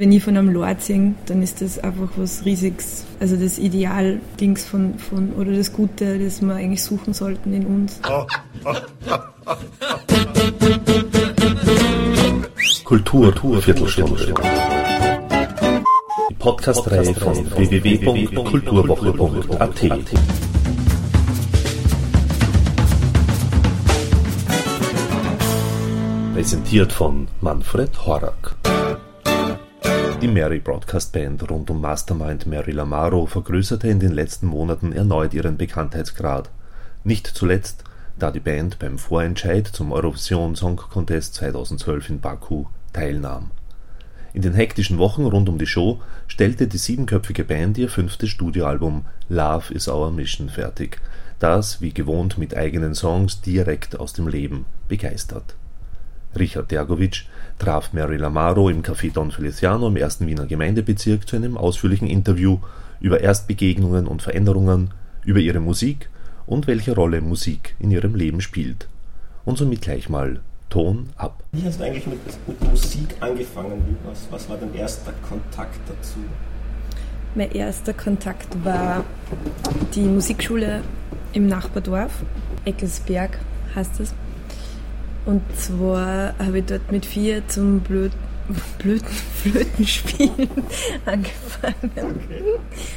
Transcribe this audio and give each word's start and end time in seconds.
Wenn 0.00 0.10
ich 0.12 0.24
von 0.24 0.34
einem 0.34 0.48
Lord 0.48 0.80
singe, 0.80 1.14
dann 1.26 1.42
ist 1.42 1.60
das 1.60 1.78
einfach 1.78 2.08
was 2.16 2.46
Riesiges. 2.46 3.04
Also 3.20 3.36
das 3.36 3.58
Ideal-Dings 3.58 4.64
von, 4.64 4.98
von, 4.98 5.34
oder 5.34 5.52
das 5.52 5.74
Gute, 5.74 6.18
das 6.18 6.40
wir 6.40 6.54
eigentlich 6.54 6.82
suchen 6.82 7.12
sollten 7.12 7.52
in 7.52 7.66
uns. 7.66 8.00
Kultur, 12.82 13.24
Kultur 13.24 13.60
Viertelstunde. 13.60 14.32
Die 16.30 16.34
Podcast-Reihe 16.34 17.14
von 17.14 17.36
www.kulturwoche.at. 17.36 19.80
Präsentiert 26.32 26.90
von 26.90 27.28
Manfred 27.42 28.06
Horak. 28.06 28.59
Die 30.20 30.28
Mary 30.28 30.58
Broadcast 30.58 31.14
Band 31.14 31.50
rund 31.50 31.70
um 31.70 31.80
Mastermind 31.80 32.44
Mary 32.44 32.72
Lamaro 32.72 33.24
vergrößerte 33.24 33.88
in 33.88 34.00
den 34.00 34.12
letzten 34.12 34.48
Monaten 34.48 34.92
erneut 34.92 35.32
ihren 35.32 35.56
Bekanntheitsgrad. 35.56 36.50
Nicht 37.04 37.26
zuletzt, 37.26 37.84
da 38.18 38.30
die 38.30 38.40
Band 38.40 38.78
beim 38.78 38.98
Vorentscheid 38.98 39.66
zum 39.66 39.92
Eurovision 39.92 40.56
Song 40.56 40.76
Contest 40.76 41.36
2012 41.36 42.10
in 42.10 42.20
Baku 42.20 42.66
teilnahm. 42.92 43.50
In 44.34 44.42
den 44.42 44.52
hektischen 44.52 44.98
Wochen 44.98 45.24
rund 45.24 45.48
um 45.48 45.56
die 45.56 45.66
Show 45.66 46.02
stellte 46.28 46.68
die 46.68 46.76
siebenköpfige 46.76 47.44
Band 47.44 47.78
ihr 47.78 47.88
fünftes 47.88 48.28
Studioalbum 48.28 49.06
Love 49.30 49.72
is 49.72 49.88
Our 49.88 50.10
Mission 50.10 50.50
fertig, 50.50 51.00
das 51.38 51.80
wie 51.80 51.94
gewohnt 51.94 52.36
mit 52.36 52.54
eigenen 52.54 52.94
Songs 52.94 53.40
direkt 53.40 53.98
aus 53.98 54.12
dem 54.12 54.28
Leben 54.28 54.66
begeistert. 54.86 55.54
Richard 56.38 56.70
Dergovic 56.70 57.24
traf 57.60 57.92
Mary 57.92 58.16
Lamaro 58.16 58.70
im 58.70 58.82
Café 58.82 59.12
Don 59.12 59.30
Feliciano 59.30 59.86
im 59.86 59.96
ersten 59.96 60.26
Wiener 60.26 60.46
Gemeindebezirk 60.46 61.28
zu 61.28 61.36
einem 61.36 61.58
ausführlichen 61.58 62.08
Interview 62.08 62.58
über 63.00 63.20
Erstbegegnungen 63.20 64.06
und 64.06 64.22
Veränderungen, 64.22 64.92
über 65.24 65.40
ihre 65.40 65.60
Musik 65.60 66.08
und 66.46 66.66
welche 66.66 66.94
Rolle 66.94 67.20
Musik 67.20 67.76
in 67.78 67.90
ihrem 67.90 68.14
Leben 68.14 68.40
spielt. 68.40 68.88
Und 69.44 69.58
somit 69.58 69.82
gleich 69.82 70.08
mal 70.08 70.40
Ton 70.70 71.10
ab. 71.16 71.42
Wie 71.52 71.62
hast 71.64 71.80
du 71.80 71.84
eigentlich 71.84 72.06
mit, 72.06 72.20
mit 72.46 72.70
Musik 72.70 73.14
angefangen? 73.20 73.96
Was, 74.04 74.26
was 74.30 74.48
war 74.48 74.56
dein 74.56 74.74
erster 74.74 75.12
Kontakt 75.28 75.80
dazu? 75.86 76.20
Mein 77.34 77.52
erster 77.52 77.92
Kontakt 77.92 78.64
war 78.64 79.04
die 79.94 80.02
Musikschule 80.02 80.80
im 81.32 81.46
Nachbardorf, 81.46 82.12
Eckelsberg 82.64 83.38
heißt 83.74 84.00
es. 84.00 84.14
Und 85.26 85.42
zwar 85.56 86.34
habe 86.38 86.58
ich 86.58 86.64
dort 86.66 86.90
mit 86.90 87.06
vier 87.06 87.46
zum 87.48 87.80
Blöd 87.80 88.12
Blöden, 88.78 89.06
Flötenspielen 89.06 90.48
angefangen. 91.06 91.90
Okay. 91.94 92.42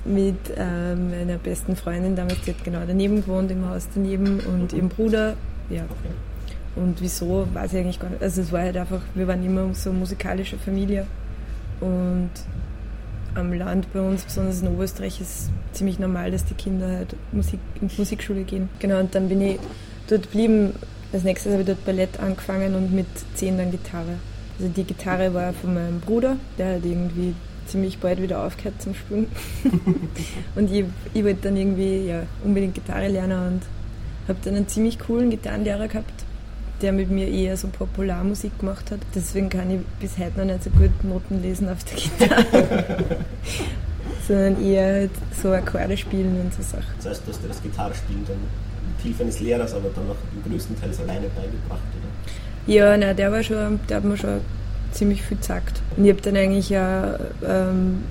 Mit 0.06 0.38
äh, 0.58 0.96
meiner 0.96 1.38
besten 1.38 1.76
Freundin 1.76 2.16
damals, 2.16 2.42
die 2.42 2.52
hat 2.52 2.64
genau 2.64 2.82
daneben 2.88 3.18
gewohnt, 3.18 3.52
im 3.52 3.68
Haus 3.70 3.88
daneben 3.94 4.40
und 4.40 4.74
ihrem 4.74 4.90
Bruder. 4.90 5.36
Ja. 5.70 5.84
Und 6.76 7.02
wieso, 7.02 7.48
weiß 7.54 7.74
ich 7.74 7.80
eigentlich 7.80 8.00
gar 8.00 8.10
nicht. 8.10 8.22
Also 8.22 8.42
es 8.42 8.52
war 8.52 8.62
halt 8.62 8.78
einfach, 8.78 9.02
wir 9.14 9.28
waren 9.28 9.46
immer 9.46 9.74
so 9.76 9.94
musikalische 9.94 10.58
Familie. 10.58 11.06
Und 11.80 12.32
am 13.36 13.54
Land 13.54 13.92
bei 13.94 14.00
uns, 14.00 14.24
besonders 14.24 14.62
in 14.62 14.70
Oberösterreich, 14.70 15.22
ist 15.22 15.50
ziemlich 15.72 16.00
normal, 16.00 16.32
dass 16.32 16.46
die 16.46 16.54
Kinder 16.56 16.88
halt 16.88 17.16
Musik, 17.32 17.60
in 17.82 17.88
die 17.90 17.96
Musikschule 17.98 18.44
gehen. 18.44 18.70
Genau, 18.80 19.00
und 19.00 19.14
dann 19.14 19.30
bin 19.30 19.42
ich 19.42 19.60
dort 20.08 20.24
geblieben, 20.24 20.74
als 21.14 21.24
nächstes 21.24 21.52
habe 21.52 21.62
ich 21.62 21.68
dort 21.68 21.86
Ballett 21.86 22.20
angefangen 22.20 22.76
und 22.76 22.92
mit 22.92 23.06
zehn 23.36 23.58
dann 23.58 23.72
Gitarre. 23.72 24.18
Also 24.58 24.72
die 24.72 24.84
Gitarre 24.84 25.34
war 25.34 25.54
von 25.54 25.74
meinem 25.74 26.00
Bruder, 26.00 26.38
der 26.58 26.76
hat 26.76 26.86
irgendwie 26.86 27.36
ziemlich 27.68 28.00
bald 28.00 28.22
wieder 28.22 28.44
aufgehört 28.44 28.82
zum 28.82 28.96
Spielen. 28.96 29.28
und 30.56 30.72
ich, 30.72 30.86
ich 31.14 31.24
wollte 31.24 31.44
dann 31.44 31.58
irgendwie 31.58 32.08
ja, 32.08 32.24
unbedingt 32.44 32.74
Gitarre 32.74 33.08
lernen 33.08 33.54
und 33.54 33.62
habe 34.28 34.40
dann 34.44 34.56
einen 34.56 34.68
ziemlich 34.68 35.00
coolen 35.00 35.30
Gitarrenlehrer 35.30 35.88
gehabt, 35.88 36.24
der 36.82 36.92
mit 36.92 37.10
mir 37.10 37.28
eher 37.28 37.58
so 37.58 37.68
Popularmusik 37.68 38.58
gemacht 38.60 38.92
hat. 38.92 39.00
Deswegen 39.16 39.50
kann 39.50 39.72
ich 39.72 39.80
bis 40.00 40.18
heute 40.18 40.40
noch 40.40 40.46
nicht 40.46 40.64
so 40.64 40.70
gut 40.72 41.04
Noten 41.04 41.42
lesen 41.42 41.70
auf 41.70 41.84
der 41.84 41.98
Gitarre. 41.98 43.06
Sondern 44.28 44.64
eher 44.64 44.94
halt 44.94 45.12
so 45.42 45.52
Akkorde 45.52 45.98
spielen 45.98 46.40
und 46.42 46.54
so 46.54 46.64
Sachen. 46.64 46.94
Das 46.98 47.08
heißt, 47.08 47.24
du 47.26 47.32
hast 47.32 47.44
dir 47.44 47.48
das 47.50 47.62
Gitarrespielen 47.62 48.24
dann 48.26 48.73
Hilfe 49.04 49.24
eines 49.24 49.40
Lehrers, 49.40 49.74
aber 49.74 49.90
dann 49.96 50.06
auch 50.10 50.50
größtenteils 50.50 51.00
alleine 51.02 51.28
beigebracht, 51.28 51.82
oder? 51.98 52.74
Ja, 52.74 52.98
nein, 52.98 53.16
der 53.16 53.32
war 53.32 53.44
schon, 53.44 53.80
der 53.90 53.98
hat 53.98 54.04
mir 54.04 54.18
schon 54.18 54.40
ziemlich 54.92 55.22
viel 55.22 55.38
gesagt. 55.38 55.82
Und 55.98 56.06
ich 56.06 56.12
habe 56.12 56.22
dann 56.22 56.36
eigentlich 56.38 56.70
ja 56.70 57.20
ähm, 57.46 58.04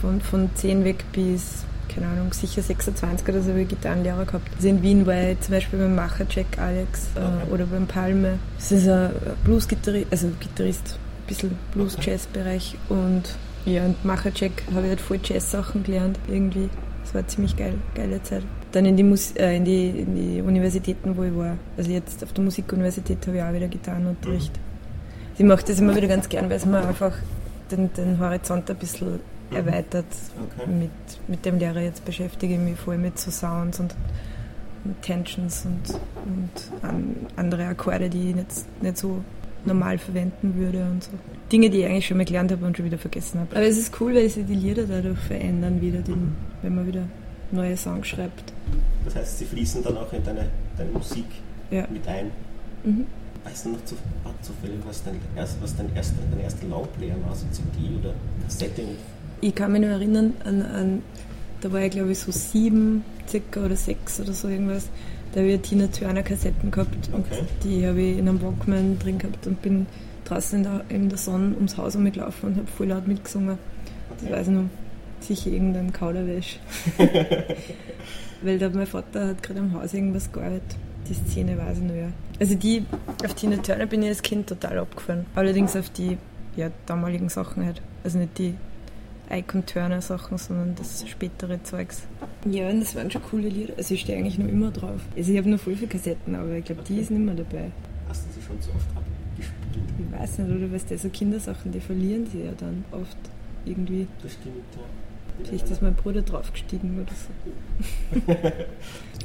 von, 0.00 0.20
von 0.20 0.50
10 0.54 0.84
weg 0.84 1.04
bis, 1.12 1.64
keine 1.92 2.06
Ahnung, 2.06 2.32
sicher 2.32 2.62
26 2.62 3.28
oder 3.28 3.42
so 3.42 3.50
habe 3.50 3.62
ich 3.62 3.68
Gitarrenlehrer 3.68 4.24
gehabt. 4.24 4.48
Also 4.56 4.68
in 4.68 4.82
Wien 4.82 5.06
war 5.06 5.30
ich 5.30 5.40
zum 5.40 5.54
Beispiel 5.54 5.78
beim 5.78 5.94
Macher-Jack 5.94 6.58
Alex 6.58 7.08
äh, 7.14 7.20
okay. 7.20 7.52
oder 7.52 7.66
beim 7.66 7.86
Palme. 7.86 8.38
Das 8.58 8.72
ist 8.72 8.88
ein 8.88 9.10
Blues-Gitarrist, 9.44 10.06
also 10.10 10.28
Gitarrist, 10.38 10.98
ein 10.98 11.26
bisschen 11.26 11.58
Blues-Jazz-Bereich. 11.72 12.76
Und 12.88 13.22
ja, 13.64 13.84
und 13.84 14.04
Macher-Jack 14.04 14.52
habe 14.74 14.82
ich 14.82 14.88
halt 14.90 15.00
voll 15.00 15.20
Jazz-Sachen 15.22 15.82
gelernt 15.84 16.18
irgendwie. 16.28 16.68
Das 17.12 17.14
war 17.14 17.20
eine 17.20 17.28
ziemlich 17.28 17.56
geil, 17.56 17.74
geile 17.94 18.22
Zeit 18.22 18.42
dann 18.72 18.86
in 18.86 18.96
die, 18.96 19.02
Mus 19.02 19.32
äh, 19.32 19.56
in, 19.56 19.64
die, 19.64 19.90
in 19.90 20.14
die 20.14 20.42
Universitäten, 20.42 21.16
wo 21.16 21.22
ich 21.24 21.36
war. 21.36 21.56
Also 21.76 21.90
jetzt 21.90 22.22
auf 22.24 22.32
der 22.32 22.44
Musikuniversität 22.44 23.26
habe 23.26 23.36
ich 23.36 23.42
auch 23.42 23.52
wieder 23.52 23.68
Gitarrenunterricht. 23.68 24.52
Mhm. 24.56 24.62
Ich 25.38 25.44
mache 25.44 25.64
das 25.66 25.80
immer 25.80 25.94
wieder 25.94 26.08
ganz 26.08 26.28
gern, 26.28 26.48
weil 26.48 26.56
es 26.56 26.66
mir 26.66 26.78
einfach 26.78 27.14
den, 27.70 27.92
den 27.92 28.18
Horizont 28.18 28.70
ein 28.70 28.76
bisschen 28.76 29.20
mhm. 29.50 29.56
erweitert. 29.56 30.06
Okay. 30.58 30.70
Mit, 30.70 30.90
mit 31.28 31.44
dem 31.44 31.58
Lehrer 31.58 31.80
jetzt 31.80 32.04
beschäftige 32.04 32.54
ich 32.54 32.60
mich 32.60 32.78
voll 32.78 32.98
mit 32.98 33.18
so 33.18 33.30
Sounds 33.30 33.78
und, 33.78 33.94
Tensions 35.00 35.64
und, 35.64 36.00
und 36.24 36.88
an, 36.88 37.14
andere 37.36 37.66
Akkorde, 37.66 38.10
die 38.10 38.30
ich 38.30 38.34
nicht, 38.34 38.82
nicht 38.82 38.98
so 38.98 39.22
normal 39.66 39.98
verwenden 39.98 40.54
würde 40.56 40.84
und 40.84 41.04
so. 41.04 41.10
Dinge, 41.50 41.70
die 41.70 41.80
ich 41.80 41.86
eigentlich 41.86 42.06
schon 42.06 42.16
mal 42.16 42.24
gelernt 42.24 42.50
habe 42.50 42.64
und 42.64 42.76
schon 42.76 42.86
wieder 42.86 42.98
vergessen 42.98 43.40
habe. 43.40 43.56
Aber 43.56 43.64
es 43.64 43.78
ist 43.78 44.00
cool, 44.00 44.14
weil 44.14 44.28
sich 44.28 44.46
die 44.46 44.54
Lieder 44.54 44.84
dadurch 44.84 45.18
verändern 45.18 45.80
wieder, 45.80 46.00
die, 46.00 46.14
wenn 46.62 46.74
man 46.74 46.86
wieder 46.86 47.04
neue 47.50 47.76
Songs 47.76 48.08
schreibt. 48.08 48.52
Das 49.04 49.16
heißt, 49.16 49.38
sie 49.38 49.44
fließen 49.44 49.82
dann 49.82 49.96
auch 49.98 50.12
in 50.12 50.24
deine, 50.24 50.48
deine 50.76 50.90
Musik 50.90 51.26
ja. 51.70 51.86
mit 51.90 52.06
ein. 52.08 52.30
Mhm. 52.84 53.06
Weißt 53.44 53.66
du 53.66 53.70
noch 53.70 53.84
zu, 53.84 53.96
zufällig, 54.40 54.78
was 54.86 55.02
dein, 55.02 55.18
was 55.34 55.76
dein 55.76 55.94
erster, 55.96 56.16
dein 56.30 56.40
erster 56.40 56.66
Longplayer 56.68 57.16
war, 57.26 57.34
so 57.34 57.46
CD 57.50 57.96
oder 57.98 58.14
Kassette? 58.44 58.82
Ich 59.40 59.54
kann 59.54 59.72
mich 59.72 59.80
nur 59.80 59.90
erinnern, 59.90 60.34
an, 60.44 60.62
an 60.62 61.02
da 61.60 61.72
war 61.72 61.80
ich 61.80 61.90
glaube 61.90 62.12
ich 62.12 62.18
so 62.18 62.30
sieben 62.30 63.04
circa 63.28 63.64
oder 63.64 63.76
sechs 63.76 64.20
oder 64.20 64.32
so 64.32 64.48
irgendwas. 64.48 64.88
Da 65.32 65.40
habe 65.40 65.50
ich 65.50 65.60
Tina 65.62 65.86
Turner 65.86 66.22
Kassetten 66.22 66.70
gehabt 66.70 67.08
und 67.12 67.24
okay. 67.26 67.44
die 67.64 67.86
habe 67.86 68.00
ich 68.00 68.18
in 68.18 68.28
einem 68.28 68.42
Walkman 68.42 68.98
drin 68.98 69.18
gehabt 69.18 69.46
und 69.46 69.62
bin 69.62 69.86
draußen 70.24 70.58
in 70.58 70.64
der, 70.64 70.84
in 70.90 71.08
der 71.08 71.18
Sonne 71.18 71.54
ums 71.54 71.76
Haus 71.78 71.96
umgelaufen 71.96 72.50
und 72.50 72.56
habe 72.56 72.66
voll 72.66 72.88
laut 72.88 73.08
mitgesungen. 73.08 73.58
Das 74.20 74.30
weiß 74.30 74.48
ich 74.48 74.54
noch 74.54 74.68
sicher 75.20 75.50
irgendein 75.50 75.92
Kauderwäsch. 75.92 76.58
Weil 78.42 78.58
da 78.58 78.68
mein 78.70 78.86
Vater 78.86 79.28
hat 79.28 79.42
gerade 79.42 79.60
am 79.60 79.72
Haus 79.72 79.94
irgendwas 79.94 80.30
gearbeitet. 80.30 80.76
Die 81.08 81.14
Szene 81.14 81.56
weiß 81.56 81.78
ich 81.78 81.84
noch, 81.84 81.94
ja. 81.94 82.08
Also 82.40 82.54
die, 82.54 82.84
auf 83.24 83.34
Tina 83.34 83.56
Turner 83.56 83.86
bin 83.86 84.02
ich 84.02 84.08
als 84.08 84.22
Kind 84.22 84.48
total 84.48 84.78
abgefahren. 84.78 85.26
Allerdings 85.34 85.76
auf 85.76 85.90
die 85.90 86.18
ja, 86.56 86.70
damaligen 86.86 87.28
Sachen 87.28 87.64
halt. 87.64 87.80
Also 88.04 88.18
nicht 88.18 88.36
die 88.38 88.54
Icon 89.32 89.64
Turner 89.64 90.02
Sachen, 90.02 90.36
sondern 90.36 90.74
das 90.74 91.08
spätere 91.08 91.62
Zeugs. 91.62 92.02
Ja, 92.44 92.68
und 92.68 92.80
das 92.80 92.94
waren 92.94 93.10
schon 93.10 93.22
coole 93.22 93.48
Lieder. 93.48 93.74
Also 93.76 93.94
ich 93.94 94.02
stehe 94.02 94.18
eigentlich 94.18 94.38
noch 94.38 94.48
immer 94.48 94.70
drauf. 94.70 95.00
Also 95.16 95.32
ich 95.32 95.38
habe 95.38 95.48
noch 95.48 95.60
voll 95.60 95.74
viele 95.74 95.88
Kassetten, 95.88 96.34
aber 96.34 96.52
ich 96.52 96.64
glaube, 96.64 96.82
die 96.82 96.98
ist 96.98 97.10
nicht 97.10 97.24
mehr 97.24 97.34
dabei. 97.34 97.70
Hast 98.08 98.26
du 98.26 98.32
sie 98.34 98.46
schon 98.46 98.60
so 98.60 98.70
oft 98.70 98.86
abgespielt? 98.96 99.88
Ich 99.98 100.20
weiß 100.20 100.38
nicht, 100.38 100.56
oder 100.56 100.72
was 100.72 100.84
das 100.84 101.02
so 101.02 101.08
Kindersachen, 101.08 101.72
die 101.72 101.80
verlieren 101.80 102.26
sie 102.26 102.42
ja 102.42 102.52
dann 102.58 102.84
oft 102.92 103.16
irgendwie. 103.64 104.06
Das 104.22 104.34
stimmt, 104.34 104.56
ja. 104.76 104.82
Vielleicht 105.44 105.70
ist 105.70 105.82
mein 105.82 105.94
Bruder 105.94 106.22
draufgestiegen 106.22 107.00
oder 107.00 107.12
so. 107.14 108.32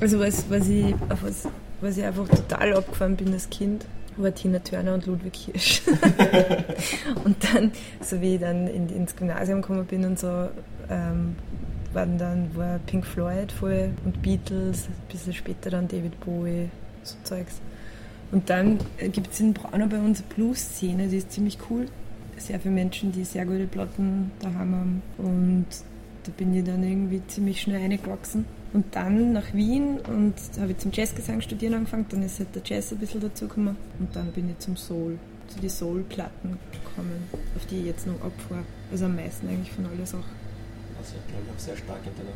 also 0.02 0.20
was, 0.20 0.50
was, 0.50 0.70
ich, 0.70 0.96
was, 1.22 1.48
was 1.82 1.98
ich 1.98 2.04
einfach 2.04 2.28
total 2.30 2.74
abgefahren 2.76 3.16
bin 3.16 3.34
als 3.34 3.50
Kind, 3.50 3.86
war 4.18 4.34
Tina 4.34 4.60
Turner 4.60 4.94
und 4.94 5.06
Ludwig 5.06 5.36
Hirsch. 5.36 5.82
und 7.24 7.36
dann, 7.44 7.72
so 8.02 8.20
wie 8.22 8.36
ich 8.36 8.42
dann 8.42 8.68
in, 8.68 8.90
ins 8.90 9.16
Gymnasium 9.16 9.62
gekommen 9.62 9.86
bin 9.86 10.06
und 10.06 10.20
so, 10.20 10.50
ähm, 10.90 11.36
waren 11.94 12.18
dann 12.18 12.56
war 12.56 12.80
Pink 12.86 13.06
Floyd 13.06 13.52
voll 13.52 13.92
und 14.06 14.22
Beatles, 14.22 14.88
ein 14.88 15.12
bisschen 15.12 15.34
später 15.34 15.70
dann 15.70 15.88
David 15.88 16.20
Bowie, 16.20 16.70
so 17.04 17.16
Zeugs. 17.24 17.60
Und 18.32 18.50
dann 18.50 18.80
gibt 19.12 19.32
es 19.32 19.40
in 19.40 19.54
Braunau 19.54 19.88
bei 19.88 20.00
uns 20.00 20.20
eine 20.20 20.28
Blues-Szene, 20.36 21.08
die 21.08 21.18
ist 21.18 21.32
ziemlich 21.32 21.58
cool. 21.70 21.88
Sehr 22.38 22.60
viele 22.60 22.74
Menschen, 22.74 23.12
die 23.12 23.24
sehr 23.24 23.46
gute 23.46 23.66
Platten 23.66 24.32
daheim 24.40 24.76
haben. 24.76 25.02
Und 25.18 25.66
da 26.24 26.32
bin 26.36 26.54
ich 26.54 26.64
dann 26.64 26.84
irgendwie 26.84 27.22
ziemlich 27.28 27.62
schnell 27.62 27.82
reingewachsen. 27.82 28.46
Und 28.74 28.86
dann 28.96 29.34
nach 29.34 29.54
Wien 29.54 30.00
und 30.08 30.36
habe 30.60 30.72
ich 30.72 30.78
zum 30.78 30.92
Jazzgesang 30.92 31.42
studieren 31.42 31.74
angefangen, 31.74 32.06
dann 32.10 32.24
ist 32.24 32.40
halt 32.40 32.54
der 32.54 32.62
Jazz 32.66 32.92
ein 32.92 32.98
bisschen 32.98 33.22
dazugekommen 33.22 33.78
und 34.00 34.16
dann 34.16 34.32
bin 34.32 34.50
ich 34.50 34.60
zum 34.60 34.76
Soul. 34.76 35.18
zu 35.48 35.60
den 35.60 35.70
Soul-Platten 35.70 36.58
gekommen, 36.72 37.24
auf 37.56 37.66
die 37.68 37.78
ich 37.78 37.86
jetzt 37.86 38.06
noch 38.06 38.16
abfahre. 38.16 38.64
Also 38.92 39.06
am 39.06 39.16
meisten 39.16 39.48
eigentlich 39.48 39.72
von 39.72 39.86
alle 39.86 40.06
Sachen. 40.06 40.26
Also 41.00 41.14
ich 41.16 41.32
glaube 41.32 41.46
auch 41.56 41.60
sehr 41.60 41.78
stark 41.78 42.00
in 42.06 42.12
deiner 42.18 42.36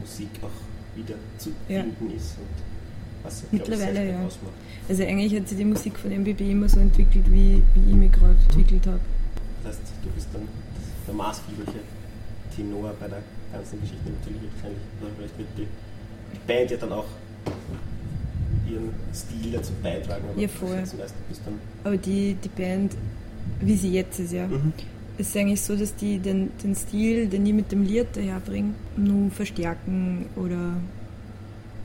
Musik 0.00 0.28
auch 0.42 0.96
wieder 0.96 1.16
zu 1.38 1.50
ja. 1.68 1.82
finden 1.82 2.10
ist 2.16 2.38
und 2.38 3.24
was 3.24 3.42
ja, 3.42 3.48
Mittlerweile 3.50 4.04
ich, 4.04 4.12
ja. 4.12 4.24
Ausmacht. 4.24 4.52
Also 4.88 5.02
eigentlich 5.02 5.34
hat 5.34 5.48
sich 5.48 5.58
die 5.58 5.64
Musik 5.64 5.98
von 5.98 6.12
MBB 6.12 6.40
immer 6.42 6.68
so 6.68 6.78
entwickelt, 6.78 7.26
wie, 7.26 7.62
wie 7.74 7.90
ich 7.90 7.96
mich 7.96 8.12
gerade 8.12 8.36
entwickelt 8.48 8.86
habe. 8.86 9.00
Das 9.64 9.72
heißt, 9.72 9.82
du 10.04 10.10
bist 10.10 10.28
dann 10.32 10.42
der 11.06 11.14
maßgebliche 11.14 11.80
Tenor 12.54 12.94
bei 13.00 13.08
der 13.08 13.22
ganzen 13.52 13.80
Geschichte 13.80 14.10
natürlich 14.10 14.42
wahrscheinlich, 14.54 14.82
oder 15.00 15.10
vielleicht 15.16 15.38
wird 15.38 15.48
die, 15.56 15.66
die 16.34 16.40
Band 16.46 16.70
ja 16.70 16.76
dann 16.76 16.92
auch 16.92 17.06
ihren 18.70 18.90
Stil 19.14 19.52
dazu 19.52 19.72
beitragen. 19.82 20.24
Aber 20.30 20.40
ja, 20.40 20.48
voll. 20.48 20.82
Aber 21.84 21.96
die, 21.96 22.34
die 22.34 22.48
Band, 22.48 22.96
wie 23.60 23.76
sie 23.76 23.92
jetzt 23.92 24.18
ist, 24.20 24.32
ja, 24.32 24.46
mhm. 24.46 24.72
ist 25.16 25.36
eigentlich 25.36 25.60
so, 25.60 25.76
dass 25.76 25.94
die 25.94 26.18
den, 26.18 26.50
den 26.62 26.74
Stil, 26.74 27.28
den 27.28 27.46
ich 27.46 27.54
mit 27.54 27.72
dem 27.72 27.84
Lied 27.84 28.08
daherbringe, 28.14 28.74
nur 28.96 29.30
verstärken 29.30 30.26
oder 30.36 30.74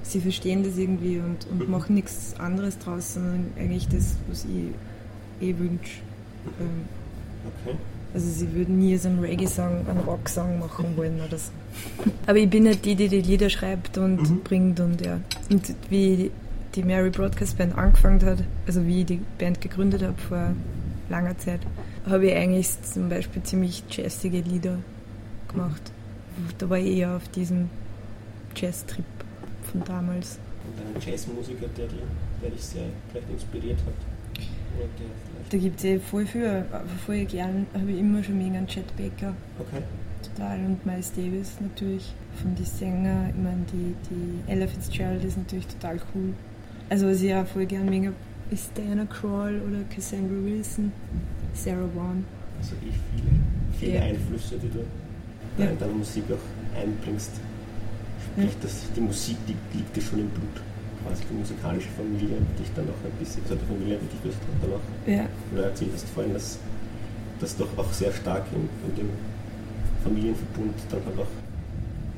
sie 0.04 0.19
verstehen 0.19 0.63
das 0.63 0.77
irgendwie 0.77 1.19
und, 1.19 1.48
und 1.50 1.65
mhm. 1.65 1.71
machen 1.71 1.95
nichts 1.95 2.36
anderes 2.38 2.77
draus, 2.77 3.13
sondern 3.13 3.51
eigentlich 3.57 3.88
das, 3.88 4.18
was 4.27 4.45
ich 4.45 5.48
eh 5.48 5.57
wünsche. 5.57 6.01
Mhm. 6.60 6.65
Ähm, 6.65 7.02
okay. 7.45 7.78
Also 8.13 8.30
sie 8.30 8.54
würden 8.54 8.78
nie 8.78 8.95
so 8.98 9.10
einen 9.10 9.19
Reggae-Song, 9.19 9.88
einen 9.88 10.00
Rock-Song 10.06 10.60
machen 10.60 10.95
wollen 10.95 11.19
oder 11.19 11.38
so. 11.38 11.51
Aber 12.28 12.38
ich 12.38 12.50
bin 12.50 12.68
halt 12.68 12.86
die, 12.86 12.95
die 12.95 13.10
die 13.10 13.22
Lieder 13.22 13.50
schreibt 13.50 13.98
und 13.98 14.30
mhm. 14.30 14.40
bringt 14.42 14.80
und 14.80 15.04
ja. 15.04 15.19
Und 15.50 15.74
wie 15.90 16.30
die 16.75 16.84
Mary 16.84 17.10
Broadcast 17.10 17.57
Band 17.57 17.75
angefangen 17.75 18.24
hat, 18.24 18.44
also 18.68 18.86
wie 18.86 19.01
ich 19.01 19.06
die 19.07 19.22
Band 19.40 19.62
gegründet 19.62 20.04
habe 20.04 20.18
vor 20.18 20.54
langer 21.10 21.38
Zeit, 21.38 21.62
habe 22.07 22.28
ich 22.28 22.36
eigentlich 22.36 22.69
zum 22.84 23.10
Beispiel 23.10 23.42
ziemlich 23.44 23.84
jazzige 23.89 24.42
Lieder 24.42 24.78
gemacht. 25.48 25.92
Da 26.57 26.69
war 26.69 26.78
ich 26.78 26.98
eher 26.98 27.16
auf 27.16 27.28
diesem 27.30 27.69
Jazz-Trip 28.56 29.06
von 29.72 29.84
damals. 29.84 30.39
Und 30.66 30.96
ein 30.96 31.12
Jazzmusiker, 31.12 31.68
der, 31.78 31.88
der 32.42 32.50
dich 32.51 32.63
sehr 32.63 32.86
vielleicht 33.12 33.30
inspiriert 33.30 33.80
hat? 33.80 33.94
Da 35.50 35.57
gibt 35.57 35.80
es 35.80 35.86
eh 35.86 36.00
voll 36.00 36.25
viel, 36.25 36.66
aber 36.72 36.86
voll 37.06 37.25
gern 37.25 37.68
habe 37.74 37.92
ich 37.92 38.00
immer 38.00 38.24
schon 38.24 38.38
mega 38.38 38.57
einen 38.57 38.68
Chet 38.68 38.95
Baker. 38.98 39.34
Okay. 39.60 39.84
Total. 40.24 40.57
Und 40.66 40.86
Miles 40.86 41.12
Davis 41.13 41.57
natürlich. 41.60 42.13
Von 42.42 42.56
den 42.56 42.66
Sänger, 42.66 43.30
ich 43.30 43.44
meine, 43.44 43.63
die, 43.72 43.94
die 44.10 44.51
Ella 44.51 44.66
Fitzgerald 44.68 45.24
ist 45.24 45.38
natürlich 45.38 45.68
total 45.68 46.00
cool. 46.16 46.34
Also 46.90 47.07
was 47.07 47.22
ich 47.22 47.34
auch 47.34 47.45
voll 47.45 47.66
gern 47.66 47.90
mega 47.90 48.12
ist 48.50 48.72
Diana 48.78 49.06
Crawl 49.06 49.62
oder 49.68 49.84
Cassandra 49.90 50.44
Wilson, 50.44 50.92
Sarah 51.54 51.88
Vaughan. 51.94 52.25
Also 52.60 52.75
eh 52.75 52.92
viele, 53.16 53.31
viele 53.80 53.96
ja. 53.96 54.01
Einflüsse, 54.01 54.57
die 54.57 54.69
du 54.69 54.80
ja. 55.62 55.69
in 55.69 55.80
deiner 55.80 55.94
Musik 55.94 56.24
auch 56.31 56.80
einbringst. 56.80 57.31
Sprich, 58.25 58.46
ja. 58.46 58.60
dass 58.62 58.86
die 58.96 59.01
Musik, 59.01 59.38
die 59.48 59.78
liegt 59.78 59.96
dir 59.96 60.01
schon 60.01 60.19
im 60.19 60.30
Blut 60.30 60.62
quasi 61.05 61.23
die 61.29 61.35
musikalische 61.35 61.89
Familie 61.89 62.38
dich 62.57 62.71
dann 62.75 62.85
auch 62.85 63.01
ein 63.03 63.17
bisschen, 63.19 63.44
also 63.44 63.55
die 63.55 63.65
Familie 63.65 64.00
die 64.01 64.27
dich 64.27 64.38
dann 64.61 64.73
auch, 64.73 65.09
ja. 65.09 65.27
oder 65.53 65.69
erzählt 65.69 65.91
hast 65.94 66.09
vorhin, 66.09 66.33
dass 66.33 66.59
das 67.39 67.57
doch 67.57 67.77
auch 67.77 67.91
sehr 67.91 68.11
stark 68.11 68.44
in, 68.53 68.69
in 68.89 68.95
dem 68.95 69.09
Familienverbund 70.03 70.73
dann 70.89 71.01
halt 71.05 71.19
auch 71.19 71.31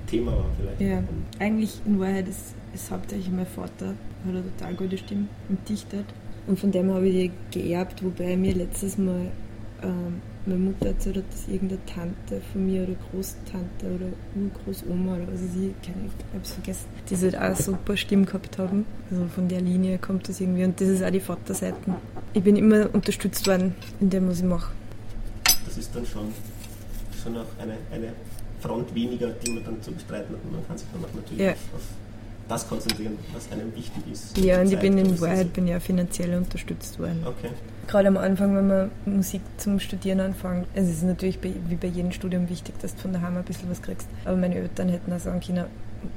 Thema 0.07 0.31
war 0.31 0.45
vielleicht. 0.59 0.81
Ja, 0.81 1.03
eigentlich 1.39 1.79
in 1.85 1.99
Wahrheit 1.99 2.27
ist, 2.27 2.53
ist 2.73 2.91
hauptsächlich 2.91 3.31
mein 3.31 3.45
Vater, 3.45 3.87
hat 3.87 3.95
eine 4.27 4.43
total 4.43 4.75
gute 4.75 4.97
Stimme 4.97 5.27
und 5.49 5.67
dichtet. 5.67 6.05
Und 6.47 6.59
von 6.59 6.71
dem 6.71 6.91
habe 6.93 7.07
ich 7.07 7.31
die 7.53 7.59
geerbt, 7.59 8.03
wobei 8.03 8.37
mir 8.37 8.53
letztes 8.53 8.97
Mal 8.97 9.31
ähm, 9.81 10.21
meine 10.47 10.59
Mutter 10.59 10.87
erzählt 10.87 11.17
hat, 11.17 11.23
dass 11.31 11.47
irgendeine 11.47 11.85
Tante 11.85 12.41
von 12.51 12.65
mir 12.65 12.83
oder 12.83 12.95
Großtante 13.11 13.85
oder 13.85 14.07
Urgroßoma 14.35 15.15
oder 15.15 15.27
was 15.27 15.41
weiß 15.41 15.55
ich, 15.55 15.81
keine, 15.85 16.05
ich 16.05 16.33
habe 16.33 16.43
es 16.43 16.51
vergessen, 16.51 16.85
die 17.09 17.17
halt 17.17 17.37
auch 17.37 17.55
super 17.55 17.97
Stimme 17.97 18.25
gehabt 18.25 18.57
haben. 18.57 18.85
Also 19.09 19.25
von 19.27 19.47
der 19.47 19.61
Linie 19.61 19.97
kommt 19.97 20.29
das 20.29 20.41
irgendwie 20.41 20.63
und 20.63 20.79
das 20.79 20.87
ist 20.87 21.03
auch 21.03 21.11
die 21.11 21.19
Vaterseiten. 21.19 21.95
Ich 22.33 22.43
bin 22.43 22.55
immer 22.55 22.93
unterstützt 22.93 23.47
worden 23.47 23.75
in 23.99 24.09
dem, 24.09 24.27
was 24.29 24.39
ich 24.39 24.45
mache. 24.45 24.71
Das 25.65 25.77
ist 25.77 25.95
dann 25.95 26.05
schon, 26.05 26.31
schon 27.23 27.37
auch 27.37 27.45
eine, 27.59 27.77
eine 27.91 28.13
Front 28.61 28.93
weniger, 28.93 29.29
die 29.29 29.51
man 29.51 29.63
dann 29.63 29.81
zu 29.81 29.91
bestreiten 29.91 30.35
hat. 30.35 30.51
Man 30.51 30.67
kann 30.67 30.77
sich 30.77 30.87
dann 30.93 31.03
auch 31.03 31.13
natürlich 31.13 31.43
ja. 31.43 31.51
auf, 31.51 31.57
auf 31.75 31.81
das 32.47 32.67
konzentrieren, 32.67 33.17
was 33.33 33.51
einem 33.51 33.75
wichtig 33.75 34.03
ist. 34.11 34.37
Ja, 34.37 34.61
und 34.61 34.71
ich 34.71 34.79
bin 34.79 34.97
in 34.97 35.19
Wahrheit 35.19 35.53
bin 35.53 35.67
ja 35.67 35.79
finanziell 35.79 36.35
unterstützt 36.37 36.99
worden. 36.99 37.23
Okay. 37.25 37.49
Gerade 37.87 38.07
am 38.07 38.17
Anfang, 38.17 38.55
wenn 38.55 38.67
man 38.67 38.91
Musik 39.05 39.41
zum 39.57 39.79
Studieren 39.79 40.19
anfängt, 40.19 40.67
es 40.73 40.89
ist 40.89 41.03
natürlich 41.03 41.39
wie 41.43 41.75
bei 41.75 41.87
jedem 41.87 42.11
Studium 42.11 42.49
wichtig, 42.49 42.75
dass 42.79 42.95
du 42.95 43.01
von 43.01 43.13
daheim 43.13 43.37
ein 43.37 43.43
bisschen 43.43 43.69
was 43.69 43.81
kriegst. 43.81 44.07
Aber 44.25 44.35
meine 44.35 44.55
Eltern 44.55 44.89
hätten 44.89 45.13
auch 45.13 45.19
sagen 45.19 45.39
können, 45.39 45.65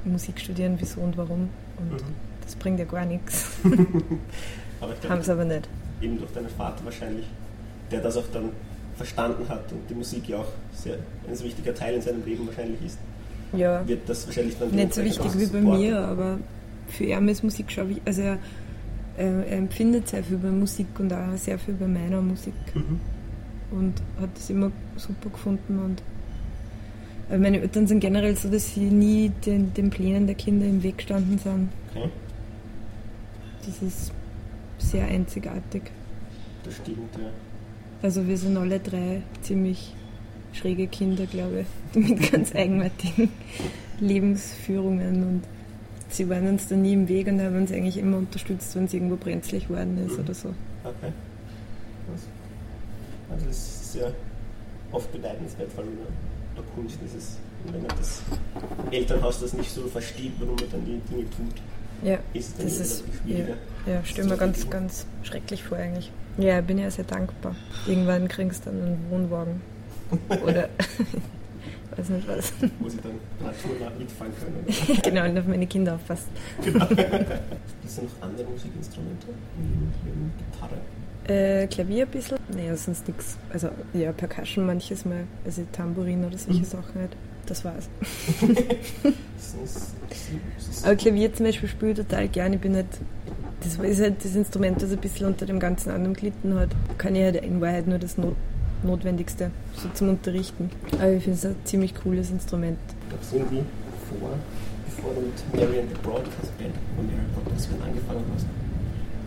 Musik 0.03 0.39
studieren, 0.39 0.75
wieso 0.79 1.01
und 1.01 1.17
warum. 1.17 1.49
Und 1.77 1.91
mhm. 1.91 2.15
das 2.43 2.55
bringt 2.55 2.79
ja 2.79 2.85
gar 2.85 3.05
nichts. 3.05 3.51
Haben 5.09 5.21
sie 5.21 5.31
aber 5.31 5.45
nicht. 5.45 5.67
Eben 6.01 6.17
durch 6.17 6.31
deinen 6.31 6.49
Vater 6.49 6.83
wahrscheinlich, 6.85 7.25
der 7.91 8.01
das 8.01 8.17
auch 8.17 8.27
dann 8.33 8.49
verstanden 8.95 9.47
hat 9.47 9.71
und 9.71 9.89
die 9.89 9.95
Musik 9.95 10.27
ja 10.27 10.37
auch 10.37 10.51
sehr, 10.73 10.95
ein 11.27 11.35
so 11.35 11.45
wichtiger 11.45 11.73
Teil 11.73 11.95
in 11.95 12.01
seinem 12.01 12.23
Leben 12.25 12.45
wahrscheinlich 12.47 12.81
ist 12.85 12.97
ja. 13.53 13.87
wird 13.87 14.07
das 14.07 14.25
wahrscheinlich 14.27 14.57
dann 14.57 14.71
nicht 14.71 14.93
so 14.93 15.03
wichtig 15.03 15.31
wie 15.37 15.45
bei 15.47 15.61
mir, 15.61 15.99
aber 15.99 16.39
für 16.87 17.05
ihn 17.05 17.27
ist 17.27 17.43
Musik 17.43 17.71
schon 17.71 17.89
wichtig. 17.89 18.03
Also 18.05 18.21
er, 18.21 18.37
er, 19.19 19.51
empfindet 19.51 20.07
sehr 20.07 20.23
viel 20.23 20.37
bei 20.37 20.49
Musik 20.49 20.87
und 20.99 21.11
auch 21.13 21.35
sehr 21.35 21.59
viel 21.59 21.73
bei 21.73 21.87
meiner 21.87 22.21
Musik. 22.21 22.53
Mhm. 22.73 22.99
Und 23.71 24.01
hat 24.19 24.29
das 24.33 24.49
immer 24.49 24.71
super 24.95 25.29
gefunden. 25.29 25.79
Und 25.79 26.01
meine 27.39 27.61
Eltern 27.61 27.85
sind 27.85 27.99
generell 27.99 28.35
so, 28.35 28.49
dass 28.49 28.73
sie 28.73 28.79
nie 28.79 29.31
den, 29.45 29.73
den 29.73 29.89
Plänen 29.91 30.25
der 30.25 30.35
Kinder 30.35 30.65
im 30.65 30.81
Weg 30.81 30.97
gestanden 30.97 31.37
sind. 31.37 31.69
Okay. 31.93 32.09
Das 33.65 33.81
ist 33.83 34.11
sehr 34.79 35.05
einzigartig. 35.05 35.83
Das 36.63 36.77
stimmt, 36.77 37.15
ja. 37.15 37.29
Also 38.01 38.27
wir 38.27 38.37
sind 38.37 38.57
alle 38.57 38.79
drei 38.79 39.21
ziemlich 39.41 39.93
schräge 40.53 40.87
Kinder, 40.87 41.25
glaube 41.25 41.65
ich, 41.93 42.07
mit 42.09 42.31
ganz 42.31 42.55
eigenartigen 42.55 43.29
Lebensführungen 43.99 45.23
und 45.23 45.58
sie 46.09 46.29
waren 46.29 46.47
uns 46.47 46.67
da 46.67 46.75
nie 46.75 46.93
im 46.93 47.07
Weg 47.07 47.27
und 47.27 47.41
haben 47.41 47.55
uns 47.55 47.71
eigentlich 47.71 47.97
immer 47.97 48.17
unterstützt, 48.17 48.75
wenn 48.75 48.85
es 48.85 48.93
irgendwo 48.93 49.15
brenzlig 49.15 49.67
geworden 49.67 49.97
ist 50.05 50.17
mhm. 50.17 50.23
oder 50.23 50.33
so. 50.33 50.49
Okay. 50.83 51.13
Also 53.31 53.45
das 53.45 53.57
ist 53.57 53.93
sehr 53.93 54.11
oft 54.91 55.11
bedeutenswert, 55.11 55.71
vor 55.71 55.83
allem 55.83 55.93
in 55.93 56.55
der 56.55 56.63
Kunst 56.75 56.97
ist 57.05 57.15
es, 57.15 57.37
wenn 57.71 57.81
man 57.81 57.97
das 57.97 58.21
Elternhaus 58.91 59.39
das 59.39 59.53
nicht 59.53 59.71
so 59.71 59.83
versteht, 59.87 60.31
warum 60.39 60.55
man 60.55 60.65
dann 60.71 60.85
die 60.85 60.99
Dinge 61.11 61.29
tut. 61.29 61.61
Ja, 62.01 62.17
ist 62.33 62.57
das 62.57 62.79
ist 62.79 63.03
schwieriger. 63.21 63.55
Ja, 63.85 63.93
ja 63.93 64.05
stelle 64.05 64.29
mir 64.29 64.37
ganz, 64.37 64.69
ganz 64.69 65.05
schrecklich 65.23 65.63
vor 65.63 65.77
eigentlich. 65.77 66.11
Ja, 66.37 66.61
bin 66.61 66.77
ja 66.77 66.89
sehr 66.89 67.03
dankbar. 67.03 67.55
Irgendwann 67.85 68.27
kriegst 68.29 68.65
du 68.65 68.71
dann 68.71 68.81
einen 68.81 69.05
Wohnwagen. 69.09 69.61
Oder 70.43 70.69
weiß 71.99 72.09
nicht 72.09 72.27
was. 72.27 72.51
Muss 72.79 72.95
ich 72.95 73.01
dann 73.01 73.13
naturnah 73.43 73.91
mitfahren 73.97 74.33
können. 74.39 74.65
genau, 75.03 75.25
und 75.25 75.37
auf 75.37 75.47
meine 75.47 75.67
Kinder 75.67 75.95
aufpassen. 75.95 76.29
Genau. 76.63 76.85
Gibt 76.87 77.01
es 77.85 78.01
noch 78.01 78.09
andere 78.21 78.49
Musikinstrumente? 78.49 79.27
Neben 80.05 80.31
Gitarre? 80.37 80.77
Äh, 81.27 81.67
Klavier 81.67 82.05
ein 82.05 82.11
bisschen. 82.11 82.37
Naja, 82.55 82.75
sonst 82.75 83.07
nichts. 83.07 83.37
Also 83.51 83.69
ja, 83.93 84.11
Percussion 84.11 84.65
manches 84.65 85.05
Mal. 85.05 85.25
Also 85.45 85.63
Tambourin 85.71 86.25
oder 86.25 86.37
solche 86.37 86.61
mhm. 86.61 86.65
Sachen 86.65 86.95
halt. 86.95 87.11
Das 87.45 87.63
war's. 87.65 87.89
Aber 90.83 90.95
Klavier 90.95 91.33
zum 91.33 91.45
Beispiel 91.47 91.69
spiele 91.69 91.91
ich 91.91 91.97
total 91.97 92.27
gerne. 92.27 92.55
Ich 92.55 92.61
bin 92.61 92.75
halt 92.75 92.87
das 93.61 93.75
ist 93.75 94.01
halt 94.01 94.23
das 94.23 94.35
Instrument, 94.35 94.81
das 94.81 94.91
ein 94.91 94.99
bisschen 94.99 95.27
unter 95.27 95.45
dem 95.45 95.59
ganzen 95.59 95.89
anderen 95.89 96.13
gelitten 96.13 96.55
hat. 96.55 96.69
Kann 96.97 97.15
ich 97.15 97.23
halt 97.23 97.43
in 97.43 97.59
Wahrheit 97.59 97.87
nur 97.87 97.99
das 97.99 98.17
Not 98.17 98.35
Notwendigste 98.83 99.51
so 99.75 99.89
zum 99.93 100.09
Unterrichten. 100.09 100.69
Aber 100.93 101.11
ich 101.11 101.23
finde 101.23 101.37
es 101.37 101.45
ein 101.45 101.55
ziemlich 101.63 101.95
cooles 101.95 102.31
Instrument. 102.31 102.77
Gab 103.09 103.21
es 103.21 103.33
irgendwie 103.33 103.63
vor, 104.09 104.29
bevor 104.85 105.13
du 105.13 105.21
mit 105.21 105.53
Marian 105.53 105.87
the 105.87 105.95
Broadcast 106.01 106.57
Band 106.57 106.73
oder 106.97 107.07
Marian 107.07 107.25
Broadcast 107.33 107.69
Band 107.69 107.83
angefangen 107.83 108.25
hast, 108.33 108.45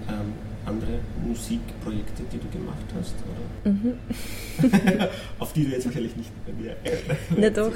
ähm, 0.08 0.32
andere 0.64 0.98
Musikprojekte, 1.26 2.22
die 2.32 2.38
du 2.38 2.48
gemacht 2.48 2.86
hast? 2.98 3.14
Oder? 3.24 3.72
Mhm. 3.72 5.08
Auf 5.38 5.52
die 5.52 5.64
du 5.64 5.70
jetzt 5.70 5.86
wahrscheinlich 5.86 6.16
nicht 6.16 6.30
mehr 6.60 6.76
Na 7.36 7.50
doch. 7.50 7.72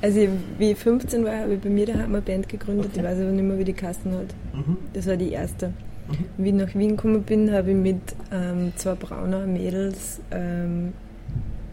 Also 0.00 0.28
wie 0.58 0.72
ich 0.72 0.78
15 0.78 1.24
war, 1.24 1.38
habe 1.38 1.54
ich 1.54 1.60
bei 1.60 1.70
mir 1.70 1.86
daheim 1.86 2.14
eine 2.14 2.20
Band 2.20 2.48
gegründet, 2.48 2.90
okay. 2.90 3.00
ich 3.00 3.04
weiß 3.04 3.20
aber 3.20 3.30
nicht 3.30 3.44
mehr, 3.44 3.58
wie 3.58 3.64
die 3.64 3.72
Kasten 3.72 4.12
hat. 4.12 4.34
Mhm. 4.52 4.76
Das 4.92 5.06
war 5.06 5.16
die 5.16 5.30
erste. 5.30 5.72
Wie 6.36 6.48
ich 6.48 6.54
nach 6.54 6.74
Wien 6.74 6.90
gekommen 6.96 7.22
bin, 7.22 7.52
habe 7.52 7.70
ich 7.70 7.76
mit 7.76 8.00
ähm, 8.32 8.72
zwei 8.76 8.94
brauner 8.94 9.46
Mädels 9.46 10.20
ähm, 10.30 10.92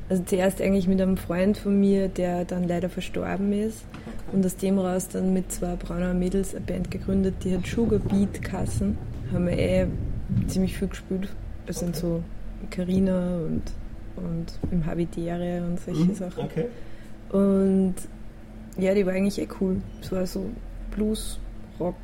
also 0.09 0.23
zuerst 0.23 0.61
eigentlich 0.61 0.89
mit 0.89 1.01
einem 1.01 1.15
Freund 1.15 1.57
von 1.57 1.79
mir, 1.79 2.09
der 2.09 2.43
dann 2.43 2.67
leider 2.67 2.89
verstorben 2.89 3.53
ist. 3.53 3.85
Und 4.33 4.45
aus 4.45 4.57
dem 4.57 4.77
raus 4.77 5.07
dann 5.07 5.31
mit 5.33 5.51
zwei 5.53 5.75
brauner 5.77 6.13
Mädels 6.13 6.53
eine 6.53 6.65
Band 6.65 6.91
gegründet, 6.91 7.35
die 7.43 7.55
hat 7.55 7.65
Sugar 7.65 8.00
Beat 8.00 8.41
Kassen. 8.41 8.97
Haben 9.31 9.47
wir 9.47 9.57
eh 9.57 9.88
ziemlich 10.47 10.77
viel 10.77 10.89
gespielt. 10.89 11.29
Das 11.65 11.79
sind 11.79 11.95
so 11.95 12.21
Carina 12.69 13.38
und, 13.38 13.61
und 14.17 14.59
im 14.71 14.85
Habitäre 14.85 15.63
und 15.65 15.79
solche 15.79 16.03
Mhm, 16.03 16.15
Sachen. 16.15 16.43
Okay. 16.43 16.65
Und 17.29 17.95
ja, 18.77 18.93
die 18.93 19.05
war 19.05 19.13
eigentlich 19.13 19.39
eh 19.39 19.47
cool. 19.61 19.77
Es 20.01 20.11
war 20.11 20.25
so 20.25 20.45
Blues, 20.93 21.39
Rock 21.79 21.95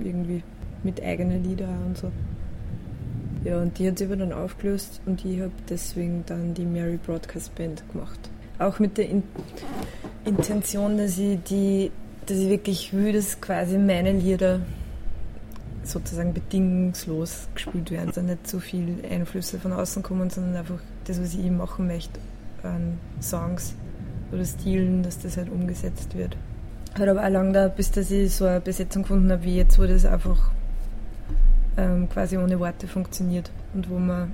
irgendwie 0.00 0.42
mit 0.84 1.02
eigenen 1.02 1.42
Liedern 1.42 1.78
und 1.86 1.98
so. 1.98 2.10
Ja, 3.44 3.60
und 3.60 3.78
die 3.78 3.88
hat 3.88 3.98
sich 3.98 4.08
aber 4.08 4.16
dann 4.16 4.32
aufgelöst 4.32 5.02
und 5.04 5.24
ich 5.24 5.40
habe 5.40 5.52
deswegen 5.68 6.24
dann 6.26 6.54
die 6.54 6.64
Mary 6.64 6.98
Broadcast 7.04 7.54
Band 7.54 7.82
gemacht. 7.92 8.18
Auch 8.58 8.78
mit 8.78 8.96
der 8.96 9.08
In 9.10 9.22
Intention, 10.24 10.96
dass 10.96 11.18
ich 11.18 11.38
die, 11.42 11.90
dass 12.24 12.38
ich 12.38 12.48
wirklich 12.48 12.94
will, 12.94 13.12
dass 13.12 13.40
quasi 13.40 13.76
meine 13.76 14.12
Lieder 14.12 14.60
sozusagen 15.82 16.32
bedingungslos 16.32 17.48
gespielt 17.54 17.90
werden, 17.90 18.08
also 18.08 18.22
nicht 18.22 18.48
so 18.48 18.58
viel 18.58 19.04
Einflüsse 19.10 19.58
von 19.58 19.72
außen 19.72 20.02
kommen, 20.02 20.30
sondern 20.30 20.56
einfach 20.56 20.78
das, 21.04 21.20
was 21.20 21.34
ich 21.34 21.50
machen 21.50 21.86
möchte 21.86 22.18
an 22.62 22.98
Songs 23.20 23.74
oder 24.32 24.44
Stilen, 24.46 25.02
dass 25.02 25.18
das 25.18 25.36
halt 25.36 25.50
umgesetzt 25.50 26.16
wird. 26.16 26.36
Hat 26.98 27.08
aber 27.08 27.24
auch 27.24 27.28
lange 27.28 27.48
gedauert, 27.48 27.76
bis 27.76 27.90
dass 27.90 28.10
ich 28.10 28.34
so 28.34 28.46
eine 28.46 28.60
Besetzung 28.60 29.02
gefunden 29.02 29.30
habe 29.30 29.44
wie 29.44 29.56
jetzt, 29.56 29.78
wo 29.78 29.84
das 29.84 30.06
einfach 30.06 30.50
ähm, 31.76 32.08
quasi 32.08 32.36
ohne 32.36 32.58
Worte 32.60 32.86
funktioniert 32.86 33.50
und 33.74 33.90
wo 33.90 33.98
man 33.98 34.32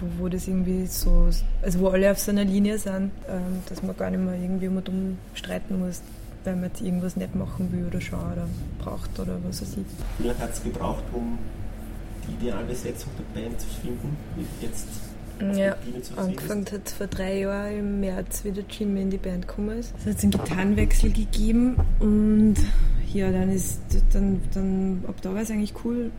wo, 0.00 0.24
wo 0.24 0.28
das 0.28 0.46
irgendwie 0.48 0.86
so, 0.86 1.28
also 1.62 1.80
wo 1.80 1.88
alle 1.88 2.10
auf 2.10 2.18
so 2.18 2.30
einer 2.30 2.44
Linie 2.44 2.78
sind, 2.78 3.10
ähm, 3.28 3.62
dass 3.68 3.82
man 3.82 3.96
gar 3.96 4.10
nicht 4.10 4.22
mehr 4.22 4.34
irgendwie 4.34 4.68
um 4.68 4.76
und 4.76 4.88
um 4.88 5.18
streiten 5.34 5.78
muss, 5.78 6.02
weil 6.44 6.54
man 6.54 6.64
jetzt 6.64 6.80
irgendwas 6.80 7.16
nicht 7.16 7.34
machen 7.34 7.72
will 7.72 7.86
oder 7.86 8.00
schaut 8.00 8.32
oder 8.32 8.48
braucht 8.78 9.18
oder 9.18 9.38
was 9.44 9.62
weiß 9.62 9.72
ich. 9.78 9.84
Wie 10.18 10.28
lange 10.28 10.38
hat 10.38 10.52
es 10.52 10.62
gebraucht, 10.62 11.04
um 11.12 11.38
die 12.26 12.44
Idealbesetzung 12.44 13.10
der 13.18 13.40
Band 13.40 13.60
zu 13.60 13.66
finden? 13.80 14.16
Wie 14.36 14.66
Jetzt 14.66 14.86
Ja, 15.58 15.76
Angefangen 16.16 16.66
hat 16.72 16.88
vor 16.90 17.06
drei 17.06 17.40
Jahren 17.40 17.78
im 17.78 18.00
März, 18.00 18.44
wie 18.44 18.52
der 18.52 18.64
Jimmy 18.70 19.02
in 19.02 19.10
die 19.10 19.18
Band 19.18 19.46
gekommen 19.46 19.78
ist. 19.78 19.94
Es 19.98 20.14
hat 20.14 20.22
einen 20.22 20.32
Gitarrenwechsel 20.32 21.12
gegeben 21.12 21.76
und 22.00 22.56
ja, 23.12 23.30
dann 23.30 23.50
ist 23.50 23.80
dann, 24.12 24.40
dann 24.52 25.04
ab 25.06 25.16
da 25.22 25.34
war 25.34 25.42
es 25.42 25.50
eigentlich 25.50 25.74
cool. 25.84 26.10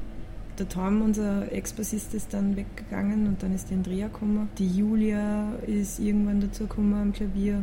Der 0.58 0.68
Tom, 0.68 1.04
unser 1.04 1.52
Ex-Bassist, 1.52 2.16
ist 2.16 2.34
dann 2.34 2.56
weggegangen 2.56 3.28
und 3.28 3.44
dann 3.44 3.54
ist 3.54 3.70
die 3.70 3.76
Andrea 3.76 4.08
gekommen. 4.08 4.50
Die 4.58 4.68
Julia 4.68 5.54
ist 5.68 6.00
irgendwann 6.00 6.42
dazu 6.42 6.64
gekommen 6.66 6.96
am 6.96 7.14
Klavier. 7.14 7.62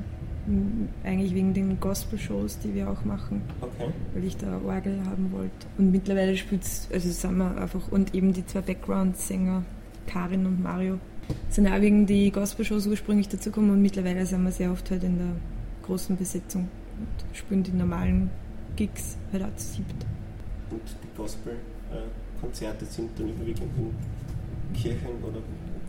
Eigentlich 1.02 1.34
wegen 1.34 1.54
den 1.54 1.80
Gospel-Shows, 1.80 2.58
die 2.60 2.74
wir 2.74 2.88
auch 2.90 3.04
machen 3.04 3.40
Okay. 3.62 3.90
weil 4.14 4.24
ich 4.24 4.36
da 4.36 4.60
Orgel 4.64 5.00
haben 5.06 5.32
wollte. 5.32 5.66
Und 5.78 5.90
mittlerweile 5.90 6.36
spielt 6.36 6.62
also 6.92 7.10
sind 7.10 7.38
wir 7.38 7.56
einfach, 7.56 7.90
und 7.90 8.14
eben 8.14 8.32
die 8.34 8.46
zwei 8.46 8.60
Background-Sänger, 8.60 9.64
Karin 10.06 10.44
und 10.46 10.62
Mario, 10.62 10.98
sind 11.48 11.66
auch 11.66 11.80
wegen 11.80 12.04
die 12.06 12.30
Gospel-Shows 12.30 12.86
ursprünglich 12.86 13.28
dazugekommen 13.28 13.70
und 13.70 13.80
mittlerweile 13.82 14.26
sind 14.26 14.44
wir 14.44 14.52
sehr 14.52 14.70
oft 14.70 14.90
halt 14.90 15.02
in 15.02 15.16
der 15.16 15.32
großen 15.82 16.16
Besetzung 16.16 16.68
und 16.98 17.36
spielen 17.36 17.62
die 17.62 17.72
normalen 17.72 18.28
Gigs 18.76 19.16
halt 19.32 19.44
auch 19.44 19.56
zu 19.56 19.76
siebt. 19.76 20.06
Und 20.70 20.82
die 21.02 21.16
Gospel-Konzerte 22.44 22.84
sind 22.86 23.10
dann 23.18 23.28
überwiegend 23.28 23.62
in 23.78 24.74
Kirchen 24.80 25.08
oder 25.22 25.38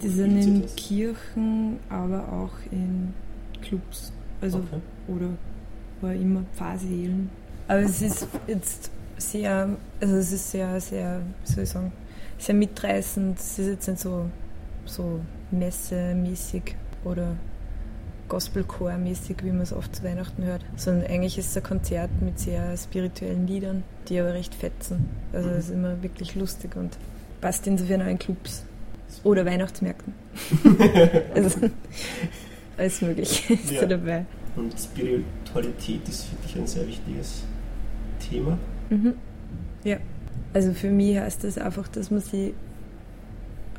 Die 0.01 0.07
wo 0.07 0.11
sind 0.11 0.37
in 0.41 0.61
das? 0.61 0.75
Kirchen, 0.75 1.79
aber 1.89 2.31
auch 2.31 2.53
in 2.71 3.13
Clubs. 3.61 4.11
Also 4.41 4.59
Okay. 4.59 4.79
oder 5.07 5.29
war 6.01 6.13
immer 6.13 6.43
Pfarrseelen. 6.55 7.29
Aber 7.67 7.79
es 7.79 8.01
ist 8.01 8.27
jetzt 8.47 8.91
sehr, 9.17 9.69
also 9.99 10.15
es 10.17 10.31
ist 10.31 10.51
sehr, 10.51 10.79
sehr, 10.79 11.21
wie 11.45 11.51
soll 11.51 11.63
ich 11.63 11.69
sagen, 11.69 11.91
sehr 12.37 12.55
mitreißend. 12.55 13.39
Es 13.39 13.59
ist 13.59 13.67
jetzt 13.67 13.87
nicht 13.87 13.99
so, 14.01 14.25
so 14.85 15.19
messemäßig 15.51 16.75
oder 17.03 17.35
Gospelchor-mäßig, 18.29 19.37
wie 19.43 19.51
man 19.51 19.61
es 19.61 19.73
oft 19.73 19.95
zu 19.95 20.03
Weihnachten 20.03 20.43
hört, 20.43 20.63
sondern 20.75 21.05
eigentlich 21.09 21.37
ist 21.37 21.49
es 21.51 21.57
ein 21.57 21.63
Konzert 21.63 22.09
mit 22.21 22.39
sehr 22.39 22.75
spirituellen 22.77 23.47
Liedern, 23.47 23.83
die 24.09 24.19
aber 24.19 24.33
recht 24.33 24.53
fetzen. 24.55 25.09
Also 25.33 25.49
es 25.49 25.65
ist 25.65 25.71
immer 25.73 26.01
wirklich 26.03 26.35
lustig 26.35 26.75
und 26.75 26.97
passt 27.41 27.67
insofern 27.67 28.01
auch 28.01 28.07
in 28.07 28.19
Clubs 28.19 28.65
oder 29.23 29.45
Weihnachtsmärkten. 29.45 30.13
also 31.33 31.59
alles 32.77 33.01
Mögliche 33.01 33.53
ist 33.55 33.71
Ja. 33.71 33.81
da 33.81 33.87
dabei. 33.87 34.25
Und 34.55 34.73
Spiritualität 34.79 36.07
ist 36.07 36.25
für 36.25 36.35
dich 36.47 36.55
ein 36.55 36.67
sehr 36.67 36.87
wichtiges 36.87 37.43
Thema. 38.29 38.57
Mhm. 38.89 39.13
Ja. 39.83 39.97
Also 40.53 40.73
für 40.73 40.89
mich 40.89 41.17
heißt 41.17 41.43
das 41.43 41.57
einfach, 41.57 41.87
dass 41.89 42.11
man 42.11 42.21
sich 42.21 42.53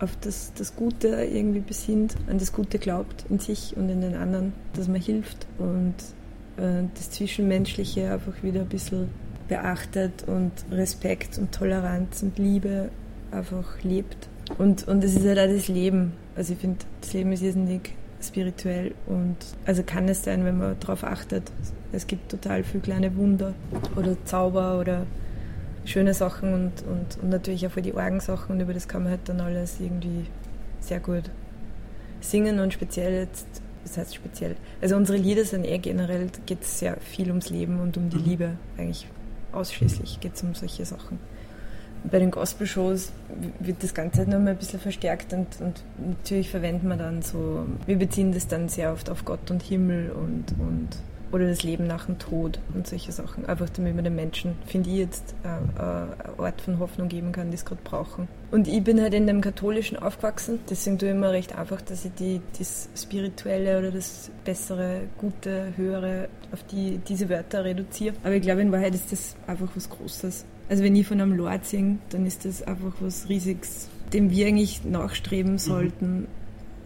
auf 0.00 0.16
das, 0.20 0.52
das 0.56 0.76
Gute 0.76 1.08
irgendwie 1.08 1.60
besinnt, 1.60 2.14
an 2.28 2.38
das 2.38 2.52
Gute 2.52 2.78
glaubt 2.78 3.24
in 3.30 3.38
sich 3.38 3.76
und 3.76 3.88
in 3.88 4.00
den 4.00 4.14
anderen, 4.14 4.52
dass 4.74 4.88
man 4.88 5.00
hilft 5.00 5.46
und 5.58 5.94
äh, 6.56 6.84
das 6.94 7.10
Zwischenmenschliche 7.10 8.10
einfach 8.12 8.42
wieder 8.42 8.60
ein 8.60 8.68
bisschen 8.68 9.08
beachtet 9.48 10.24
und 10.26 10.52
Respekt 10.70 11.38
und 11.38 11.52
Toleranz 11.52 12.22
und 12.22 12.38
Liebe 12.38 12.90
einfach 13.30 13.82
lebt. 13.82 14.28
Und, 14.58 14.86
und 14.86 15.02
es 15.02 15.16
ist 15.16 15.26
halt 15.26 15.38
auch 15.38 15.52
das 15.52 15.68
Leben. 15.68 16.12
Also 16.36 16.52
ich 16.52 16.58
finde, 16.58 16.78
das 17.00 17.12
Leben 17.12 17.32
ist 17.32 17.42
irrsinnig 17.42 17.92
spirituell 18.22 18.94
und 19.06 19.36
also 19.66 19.82
kann 19.82 20.08
es 20.08 20.24
sein, 20.24 20.44
wenn 20.44 20.58
man 20.58 20.78
darauf 20.80 21.04
achtet. 21.04 21.50
Es 21.92 22.06
gibt 22.06 22.30
total 22.30 22.64
viele 22.64 22.82
kleine 22.82 23.16
Wunder 23.16 23.54
oder 23.94 24.16
Zauber 24.24 24.80
oder 24.80 25.06
schöne 25.86 26.14
Sachen 26.14 26.52
und, 26.52 26.72
und, 26.86 27.22
und 27.22 27.30
natürlich 27.30 27.66
auch 27.66 27.70
für 27.70 27.82
die 27.82 27.94
Orgensachen 27.94 28.54
und 28.54 28.60
über 28.60 28.74
das 28.74 28.88
kann 28.88 29.02
man 29.04 29.12
halt 29.12 29.28
dann 29.28 29.40
alles 29.40 29.80
irgendwie 29.80 30.26
sehr 30.80 31.00
gut 31.00 31.30
singen 32.20 32.58
und 32.60 32.72
speziell 32.72 33.12
jetzt, 33.12 33.46
das 33.84 33.96
heißt 33.98 34.14
speziell, 34.14 34.56
also 34.80 34.96
unsere 34.96 35.18
Lieder 35.18 35.44
sind 35.44 35.64
eh 35.64 35.78
generell, 35.78 36.28
geht 36.44 36.62
es 36.62 36.78
sehr 36.80 36.96
viel 37.00 37.28
ums 37.28 37.50
Leben 37.50 37.80
und 37.80 37.96
um 37.96 38.10
die 38.10 38.16
Mhm. 38.16 38.24
Liebe, 38.24 38.50
eigentlich 38.76 39.06
ausschließlich 39.52 40.20
geht 40.20 40.34
es 40.34 40.42
um 40.42 40.54
solche 40.54 40.84
Sachen. 40.84 41.18
Bei 42.04 42.18
den 42.18 42.30
Gospel-Shows 42.30 43.12
wird 43.58 43.82
das 43.82 43.94
Ganze 43.94 44.18
halt 44.18 44.28
noch 44.28 44.38
mal 44.38 44.50
ein 44.50 44.56
bisschen 44.56 44.78
verstärkt 44.78 45.32
und, 45.32 45.46
und 45.60 45.82
natürlich 45.98 46.50
verwenden 46.50 46.88
wir 46.88 46.96
dann 46.96 47.22
so, 47.22 47.66
wir 47.86 47.96
beziehen 47.96 48.32
das 48.32 48.46
dann 48.46 48.68
sehr 48.68 48.92
oft 48.92 49.10
auf 49.10 49.24
Gott 49.24 49.50
und 49.50 49.62
Himmel 49.62 50.10
und, 50.10 50.52
und 50.60 50.88
oder 51.32 51.48
das 51.48 51.62
Leben 51.62 51.86
nach 51.86 52.06
dem 52.06 52.18
Tod 52.18 52.60
und 52.74 52.86
solche 52.86 53.12
Sachen. 53.12 53.46
Einfach 53.46 53.68
damit 53.70 53.94
man 53.94 54.04
den 54.04 54.14
Menschen, 54.14 54.56
finde 54.66 54.90
ich 54.90 54.96
jetzt, 54.96 55.34
äh, 55.44 55.48
äh, 55.48 55.82
einen 55.82 56.38
Ort 56.38 56.60
von 56.60 56.78
Hoffnung 56.78 57.08
geben 57.08 57.32
kann, 57.32 57.50
die 57.50 57.56
es 57.56 57.64
gerade 57.64 57.80
brauchen. 57.82 58.28
Und 58.50 58.68
ich 58.68 58.82
bin 58.82 59.00
halt 59.00 59.14
in 59.14 59.26
dem 59.26 59.40
Katholischen 59.40 59.98
aufgewachsen, 59.98 60.60
deswegen 60.70 60.98
tue 60.98 61.08
ich 61.08 61.14
immer 61.14 61.32
recht 61.32 61.56
einfach, 61.56 61.80
dass 61.82 62.04
ich 62.04 62.12
die, 62.12 62.40
das 62.58 62.88
Spirituelle 62.96 63.78
oder 63.78 63.90
das 63.90 64.30
Bessere, 64.44 65.02
Gute, 65.18 65.72
Höhere 65.76 66.28
auf 66.52 66.62
die, 66.64 66.98
diese 67.08 67.28
Wörter 67.28 67.64
reduziere. 67.64 68.14
Aber 68.22 68.34
ich 68.34 68.42
glaube, 68.42 68.62
in 68.62 68.72
Wahrheit 68.72 68.94
ist 68.94 69.10
das 69.10 69.36
einfach 69.46 69.68
was 69.74 69.90
Großes. 69.90 70.44
Also 70.68 70.82
wenn 70.82 70.96
ich 70.96 71.06
von 71.06 71.20
einem 71.20 71.36
Lord 71.36 71.64
singe, 71.64 71.98
dann 72.10 72.26
ist 72.26 72.44
das 72.44 72.62
einfach 72.62 72.92
was 73.00 73.28
Riesiges, 73.28 73.88
dem 74.12 74.30
wir 74.30 74.46
eigentlich 74.46 74.84
nachstreben 74.84 75.58
sollten. 75.58 76.26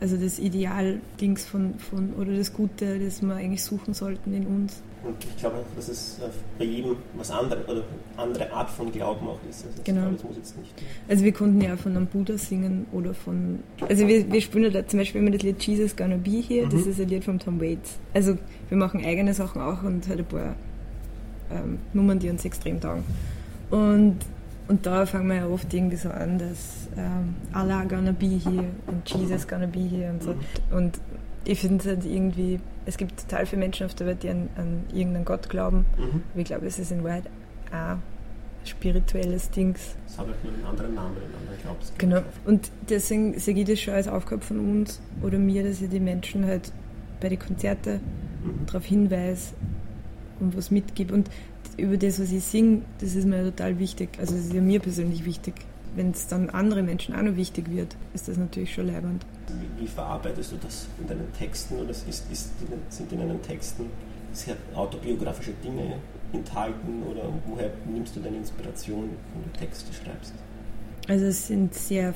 Also 0.00 0.16
das 0.16 0.38
Ideal-Dings 0.38 1.44
von, 1.44 1.74
von, 1.78 2.14
oder 2.14 2.34
das 2.34 2.52
Gute, 2.54 2.98
das 2.98 3.20
wir 3.20 3.34
eigentlich 3.34 3.62
suchen 3.62 3.92
sollten 3.92 4.32
in 4.32 4.46
uns. 4.46 4.82
Und 5.04 5.14
ich 5.24 5.36
glaube 5.38 5.56
auch, 5.56 5.76
dass 5.76 5.88
es 5.88 6.18
äh, 6.18 6.28
bei 6.58 6.64
jedem 6.64 6.96
was 7.16 7.30
anderes 7.30 7.66
oder 7.68 7.82
andere 8.16 8.50
Art 8.52 8.68
von 8.70 8.90
Glauben 8.92 9.26
auch 9.28 9.38
ist. 9.48 9.64
Also 9.66 9.82
Genau. 9.84 10.00
glaube, 10.02 10.16
es 10.16 10.24
muss 10.24 10.36
jetzt 10.36 10.58
nicht. 10.58 10.74
Also 11.08 11.24
wir 11.24 11.32
konnten 11.32 11.60
ja 11.60 11.76
von 11.76 11.96
einem 11.96 12.06
Buddha 12.06 12.36
singen 12.38 12.86
oder 12.92 13.12
von... 13.14 13.60
Also 13.88 14.06
wir, 14.08 14.30
wir 14.30 14.40
spielen 14.40 14.72
da 14.72 14.86
zum 14.86 14.98
Beispiel 15.00 15.20
immer 15.22 15.30
das 15.30 15.42
Lied 15.42 15.62
Jesus 15.62 15.96
Gonna 15.96 16.16
Be 16.16 16.42
Here, 16.46 16.66
das 16.68 16.84
Mhm. 16.84 16.90
ist 16.90 17.00
ein 17.00 17.08
Lied 17.08 17.24
von 17.24 17.38
Tom 17.38 17.60
Waits. 17.60 17.98
Also 18.14 18.36
wir 18.68 18.76
machen 18.78 19.04
eigene 19.04 19.32
Sachen 19.34 19.60
auch 19.62 19.82
und 19.82 20.06
halt 20.08 20.18
ein 20.20 20.24
paar 20.26 20.54
ähm, 21.50 21.78
Nummern, 21.94 22.18
die 22.18 22.28
uns 22.30 22.44
extrem 22.44 22.80
taugen. 22.80 23.04
Und, 23.70 24.16
und 24.70 24.86
da 24.86 25.04
fangen 25.04 25.28
wir 25.28 25.36
ja 25.36 25.46
oft 25.48 25.72
irgendwie 25.74 25.96
so 25.96 26.08
an, 26.10 26.38
dass 26.38 26.88
ähm, 26.96 27.34
Allah 27.52 27.84
gonna 27.84 28.12
be 28.12 28.38
here 28.38 28.66
und 28.86 29.08
Jesus 29.08 29.46
gonna 29.46 29.66
be 29.66 29.80
here 29.80 30.10
und 30.10 30.22
so. 30.22 30.34
Und 30.70 30.98
ich 31.44 31.60
finde 31.60 31.78
es 31.78 31.86
halt 31.86 32.04
irgendwie, 32.04 32.60
es 32.86 32.96
gibt 32.96 33.20
total 33.28 33.46
viele 33.46 33.60
Menschen 33.60 33.86
auf 33.86 33.94
der 33.94 34.06
Welt, 34.06 34.22
die 34.22 34.30
an, 34.30 34.48
an 34.56 34.84
irgendeinen 34.92 35.24
Gott 35.24 35.48
glauben. 35.48 35.86
Mhm. 35.98 36.22
Aber 36.32 36.40
ich 36.40 36.44
glaube, 36.44 36.66
es 36.66 36.78
ist 36.78 36.92
in 36.92 37.02
Wahrheit 37.04 37.24
auch 37.72 37.96
spirituelles 38.64 39.50
Dings. 39.50 39.96
Es 40.06 40.18
hat 40.18 40.26
halt 40.26 40.44
nur 40.44 40.52
einen 40.52 40.64
anderen 40.64 40.94
Namen, 40.94 41.16
einen 41.16 41.34
anderen 41.34 41.62
Glaubensgrund. 41.62 41.98
Genau. 41.98 42.22
Und 42.44 42.70
deswegen 42.88 43.38
sehe 43.38 43.54
ich 43.54 43.64
das 43.64 43.80
schon 43.80 43.94
als 43.94 44.06
Aufgabe 44.06 44.42
von 44.42 44.60
uns 44.60 45.00
oder 45.22 45.38
mir, 45.38 45.64
dass 45.64 45.80
ich 45.80 45.88
die 45.88 46.00
Menschen 46.00 46.44
halt 46.46 46.72
bei 47.20 47.28
den 47.28 47.38
Konzerten 47.38 48.00
Mhm. 48.44 48.66
darauf 48.66 48.84
hinweise 48.84 49.54
und 50.40 50.56
was 50.56 50.70
mitgebe. 50.70 51.14
Und 51.14 51.28
über 51.76 51.96
das, 51.96 52.20
was 52.20 52.32
ich 52.32 52.44
singe, 52.44 52.82
das 53.00 53.14
ist 53.14 53.26
mir 53.26 53.44
total 53.44 53.78
wichtig. 53.78 54.10
Also 54.18 54.34
das 54.34 54.46
ist 54.46 54.52
ja 54.52 54.60
mir 54.60 54.80
persönlich 54.80 55.24
wichtig. 55.24 55.54
Wenn 55.96 56.12
es 56.12 56.28
dann 56.28 56.50
andere 56.50 56.82
Menschen 56.82 57.14
auch 57.14 57.22
noch 57.22 57.36
wichtig 57.36 57.70
wird, 57.70 57.96
ist 58.14 58.28
das 58.28 58.36
natürlich 58.36 58.72
schon 58.72 58.86
leibend. 58.86 59.26
Wie, 59.48 59.82
wie 59.82 59.88
verarbeitest 59.88 60.52
du 60.52 60.56
das 60.62 60.86
in 61.00 61.08
deinen 61.08 61.32
Texten 61.32 61.78
oder 61.78 61.90
ist, 61.90 62.06
ist, 62.08 62.50
sind 62.90 63.12
in 63.12 63.18
deinen 63.18 63.42
Texten 63.42 63.86
sehr 64.32 64.56
autobiografische 64.74 65.52
Dinge 65.64 65.96
enthalten 66.32 67.02
oder 67.10 67.24
woher 67.46 67.70
nimmst 67.92 68.14
du 68.14 68.20
deine 68.20 68.36
Inspiration, 68.36 69.10
wenn 69.34 69.52
du 69.52 69.58
Texte 69.58 69.92
schreibst? 69.92 70.32
Also 71.08 71.24
es 71.24 71.48
sind 71.48 71.74
sehr 71.74 72.14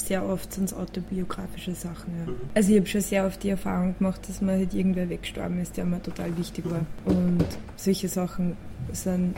sehr 0.00 0.24
oft 0.24 0.52
sind 0.52 0.64
es 0.64 0.74
autobiografische 0.74 1.74
Sachen. 1.74 2.12
Ja. 2.18 2.32
Mhm. 2.32 2.36
Also 2.54 2.72
ich 2.72 2.78
habe 2.78 2.86
schon 2.86 3.00
sehr 3.00 3.26
oft 3.26 3.42
die 3.42 3.50
Erfahrung 3.50 3.96
gemacht, 3.98 4.28
dass 4.28 4.40
mir 4.40 4.52
halt 4.52 4.74
irgendwer 4.74 5.08
weggestorben 5.08 5.60
ist, 5.60 5.76
der 5.76 5.84
mir 5.84 6.02
total 6.02 6.36
wichtig 6.36 6.64
war. 6.70 6.86
Und 7.04 7.46
solche 7.76 8.08
Sachen 8.08 8.56
sind 8.92 9.34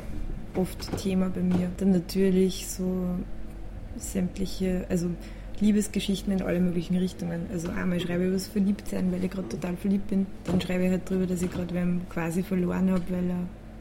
oft 0.54 0.96
Thema 0.98 1.30
bei 1.30 1.42
mir. 1.42 1.70
Dann 1.78 1.92
natürlich 1.92 2.68
so 2.68 3.06
sämtliche, 3.96 4.86
also 4.88 5.10
Liebesgeschichten 5.60 6.32
in 6.32 6.42
alle 6.42 6.60
möglichen 6.60 6.96
Richtungen. 6.96 7.46
Also 7.52 7.68
einmal 7.70 7.98
schreibe 8.00 8.22
ich 8.22 8.28
über 8.28 8.36
das 8.36 8.46
Verliebtsein, 8.46 9.10
weil 9.12 9.24
ich 9.24 9.30
gerade 9.30 9.48
total 9.48 9.76
verliebt 9.76 10.08
bin. 10.08 10.26
Dann 10.44 10.60
schreibe 10.60 10.84
ich 10.84 10.90
halt 10.90 11.02
darüber, 11.06 11.26
dass 11.26 11.42
ich 11.42 11.50
gerade 11.50 11.74
wem 11.74 12.02
quasi 12.08 12.42
verloren 12.42 12.90
habe, 12.90 13.02
weil, 13.08 13.30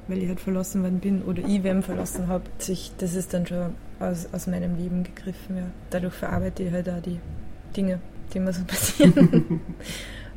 weil 0.08 0.20
ich 0.20 0.28
halt 0.28 0.40
verlassen 0.40 0.84
worden 0.84 1.00
bin 1.00 1.22
oder 1.24 1.44
ich 1.46 1.64
wem 1.64 1.84
verlassen 1.84 2.28
habe. 2.28 2.44
Das 2.58 3.14
ist 3.14 3.34
dann 3.34 3.46
schon 3.46 3.76
aus, 4.00 4.28
aus 4.32 4.48
meinem 4.48 4.78
Leben 4.78 5.04
gegriffen. 5.04 5.58
Ja. 5.58 5.64
Dadurch 5.90 6.14
verarbeite 6.14 6.64
ich 6.64 6.72
halt 6.72 6.90
auch 6.90 7.02
die 7.02 7.20
Dinge, 7.76 8.00
die 8.34 8.40
mir 8.40 8.54
so 8.54 8.64
passieren. 8.68 9.62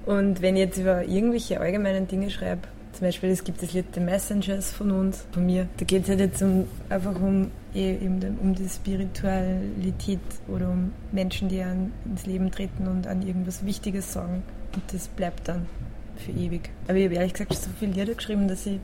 Und 0.06 0.42
wenn 0.42 0.56
ich 0.56 0.62
jetzt 0.62 0.78
über 0.78 1.04
irgendwelche 1.04 1.60
allgemeinen 1.60 2.08
Dinge 2.08 2.30
schreibe, 2.30 2.62
zum 2.92 3.06
Beispiel, 3.06 3.30
es 3.30 3.44
gibt 3.44 3.62
das 3.62 3.72
Lied 3.72 3.86
The 3.94 4.00
Messengers 4.00 4.72
von 4.72 4.90
uns, 4.90 5.24
von 5.32 5.46
mir. 5.46 5.68
Da 5.76 5.84
geht 5.84 6.02
es 6.02 6.08
halt 6.08 6.20
jetzt 6.20 6.42
um, 6.42 6.66
einfach 6.88 7.14
um, 7.14 7.50
eh, 7.74 7.96
um 8.04 8.54
die 8.54 8.68
Spiritualität 8.68 10.20
oder 10.48 10.68
um 10.70 10.92
Menschen, 11.12 11.48
die 11.48 11.62
an, 11.62 11.92
ins 12.04 12.26
Leben 12.26 12.50
treten 12.50 12.88
und 12.88 13.06
an 13.06 13.22
irgendwas 13.22 13.64
Wichtiges 13.64 14.12
sagen. 14.12 14.42
Und 14.74 14.82
das 14.92 15.08
bleibt 15.08 15.48
dann 15.48 15.66
für 16.16 16.32
ewig. 16.32 16.70
Aber 16.88 16.96
ich 16.98 17.04
habe 17.04 17.14
ehrlich 17.14 17.32
gesagt 17.32 17.54
so 17.54 17.70
viele 17.78 17.92
Lieder 17.92 18.14
geschrieben, 18.14 18.48
dass 18.48 18.66
ich 18.66 18.80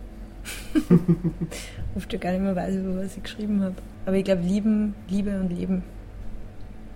oft 1.97 2.11
schon 2.11 2.21
gar 2.21 2.33
nicht 2.33 2.43
mehr 2.43 2.57
weiß, 2.57 2.77
über 2.77 2.97
was 2.97 3.17
ich 3.17 3.23
geschrieben 3.23 3.63
habe. 3.63 3.77
Aber 4.05 4.17
ich 4.17 4.25
glaube, 4.25 4.43
Lieben, 4.43 4.95
Liebe 5.09 5.39
und 5.41 5.51
Leben 5.51 5.83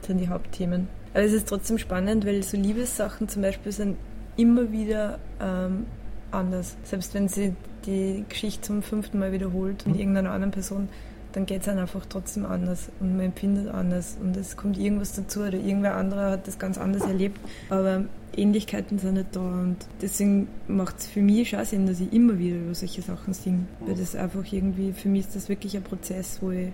sind 0.02 0.18
die 0.18 0.28
Hauptthemen. 0.28 0.88
Aber 1.12 1.24
es 1.24 1.32
ist 1.32 1.48
trotzdem 1.48 1.78
spannend, 1.78 2.24
weil 2.24 2.42
so 2.42 2.56
Liebessachen 2.56 3.28
zum 3.28 3.42
Beispiel 3.42 3.72
sind 3.72 3.96
immer 4.36 4.70
wieder 4.72 5.18
ähm, 5.40 5.86
anders. 6.30 6.76
Selbst 6.84 7.14
wenn 7.14 7.28
sie 7.28 7.54
die 7.86 8.24
Geschichte 8.28 8.62
zum 8.62 8.82
fünften 8.82 9.18
Mal 9.18 9.32
wiederholt 9.32 9.86
mit 9.86 9.96
mhm. 9.96 10.00
irgendeiner 10.00 10.30
anderen 10.30 10.52
Person, 10.52 10.88
dann 11.32 11.46
geht 11.46 11.60
es 11.60 11.66
dann 11.66 11.78
einfach 11.78 12.04
trotzdem 12.06 12.44
anders 12.44 12.90
und 13.00 13.16
man 13.16 13.26
empfindet 13.26 13.68
anders 13.68 14.16
und 14.20 14.36
es 14.36 14.56
kommt 14.56 14.78
irgendwas 14.78 15.12
dazu 15.12 15.40
oder 15.40 15.58
irgendwer 15.58 15.96
anderer 15.96 16.32
hat 16.32 16.46
das 16.46 16.58
ganz 16.58 16.78
anders 16.78 17.02
erlebt, 17.02 17.38
aber 17.68 18.04
Ähnlichkeiten 18.36 18.98
sind 18.98 19.14
nicht 19.14 19.34
da 19.34 19.40
und 19.40 19.76
deswegen 20.00 20.48
macht 20.68 20.98
es 20.98 21.06
für 21.06 21.20
mich 21.20 21.50
schon 21.50 21.64
Sinn, 21.64 21.86
dass 21.86 22.00
ich 22.00 22.12
immer 22.12 22.38
wieder 22.38 22.56
über 22.56 22.74
solche 22.74 23.02
Sachen 23.02 23.34
singe, 23.34 23.66
weil 23.80 23.94
das 23.94 24.14
einfach 24.14 24.44
irgendwie, 24.50 24.92
für 24.92 25.08
mich 25.08 25.26
ist 25.26 25.36
das 25.36 25.48
wirklich 25.48 25.76
ein 25.76 25.82
Prozess, 25.82 26.38
wo 26.40 26.50
ich 26.50 26.68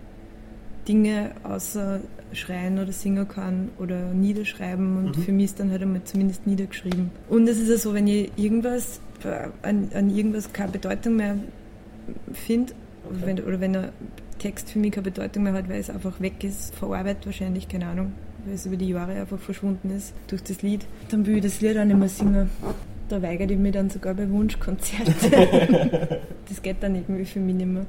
Dinge 0.86 1.32
außer 1.42 2.00
schreien 2.32 2.78
oder 2.78 2.92
singen 2.92 3.26
kann 3.26 3.70
oder 3.78 4.12
niederschreiben 4.12 4.98
und 4.98 5.16
mhm. 5.16 5.22
für 5.22 5.32
mich 5.32 5.46
ist 5.46 5.60
dann 5.60 5.70
halt 5.70 5.82
einmal 5.82 6.04
zumindest 6.04 6.46
niedergeschrieben. 6.46 7.10
Und 7.28 7.48
es 7.48 7.58
ist 7.58 7.68
ja 7.68 7.76
so, 7.76 7.94
wenn 7.94 8.06
ich 8.06 8.30
irgendwas 8.36 9.00
an, 9.62 9.90
an 9.94 10.10
irgendwas 10.10 10.52
keine 10.52 10.72
Bedeutung 10.72 11.16
mehr 11.16 11.36
finde 12.32 12.72
okay. 13.04 13.42
oder 13.42 13.60
wenn 13.60 13.76
ein 13.76 13.88
Text 14.38 14.71
für 14.71 14.78
mich 14.78 14.93
keine 14.93 15.05
Bedeutung 15.05 15.45
mehr 15.45 15.52
hat, 15.52 15.69
weil 15.69 15.81
es 15.81 15.90
einfach 15.90 16.21
weg 16.21 16.43
ist, 16.45 16.75
verarbeitet 16.75 17.26
wahrscheinlich, 17.26 17.69
keine 17.69 17.87
Ahnung, 17.87 18.12
weil 18.45 18.55
es 18.55 18.66
über 18.66 18.76
die 18.76 18.88
Jahre 18.88 19.12
einfach 19.12 19.38
verschwunden 19.38 19.90
ist 19.90 20.14
durch 20.28 20.43
das 20.43 20.62
Lied, 20.62 20.87
dann 21.11 21.26
will 21.26 21.37
ich 21.37 21.43
das 21.43 21.61
Lied 21.61 21.78
auch 21.78 21.85
nicht 21.85 21.99
mehr 21.99 22.09
singen. 22.09 22.50
Da 23.09 23.23
weigere 23.23 23.50
ich 23.50 23.59
mich 23.59 23.73
dann 23.73 23.88
sogar 23.88 24.14
bei 24.14 24.28
Wunschkonzerten. 24.28 25.14
das 26.49 26.62
geht 26.62 26.83
dann 26.83 26.97
irgendwie 26.97 27.25
für 27.25 27.38
mich 27.38 27.55
nicht 27.55 27.69
mehr 27.69 27.87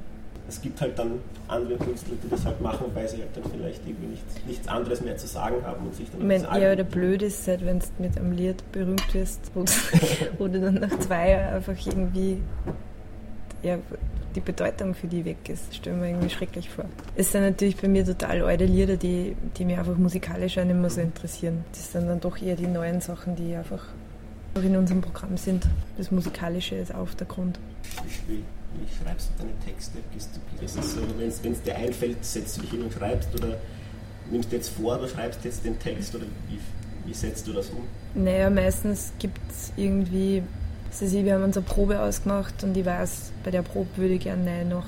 es 0.48 0.62
gibt 0.62 0.80
halt 0.80 0.98
dann 0.98 1.20
andere 1.46 1.76
Künstler, 1.76 2.14
die 2.22 2.28
das 2.28 2.44
halt 2.44 2.60
machen, 2.60 2.86
weil 2.94 3.06
sie 3.06 3.18
halt 3.18 3.36
dann 3.36 3.44
vielleicht 3.52 3.86
irgendwie 3.86 4.06
nichts, 4.06 4.34
nichts 4.46 4.66
anderes 4.66 5.02
mehr 5.02 5.16
zu 5.16 5.26
sagen 5.26 5.56
haben 5.64 5.86
und 5.86 5.94
sich 5.94 6.10
dann. 6.10 6.20
Ich 6.20 6.26
meine, 6.26 6.60
eher 6.60 6.74
der 6.74 6.84
blöd 6.84 7.22
ist, 7.22 7.46
halt, 7.46 7.64
wenn 7.64 7.78
du 7.78 7.86
mit 7.98 8.16
einem 8.18 8.32
Lied 8.32 8.72
berühmt 8.72 9.14
wirst, 9.14 9.52
wo 10.38 10.48
du 10.48 10.60
dann 10.60 10.74
nach 10.74 10.98
zwei 11.00 11.30
Jahren 11.30 11.54
einfach 11.54 11.86
irgendwie 11.86 12.38
ja, 13.62 13.78
die 14.34 14.40
Bedeutung 14.40 14.94
für 14.94 15.06
die 15.06 15.24
weg 15.24 15.48
ist. 15.48 15.68
Das 15.68 15.76
stelle 15.76 15.96
mir 15.96 16.08
irgendwie 16.08 16.30
schrecklich 16.30 16.70
vor. 16.70 16.84
Es 17.16 17.32
sind 17.32 17.42
natürlich 17.42 17.76
bei 17.76 17.88
mir 17.88 18.04
total 18.04 18.42
alte 18.42 18.66
Lieder, 18.66 18.96
die, 18.96 19.36
die 19.56 19.64
mich 19.64 19.78
einfach 19.78 19.96
musikalisch 19.96 20.58
auch 20.58 20.64
nicht 20.64 20.76
mehr 20.76 20.90
so 20.90 21.00
interessieren. 21.00 21.64
Das 21.72 21.92
sind 21.92 22.08
dann 22.08 22.20
doch 22.20 22.40
eher 22.40 22.56
die 22.56 22.66
neuen 22.66 23.00
Sachen, 23.00 23.36
die 23.36 23.54
einfach 23.54 23.84
in 24.54 24.76
unserem 24.76 25.00
Programm 25.00 25.36
sind. 25.36 25.66
Das 25.96 26.10
Musikalische 26.10 26.74
ist 26.76 26.94
auf 26.94 27.14
der 27.14 27.26
Grund. 27.26 27.58
Wie, 28.26 28.36
wie 28.36 29.04
schreibst 29.04 29.30
du 29.36 29.44
deine 29.44 29.58
Texte? 29.64 29.98
Ist 30.64 30.78
es 30.78 30.94
so, 30.94 31.00
wenn 31.18 31.52
es 31.52 31.62
dir 31.62 31.76
einfällt, 31.76 32.24
setzt 32.24 32.56
du 32.56 32.62
dich 32.62 32.70
hin 32.70 32.82
und 32.82 32.92
schreibst 32.92 33.32
oder 33.34 33.56
nimmst 34.30 34.50
du 34.52 34.56
jetzt 34.56 34.70
vor 34.70 34.98
oder 34.98 35.08
schreibst 35.08 35.44
jetzt 35.44 35.64
den 35.64 35.78
Text 35.78 36.14
oder 36.14 36.24
wie, 36.48 36.58
wie 37.06 37.14
setzt 37.14 37.46
du 37.46 37.52
das 37.52 37.70
um? 37.70 37.82
Naja, 38.14 38.50
meistens 38.50 39.12
gibt 39.18 39.38
es 39.50 39.72
irgendwie, 39.76 40.42
also 40.90 41.24
wir 41.24 41.34
haben 41.34 41.44
unsere 41.44 41.64
Probe 41.64 42.00
ausgemacht 42.00 42.62
und 42.64 42.76
ich 42.76 42.84
weiß, 42.84 43.32
bei 43.44 43.50
der 43.50 43.62
Probe 43.62 43.88
würde 43.96 44.14
ich 44.14 44.20
gerne 44.20 44.64
noch 44.64 44.84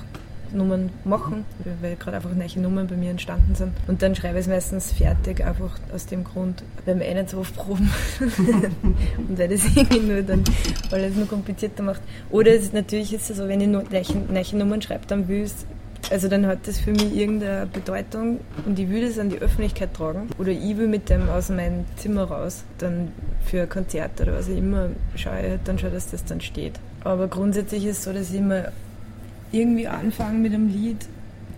Nummern 0.53 0.89
machen, 1.05 1.45
weil 1.81 1.95
gerade 1.95 2.17
einfach 2.17 2.33
neue 2.33 2.59
Nummern 2.59 2.87
bei 2.87 2.95
mir 2.95 3.11
entstanden 3.11 3.55
sind. 3.55 3.71
Und 3.87 4.01
dann 4.01 4.15
schreibe 4.15 4.39
ich 4.39 4.45
es 4.45 4.49
meistens 4.49 4.91
fertig, 4.91 5.43
einfach 5.43 5.79
aus 5.93 6.05
dem 6.05 6.23
Grund, 6.23 6.63
weil 6.85 6.99
wir 6.99 7.05
eh 7.05 7.13
nicht 7.13 7.29
so 7.29 7.39
oft 7.39 7.55
proben 7.55 7.89
und 8.19 9.37
weil 9.37 9.47
das 9.47 9.65
irgendwie 9.75 9.99
nur 9.99 10.21
dann 10.21 10.43
alles 10.91 11.15
nur 11.15 11.27
komplizierter 11.27 11.83
macht. 11.83 12.01
Oder 12.29 12.53
es 12.53 12.63
ist, 12.63 12.73
natürlich 12.73 13.13
ist 13.13 13.29
es 13.29 13.37
so, 13.37 13.47
wenn 13.47 13.61
ich 13.61 13.67
neue 13.67 14.55
Nummern 14.57 14.81
schreibe, 14.81 15.05
dann 15.07 15.27
will 15.27 15.43
ich 15.43 15.51
also 16.09 16.27
dann 16.27 16.47
hat 16.47 16.67
das 16.67 16.79
für 16.79 16.91
mich 16.91 17.15
irgendeine 17.15 17.67
Bedeutung 17.67 18.39
und 18.65 18.79
ich 18.79 18.89
will 18.89 19.07
das 19.07 19.19
an 19.19 19.29
die 19.29 19.37
Öffentlichkeit 19.37 19.93
tragen 19.93 20.29
oder 20.37 20.49
ich 20.49 20.77
will 20.77 20.87
mit 20.87 21.09
dem 21.09 21.29
aus 21.29 21.49
meinem 21.49 21.85
Zimmer 21.97 22.23
raus, 22.23 22.63
dann 22.77 23.11
für 23.45 23.63
ein 23.63 23.69
Konzert 23.69 24.19
oder 24.19 24.33
was 24.33 24.49
auch 24.49 24.57
immer, 24.57 24.89
schaue 25.15 25.39
ich 25.39 25.49
halt 25.49 25.61
dann 25.65 25.79
schon, 25.79 25.91
dass 25.91 26.09
das 26.09 26.25
dann 26.25 26.41
steht. 26.41 26.79
Aber 27.03 27.27
grundsätzlich 27.27 27.85
ist 27.85 27.99
es 27.99 28.03
so, 28.03 28.13
dass 28.13 28.29
ich 28.31 28.37
immer 28.37 28.65
irgendwie 29.51 29.87
anfangen 29.87 30.41
mit 30.41 30.53
einem 30.53 30.69
Lied 30.69 31.05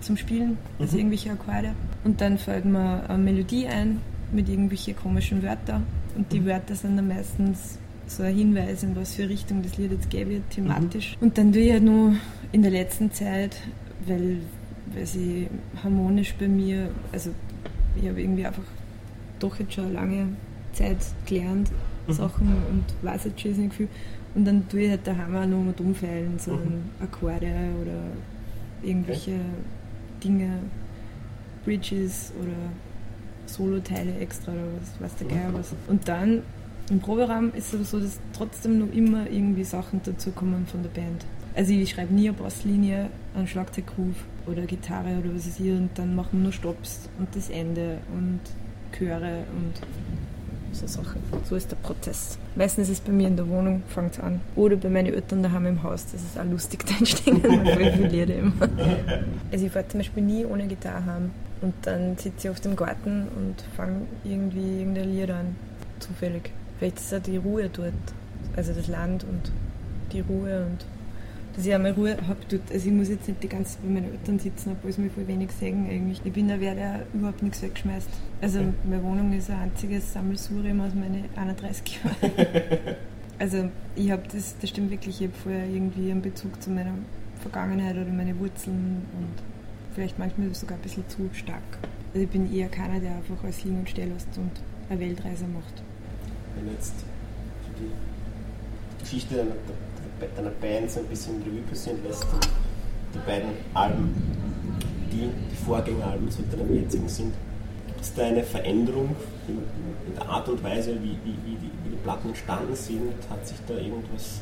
zum 0.02 0.18
Spielen, 0.18 0.58
also 0.80 0.94
mhm. 0.94 1.00
irgendwelche 1.00 1.32
Akkorde. 1.32 1.74
Und 2.04 2.22
dann 2.22 2.38
fällt 2.38 2.66
mir 2.66 3.10
eine 3.10 3.18
Melodie 3.18 3.68
ein 3.68 4.02
mit 4.32 4.50
irgendwelchen 4.50 4.96
komischen 4.96 5.44
Wörtern. 5.44 5.86
Und 6.16 6.32
die 6.32 6.42
mhm. 6.42 6.46
Wörter 6.48 6.76
sind 6.76 6.98
dann 6.98 7.08
meistens 7.08 7.78
so 8.08 8.24
ein 8.24 8.36
Hinweis, 8.36 8.84
in 8.84 8.96
was 8.96 9.16
für 9.16 9.28
Richtung 9.28 9.64
das 9.64 9.78
Lied 9.78 9.92
jetzt 9.92 10.10
gehen 10.10 10.30
wird, 10.30 10.50
thematisch. 10.50 11.16
Mhm. 11.20 11.28
Und 11.28 11.38
dann 11.38 11.54
tue 11.54 11.62
ich 11.62 11.72
halt 11.72 11.84
nur 11.84 12.16
in 12.52 12.62
der 12.62 12.72
letzten 12.72 13.12
Zeit, 13.12 13.56
weil, 14.08 14.38
weil 14.94 15.06
sie 15.06 15.48
harmonisch 15.84 16.34
bei 16.36 16.48
mir, 16.48 16.90
also 17.12 17.32
ich 17.96 18.08
habe 18.08 18.22
irgendwie 18.22 18.46
einfach 18.46 18.64
doch 19.40 19.60
jetzt 19.60 19.74
schon 19.74 19.94
lange 19.94 20.28
Zeit 20.74 20.98
gelernt, 21.26 21.72
mhm. 22.08 22.14
Sachen 22.14 22.48
und 22.70 22.84
weiß 23.02 23.26
jetzt 23.26 23.42
schon 23.42 23.52
das 23.52 23.70
Gefühl. 23.70 23.88
Und 24.36 24.46
dann 24.46 24.68
tue 24.68 24.82
ich 24.82 24.90
halt 24.90 25.06
daheim 25.06 25.36
auch 25.36 25.46
noch 25.46 25.64
mit 25.64 25.80
umfällen, 25.80 26.40
so 26.40 26.54
mhm. 26.54 26.86
Akkorde 27.00 27.54
oder 27.82 28.04
irgendwelche 28.82 29.32
okay. 29.32 29.42
Dinge, 30.24 30.60
Bridges 31.66 32.34
oder 32.42 32.56
Solo-Teile 33.46 34.18
extra 34.20 34.52
oder 34.52 34.62
was 34.80 35.02
weiß 35.02 35.16
der 35.18 35.28
Geier 35.28 35.54
was. 35.54 35.74
Und 35.88 36.08
dann 36.08 36.42
im 36.90 37.00
Proberaum 37.00 37.54
ist 37.54 37.68
es 37.68 37.76
aber 37.76 37.84
so, 37.86 38.00
dass 38.00 38.20
trotzdem 38.36 38.80
noch 38.80 38.94
immer 38.94 39.30
irgendwie 39.30 39.64
Sachen 39.64 40.02
dazukommen 40.04 40.66
von 40.68 40.82
der 40.84 40.90
Band. 40.90 41.26
Also 41.56 41.72
ich 41.74 41.92
schreibe 41.92 42.14
nie 42.14 42.30
eine 42.30 42.38
Basslinie, 42.38 43.10
einen 43.36 43.48
Schlagzeuggroove 43.48 44.16
oder 44.48 44.64
Gitarre 44.64 45.20
oder 45.20 45.36
was 45.36 45.46
ist 45.46 45.58
hier 45.58 45.76
und 45.76 45.92
dann 45.96 46.16
machen 46.16 46.30
wir 46.34 46.40
nur 46.44 46.52
Stops 46.52 47.10
und 47.20 47.28
das 47.36 47.50
Ende 47.50 48.00
und 48.16 48.40
Chöre 48.92 49.44
und 49.56 49.74
so 50.74 50.88
Sachen. 50.88 51.22
So 51.48 51.56
ist 51.56 51.70
der 51.70 51.76
Prozess. 51.78 52.40
Meistens 52.56 52.90
ist 52.90 53.00
es 53.00 53.02
bei 53.02 53.12
mir 53.12 53.28
in 53.28 53.36
der 53.36 53.48
Wohnung, 53.48 53.84
fängt 53.88 54.14
es 54.14 54.20
an. 54.20 54.42
Oder 54.56 54.76
bei 54.76 54.90
meinen 54.90 55.14
Eltern 55.14 55.44
daheim 55.44 55.68
im 55.68 55.84
Haus. 55.84 56.06
Das 56.12 56.22
ist 56.22 56.40
auch 56.40 56.46
lustig, 56.46 56.86
da 56.88 56.96
entstehen 56.98 57.42
viele 57.42 58.08
Lieder 58.08 58.36
immer. 58.36 58.70
Also 59.52 59.66
ich 59.68 59.72
fahre 59.72 59.88
zum 59.88 60.00
Beispiel 60.00 60.24
nie 60.24 60.46
ohne 60.46 60.68
Gitarre 60.68 61.06
heim. 61.06 61.32
Und 61.62 61.74
dann 61.84 62.18
sitze 62.18 62.48
ich 62.48 62.50
auf 62.50 62.60
dem 62.60 62.76
Garten 62.76 63.28
und 63.36 63.64
fange 63.76 64.02
irgendwie 64.24 64.80
irgendein 64.80 65.14
Lied 65.14 65.30
an. 65.30 65.56
Zufällig. 66.00 66.52
Vielleicht 66.80 66.98
ist 66.98 67.14
auch 67.14 67.20
die 67.20 67.38
Ruhe 67.38 67.70
dort. 67.72 67.94
Also 68.56 68.74
das 68.74 68.88
Land 68.88 69.24
und 69.24 69.52
die 70.12 70.22
Ruhe 70.22 70.66
und 70.66 70.86
dass 71.56 71.66
ich 71.66 71.74
einmal 71.74 71.92
Ruhe 71.92 72.18
habe. 72.28 72.40
Also 72.72 72.88
ich 72.88 72.94
muss 72.94 73.10
jetzt 73.10 73.28
nicht 73.28 73.44
die 73.44 73.48
ganze 73.48 73.74
Zeit 73.74 73.84
bei 73.84 73.90
meinen 73.90 74.12
Eltern 74.12 74.40
sitzen, 74.40 74.72
obwohl 74.72 74.92
sie 74.92 75.02
mir 75.02 75.10
voll 75.10 75.28
wenig 75.28 75.52
sagen 75.52 75.88
eigentlich. 75.90 76.22
Ich 76.24 76.34
bin 76.34 76.48
da 76.48 76.60
wer, 76.60 76.74
der 76.74 77.06
überhaupt 77.14 77.44
nichts 77.44 77.62
wegschmeißt. 77.62 78.10
Also 78.42 78.60
okay. 78.60 78.70
meine 78.86 79.04
Wohnung 79.04 79.34
ist 79.34 79.50
ein 79.50 79.60
einziges 79.60 80.14
Sammelsurium 80.14 80.82
aus 80.82 80.94
meinen 80.96 81.26
31 81.36 82.00
Jahren. 82.04 82.32
also 83.40 83.70
ich 83.96 84.12
habe 84.12 84.24
das, 84.32 84.56
das 84.60 84.70
stimmt 84.70 84.90
wirklich, 84.90 85.22
ich 85.22 85.28
habe 85.28 85.38
vorher 85.44 85.66
irgendwie 85.68 86.12
einen 86.12 86.22
Bezug 86.22 86.62
zu 86.62 86.72
meiner 86.72 86.96
Vergangenheit 87.42 87.96
oder 87.96 88.12
meine 88.12 88.38
Wurzeln 88.40 89.04
und 89.18 89.44
vielleicht 89.94 90.18
manchmal 90.18 90.54
sogar 90.56 90.78
ein 90.78 90.82
bisschen 90.82 91.08
zu 91.08 91.30
stark. 91.34 91.62
Also 92.14 92.26
ich 92.26 92.30
bin 92.30 92.52
eher 92.54 92.70
keiner, 92.70 93.00
der 93.00 93.16
einfach 93.16 93.44
alles 93.44 93.64
liegen 93.64 93.80
und 93.80 93.90
stehen 93.90 94.12
lässt 94.12 94.38
und 94.38 94.52
eine 94.90 95.00
Weltreise 95.00 95.46
macht. 95.46 95.84
Wenn 96.56 96.72
jetzt 96.74 96.94
die 97.80 99.04
Geschichte 99.04 99.36
deiner 99.36 99.56
deiner 100.20 100.50
Band 100.50 100.92
so 100.92 101.00
ein 101.00 101.08
bisschen 101.08 101.42
Revue 101.44 101.62
passieren 101.70 102.00
lässt. 102.04 102.26
Die 103.14 103.20
beiden 103.20 103.50
Alben, 103.74 104.14
die 105.12 105.30
die 105.52 105.66
Vorgängeralben 105.66 106.30
zu 106.30 106.42
deinem 106.44 106.74
jetzigen 106.76 107.08
sind. 107.08 107.34
es 108.00 108.14
da 108.14 108.24
eine 108.24 108.44
Veränderung 108.44 109.16
in, 109.48 109.60
der 110.16 110.28
Art 110.28 110.50
und 110.50 110.64
Weise, 110.64 110.96
wie, 111.02 111.18
wie, 111.24 111.36
wie, 111.46 111.56
die, 111.56 111.72
wie, 111.84 111.90
die, 111.92 111.96
Platten 112.04 112.30
entstanden 112.30 112.76
sind? 112.76 113.14
Hat 113.30 113.48
sich 113.48 113.58
da 113.68 113.76
irgendwas 113.76 114.42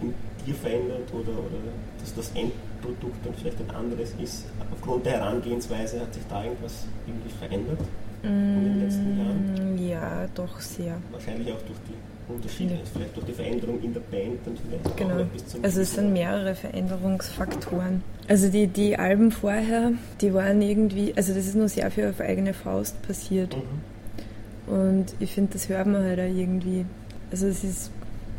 in 0.00 0.14
dir 0.46 0.54
verändert 0.54 1.08
oder, 1.12 1.32
oder 1.32 1.58
dass 1.98 2.14
das 2.14 2.30
Endprodukt 2.34 3.24
dann 3.24 3.34
vielleicht 3.34 3.58
ein 3.60 3.74
anderes 3.74 4.14
ist? 4.22 4.44
Aufgrund 4.72 5.06
der 5.06 5.14
Herangehensweise 5.14 6.00
hat 6.00 6.14
sich 6.14 6.22
da 6.28 6.44
irgendwas 6.44 6.84
irgendwie 7.06 7.30
verändert 7.30 7.80
mm, 8.22 8.26
in 8.26 8.64
den 8.64 8.80
letzten 8.80 9.18
Jahren? 9.18 9.88
Ja, 9.88 10.28
doch 10.34 10.60
sehr. 10.60 10.96
Wahrscheinlich 11.10 11.52
auch 11.52 11.62
durch 11.62 11.78
die 11.88 12.13
Unterschiede, 12.28 12.74
ja. 12.74 12.80
vielleicht 12.92 13.16
durch 13.16 13.26
die 13.26 13.32
Veränderung 13.32 13.82
in 13.82 13.92
der 13.92 14.00
Band 14.00 14.38
dann 14.44 14.56
vielleicht 14.56 14.96
genau. 14.96 15.22
auch 15.22 15.26
bis 15.26 15.46
zum 15.46 15.64
Also 15.64 15.80
es 15.80 15.94
sind 15.94 16.12
mehrere 16.12 16.54
Veränderungsfaktoren. 16.54 18.02
Also 18.28 18.48
die, 18.48 18.66
die 18.66 18.98
Alben 18.98 19.30
vorher, 19.30 19.92
die 20.20 20.32
waren 20.32 20.62
irgendwie, 20.62 21.12
also 21.16 21.34
das 21.34 21.46
ist 21.46 21.54
nur 21.54 21.68
sehr 21.68 21.90
viel 21.90 22.08
auf 22.08 22.20
eigene 22.20 22.54
Faust 22.54 23.00
passiert. 23.02 23.54
Mhm. 23.56 24.72
Und 24.72 25.06
ich 25.20 25.32
finde, 25.32 25.52
das 25.52 25.68
hört 25.68 25.86
man 25.86 26.02
halt 26.02 26.18
auch 26.18 26.34
irgendwie. 26.34 26.86
Also 27.30 27.46
es 27.46 27.62
ist, 27.64 27.90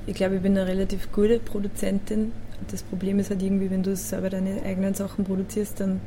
ich 0.08 0.16
glaube, 0.16 0.36
ich 0.36 0.42
bin 0.42 0.58
eine 0.58 0.68
relativ 0.68 1.12
gute 1.12 1.40
Produzentin. 1.40 2.32
Das 2.72 2.82
Problem 2.82 3.20
ist 3.20 3.30
halt 3.30 3.44
irgendwie, 3.44 3.70
wenn 3.70 3.84
du 3.84 3.96
selber 3.96 4.30
deine 4.30 4.64
eigenen 4.64 4.96
Sachen 4.96 5.26
produzierst, 5.26 5.80
dann, 5.80 6.02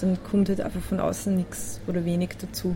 dann 0.00 0.18
kommt 0.24 0.48
halt 0.48 0.60
einfach 0.60 0.80
von 0.80 0.98
außen 0.98 1.36
nichts 1.36 1.80
oder 1.86 2.04
wenig 2.04 2.30
dazu. 2.40 2.74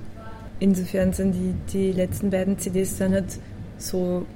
Insofern 0.61 1.13
sind 1.13 1.33
die, 1.33 1.55
die 1.73 1.93
letzten 1.93 2.31
beiden 2.31 2.59
CDs 2.59 2.99
dann 2.99 3.13
halt 3.13 3.39
so 3.79 4.27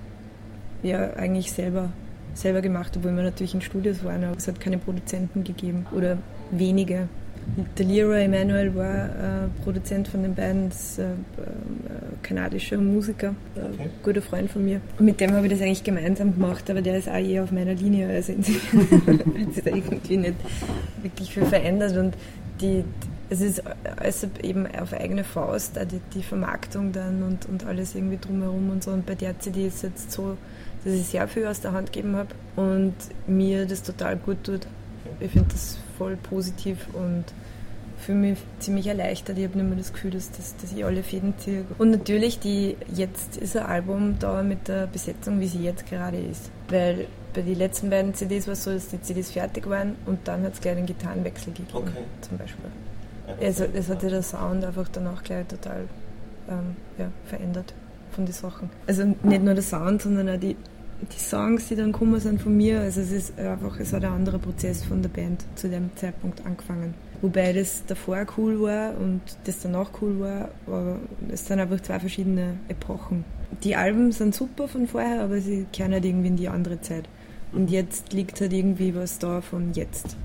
ja 0.82 1.12
eigentlich 1.14 1.52
selber, 1.52 1.90
selber 2.34 2.62
gemacht, 2.62 2.96
obwohl 2.96 3.14
wir 3.14 3.22
natürlich 3.22 3.54
in 3.54 3.60
Studios 3.60 4.04
waren, 4.04 4.24
aber 4.24 4.36
es 4.36 4.48
hat 4.48 4.60
keine 4.60 4.78
Produzenten 4.78 5.44
gegeben 5.44 5.86
oder 5.92 6.18
wenige. 6.50 7.08
Der 7.76 7.86
Leroy 7.86 8.24
Emanuel 8.24 8.74
war 8.76 9.06
äh, 9.06 9.08
Produzent 9.64 10.06
von 10.06 10.22
den 10.22 10.34
beiden, 10.34 10.68
das, 10.68 10.98
äh, 10.98 11.02
äh, 11.02 11.06
kanadischer 12.22 12.78
Musiker, 12.78 13.34
äh, 13.56 13.60
okay. 13.60 13.90
guter 14.02 14.22
Freund 14.22 14.48
von 14.48 14.64
mir. 14.64 14.80
Und 14.98 15.06
mit 15.06 15.20
dem 15.20 15.32
habe 15.32 15.46
ich 15.46 15.52
das 15.52 15.60
eigentlich 15.60 15.82
gemeinsam 15.82 16.34
gemacht, 16.34 16.70
aber 16.70 16.82
der 16.82 16.98
ist 16.98 17.08
auch 17.08 17.14
eher 17.16 17.42
auf 17.42 17.50
meiner 17.50 17.74
Linie, 17.74 18.08
also 18.08 18.32
hat 18.32 18.44
sich 18.44 18.62
da 19.64 19.70
irgendwie 19.70 20.18
nicht 20.18 20.34
wirklich 21.02 21.34
viel 21.34 21.44
verändert 21.44 21.96
und 21.96 22.14
die, 22.60 22.84
es 23.32 23.40
ist 23.40 23.62
also 23.96 24.28
eben 24.42 24.66
auf 24.66 24.92
eigene 24.92 25.24
Faust, 25.24 25.76
die, 25.90 26.00
die 26.14 26.22
Vermarktung 26.22 26.92
dann 26.92 27.22
und, 27.22 27.48
und 27.48 27.64
alles 27.64 27.94
irgendwie 27.94 28.18
drumherum 28.18 28.68
und 28.68 28.84
so. 28.84 28.90
Und 28.90 29.06
bei 29.06 29.14
der 29.14 29.38
CD 29.40 29.66
ist 29.66 29.76
es 29.76 29.82
jetzt 29.82 30.12
so, 30.12 30.36
dass 30.84 30.92
ich 30.92 31.06
sehr 31.06 31.26
viel 31.28 31.46
aus 31.46 31.60
der 31.60 31.72
Hand 31.72 31.92
gegeben 31.92 32.14
habe 32.14 32.28
und 32.56 32.94
mir 33.26 33.64
das 33.64 33.82
total 33.82 34.16
gut 34.16 34.44
tut. 34.44 34.66
Ich 35.18 35.30
finde 35.30 35.48
das 35.50 35.78
voll 35.96 36.16
positiv 36.16 36.88
und 36.92 37.24
fühle 37.98 38.18
mich 38.18 38.38
ziemlich 38.58 38.86
erleichtert. 38.88 39.38
Ich 39.38 39.44
habe 39.44 39.56
nicht 39.56 39.66
mehr 39.66 39.78
das 39.78 39.94
Gefühl, 39.94 40.10
dass, 40.10 40.30
dass, 40.32 40.54
dass 40.56 40.72
ich 40.72 40.84
alle 40.84 41.02
Fäden 41.02 41.32
ziehe. 41.38 41.64
Und 41.78 41.90
natürlich, 41.90 42.38
die, 42.38 42.76
jetzt 42.94 43.38
ist 43.38 43.56
ein 43.56 43.64
Album 43.64 44.16
da 44.18 44.42
mit 44.42 44.68
der 44.68 44.88
Besetzung, 44.88 45.40
wie 45.40 45.46
sie 45.46 45.62
jetzt 45.62 45.86
gerade 45.86 46.18
ist. 46.18 46.50
Weil 46.68 47.06
bei 47.32 47.40
den 47.40 47.56
letzten 47.56 47.88
beiden 47.88 48.12
CDs 48.12 48.46
war 48.46 48.52
es 48.52 48.64
so, 48.64 48.72
dass 48.72 48.88
die 48.88 49.00
CDs 49.00 49.30
fertig 49.30 49.70
waren 49.70 49.94
und 50.04 50.28
dann 50.28 50.42
hat 50.42 50.52
es 50.52 50.60
gleich 50.60 50.76
einen 50.76 50.86
Gitarrenwechsel 50.86 51.54
gegeben, 51.54 51.68
okay. 51.72 52.04
zum 52.20 52.36
Beispiel. 52.36 52.70
Also 53.40 53.64
es 53.72 53.88
hat 53.88 54.02
ja 54.02 54.10
der 54.10 54.22
Sound 54.22 54.64
einfach 54.64 54.88
danach 54.92 55.22
gleich 55.22 55.46
total 55.46 55.84
ähm, 56.48 56.76
ja, 56.98 57.08
verändert 57.26 57.74
von 58.12 58.26
den 58.26 58.32
Sachen. 58.32 58.70
Also 58.86 59.04
nicht 59.04 59.42
nur 59.42 59.54
der 59.54 59.62
Sound, 59.62 60.02
sondern 60.02 60.28
auch 60.28 60.40
die, 60.40 60.56
die 61.02 61.18
Songs, 61.18 61.68
die 61.68 61.76
dann 61.76 61.92
gekommen 61.92 62.20
sind 62.20 62.40
von 62.40 62.56
mir. 62.56 62.80
Also 62.80 63.00
es 63.00 63.10
ist 63.10 63.38
einfach, 63.38 63.78
es 63.80 63.92
hat 63.92 64.04
ein 64.04 64.12
anderer 64.12 64.38
Prozess 64.38 64.84
von 64.84 65.02
der 65.02 65.08
Band 65.08 65.44
zu 65.56 65.68
dem 65.68 65.90
Zeitpunkt 65.96 66.44
angefangen. 66.44 66.94
Wobei 67.22 67.52
das 67.52 67.84
davor 67.86 68.26
cool 68.36 68.60
war 68.60 68.96
und 68.98 69.20
das 69.44 69.60
danach 69.60 69.90
cool 70.00 70.18
war, 70.18 70.48
aber 70.66 70.98
es 71.30 71.46
sind 71.46 71.60
einfach 71.60 71.80
zwei 71.80 72.00
verschiedene 72.00 72.54
Epochen. 72.68 73.24
Die 73.62 73.76
Alben 73.76 74.10
sind 74.10 74.34
super 74.34 74.66
von 74.66 74.88
vorher, 74.88 75.22
aber 75.22 75.40
sie 75.40 75.66
kehren 75.72 75.92
halt 75.92 76.04
irgendwie 76.04 76.28
in 76.28 76.36
die 76.36 76.48
andere 76.48 76.80
Zeit. 76.80 77.08
Und 77.52 77.70
jetzt 77.70 78.12
liegt 78.12 78.40
halt 78.40 78.52
irgendwie 78.52 78.94
was 78.94 79.18
da 79.18 79.40
von 79.40 79.72
jetzt 79.74 80.16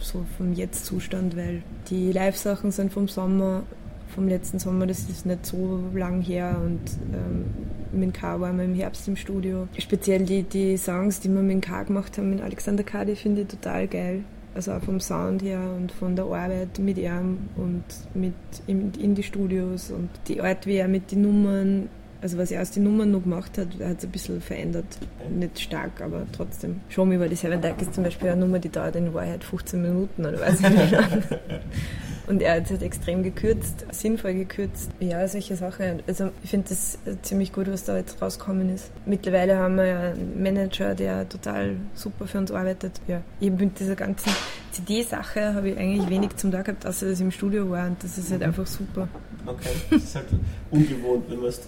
so 0.00 0.24
vom 0.36 0.52
Jetzt-Zustand, 0.52 1.36
weil 1.36 1.62
die 1.88 2.12
Live-Sachen 2.12 2.70
sind 2.70 2.92
vom 2.92 3.08
Sommer, 3.08 3.62
vom 4.14 4.28
letzten 4.28 4.58
Sommer, 4.58 4.86
das 4.86 5.00
ist 5.00 5.26
nicht 5.26 5.44
so 5.44 5.80
lang 5.94 6.20
her 6.20 6.56
und 6.64 6.80
ähm, 7.12 7.44
mit 7.92 8.14
K 8.14 8.40
waren 8.40 8.56
wir 8.58 8.64
im 8.64 8.74
Herbst 8.74 9.08
im 9.08 9.16
Studio. 9.16 9.68
Speziell 9.78 10.24
die, 10.24 10.42
die 10.42 10.76
Songs, 10.76 11.20
die 11.20 11.28
wir 11.28 11.42
mit 11.42 11.62
K 11.62 11.82
gemacht 11.84 12.16
haben, 12.18 12.30
mit 12.30 12.40
Alexander 12.40 12.84
K, 12.84 13.04
die 13.04 13.16
finde 13.16 13.42
ich 13.42 13.48
total 13.48 13.88
geil. 13.88 14.24
Also 14.54 14.72
auch 14.72 14.82
vom 14.82 15.00
Sound 15.00 15.42
her 15.42 15.60
und 15.76 15.90
von 15.90 16.14
der 16.14 16.26
Arbeit 16.26 16.78
mit 16.78 16.96
ihm 16.96 17.38
und 17.56 17.82
mit 18.14 18.34
in, 18.68 18.92
in 19.00 19.16
die 19.16 19.24
Studios 19.24 19.90
und 19.90 20.08
die 20.28 20.40
Art, 20.40 20.66
wie 20.66 20.76
er 20.76 20.86
mit 20.86 21.10
den 21.10 21.22
Nummern 21.22 21.88
also 22.24 22.38
was 22.38 22.50
er 22.50 22.62
aus 22.62 22.70
den 22.70 22.84
Nummern 22.84 23.10
noch 23.10 23.22
gemacht 23.22 23.58
hat, 23.58 23.68
hat 23.86 23.98
es 23.98 24.04
ein 24.04 24.10
bisschen 24.10 24.40
verändert. 24.40 24.86
Nicht 25.28 25.60
stark, 25.60 26.00
aber 26.00 26.26
trotzdem. 26.34 26.80
Show 26.88 27.04
Me 27.04 27.18
by 27.18 27.28
the 27.28 27.34
Seven 27.34 27.60
Dark 27.60 27.82
ist 27.82 27.92
zum 27.92 28.02
Beispiel 28.02 28.30
eine 28.30 28.40
Nummer, 28.40 28.58
die 28.58 28.70
dauert 28.70 28.96
in 28.96 29.12
Wahrheit 29.12 29.44
15 29.44 29.82
Minuten 29.82 30.24
oder 30.24 30.40
weiß 30.40 30.60
ich 30.60 30.70
nicht. 30.70 30.94
Und 32.26 32.40
er 32.40 32.54
hat 32.54 32.64
es 32.64 32.70
halt 32.70 32.82
extrem 32.82 33.22
gekürzt, 33.22 33.84
sinnvoll 33.92 34.32
gekürzt. 34.32 34.90
Ja, 35.00 35.28
solche 35.28 35.54
Sachen. 35.56 36.02
Also 36.06 36.30
ich 36.42 36.48
finde 36.48 36.70
das 36.70 36.96
ziemlich 37.20 37.52
gut, 37.52 37.70
was 37.70 37.84
da 37.84 37.98
jetzt 37.98 38.22
rausgekommen 38.22 38.74
ist. 38.74 38.90
Mittlerweile 39.04 39.58
haben 39.58 39.76
wir 39.76 39.84
ja 39.84 40.00
einen 40.12 40.42
Manager, 40.42 40.94
der 40.94 41.28
total 41.28 41.76
super 41.92 42.26
für 42.26 42.38
uns 42.38 42.50
arbeitet. 42.50 43.02
Ja, 43.06 43.20
eben 43.42 43.58
mit 43.58 43.78
dieser 43.78 43.96
ganzen 43.96 44.32
CD-Sache 44.72 45.52
habe 45.52 45.68
ich 45.68 45.78
eigentlich 45.78 46.08
wenig 46.08 46.34
zum 46.36 46.50
Tag 46.50 46.64
gehabt, 46.64 46.86
außer 46.86 47.04
dass 47.10 47.18
ich 47.18 47.24
im 47.24 47.30
Studio 47.30 47.68
war 47.68 47.86
und 47.86 48.02
das 48.02 48.16
ist 48.16 48.30
halt 48.30 48.40
mhm. 48.40 48.46
einfach 48.46 48.66
super. 48.66 49.08
Okay, 49.44 49.68
das 49.90 50.04
ist 50.04 50.14
halt 50.14 50.28
ungewohnt, 50.70 51.24
wenn 51.28 51.40
man 51.40 51.48
es 51.48 51.60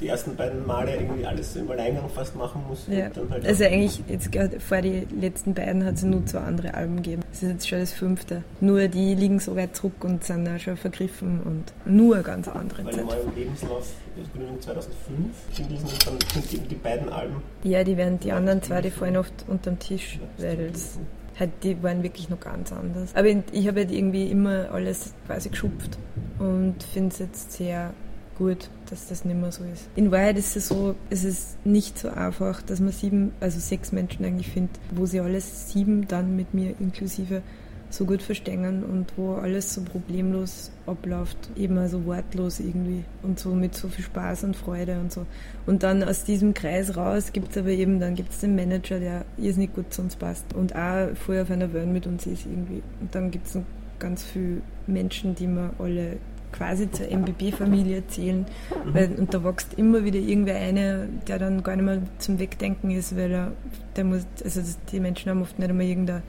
die 0.00 0.08
ersten 0.08 0.36
beiden 0.36 0.66
Male 0.66 0.96
irgendwie 0.96 1.24
alles 1.24 1.54
im 1.56 1.70
Alleingang 1.70 2.08
fast 2.08 2.34
machen 2.36 2.62
muss. 2.68 2.86
Ja. 2.88 3.10
Halt 3.30 3.46
also 3.46 3.64
eigentlich, 3.64 4.02
jetzt 4.08 4.30
vor 4.62 4.80
die 4.80 5.06
letzten 5.18 5.54
beiden 5.54 5.84
hat 5.84 5.94
es 5.94 6.02
nur 6.02 6.24
zwei 6.26 6.40
andere 6.40 6.74
Alben 6.74 6.96
gegeben. 6.96 7.22
Das 7.30 7.42
ist 7.42 7.48
jetzt 7.50 7.68
schon 7.68 7.80
das 7.80 7.92
fünfte. 7.92 8.42
Nur 8.60 8.88
die 8.88 9.14
liegen 9.14 9.38
so 9.38 9.56
weit 9.56 9.76
zurück 9.76 10.02
und 10.04 10.24
sind 10.24 10.48
auch 10.48 10.58
schon 10.58 10.76
vergriffen 10.76 11.40
und 11.42 11.72
nur 11.84 12.22
ganz 12.22 12.48
andere 12.48 12.84
Weil 12.84 12.94
Zeit. 12.94 13.06
Weil 13.06 13.20
im 13.20 13.34
Lebenslauf, 13.34 13.86
das 14.16 14.32
Gründung 14.32 14.60
2005, 14.60 15.30
sind, 15.52 16.06
dann, 16.06 16.18
sind 16.32 16.52
die, 16.52 16.58
die 16.58 16.74
beiden 16.74 17.08
Alben. 17.08 17.36
Ja, 17.62 17.84
die 17.84 17.96
werden, 17.96 18.18
die 18.20 18.32
anderen 18.32 18.62
zwei, 18.62 18.80
die 18.80 18.90
fallen 18.90 19.16
oft 19.16 19.32
unterm 19.48 19.78
Tisch, 19.78 20.18
weil 20.38 20.70
es 20.72 20.98
halt, 21.38 21.50
die 21.62 21.82
waren 21.82 22.02
wirklich 22.02 22.28
noch 22.28 22.40
ganz 22.40 22.72
anders. 22.72 23.14
Aber 23.14 23.28
ich 23.28 23.68
habe 23.68 23.80
halt 23.80 23.90
irgendwie 23.90 24.30
immer 24.30 24.70
alles 24.70 25.14
quasi 25.26 25.48
geschupft 25.48 25.98
und 26.38 26.82
finde 26.92 27.08
es 27.10 27.18
jetzt 27.18 27.52
sehr 27.52 27.92
gut, 28.36 28.70
dass 28.90 29.08
das 29.08 29.24
nicht 29.24 29.40
mehr 29.40 29.52
so 29.52 29.64
ist. 29.64 29.88
In 29.96 30.10
Wahrheit 30.10 30.38
ist 30.38 30.56
es 30.56 30.68
so, 30.68 30.94
es 31.10 31.24
ist 31.24 31.64
nicht 31.64 31.98
so 31.98 32.08
einfach, 32.08 32.62
dass 32.62 32.80
man 32.80 32.92
sieben, 32.92 33.32
also 33.40 33.58
sechs 33.58 33.92
Menschen 33.92 34.24
eigentlich 34.24 34.48
findet, 34.48 34.78
wo 34.90 35.06
sie 35.06 35.20
alles 35.20 35.70
sieben 35.70 36.08
dann 36.08 36.36
mit 36.36 36.54
mir 36.54 36.74
inklusive 36.78 37.42
so 37.94 38.04
gut 38.06 38.22
verstehen 38.22 38.82
und 38.82 39.12
wo 39.16 39.34
alles 39.34 39.72
so 39.72 39.82
problemlos 39.82 40.72
abläuft, 40.86 41.36
eben 41.56 41.78
also 41.78 42.04
wortlos 42.04 42.58
irgendwie 42.58 43.04
und 43.22 43.38
so 43.38 43.54
mit 43.54 43.74
so 43.74 43.88
viel 43.88 44.04
Spaß 44.04 44.44
und 44.44 44.56
Freude 44.56 44.98
und 44.98 45.12
so. 45.12 45.26
Und 45.66 45.82
dann 45.82 46.02
aus 46.02 46.24
diesem 46.24 46.54
Kreis 46.54 46.96
raus 46.96 47.32
gibt 47.32 47.52
es 47.52 47.58
aber 47.58 47.68
eben, 47.68 48.00
dann 48.00 48.16
gibt 48.16 48.32
es 48.32 48.40
den 48.40 48.56
Manager, 48.56 48.98
der 48.98 49.24
nicht 49.36 49.74
gut 49.74 49.92
zu 49.92 50.02
uns 50.02 50.16
passt 50.16 50.52
und 50.54 50.74
auch 50.74 51.14
voll 51.16 51.40
auf 51.40 51.50
einer 51.50 51.72
Welt 51.72 51.88
mit 51.88 52.06
uns 52.06 52.26
ist 52.26 52.46
irgendwie. 52.46 52.82
Und 53.00 53.14
dann 53.14 53.30
gibt 53.30 53.46
es 53.46 53.58
ganz 53.98 54.24
viele 54.24 54.60
Menschen, 54.86 55.34
die 55.34 55.46
wir 55.46 55.70
alle 55.78 56.16
quasi 56.54 56.90
zur 56.90 57.10
MBB-Familie 57.10 58.06
zählen. 58.06 58.46
Mhm. 58.84 58.94
Weil, 58.94 59.12
und 59.16 59.34
da 59.34 59.42
wächst 59.44 59.74
immer 59.74 60.04
wieder 60.04 60.20
irgendwer 60.20 60.56
eine, 60.56 61.08
der 61.26 61.38
dann 61.38 61.62
gar 61.62 61.76
nicht 61.76 61.84
mehr 61.84 62.02
zum 62.18 62.38
Wegdenken 62.38 62.90
ist, 62.90 63.16
weil 63.16 63.32
er, 63.32 63.52
der 63.96 64.04
muss, 64.04 64.24
also 64.42 64.60
die 64.90 65.00
Menschen 65.00 65.30
haben 65.30 65.42
oft 65.42 65.58
nicht 65.58 65.68
einmal 65.68 65.86
irgendeine 65.86 66.22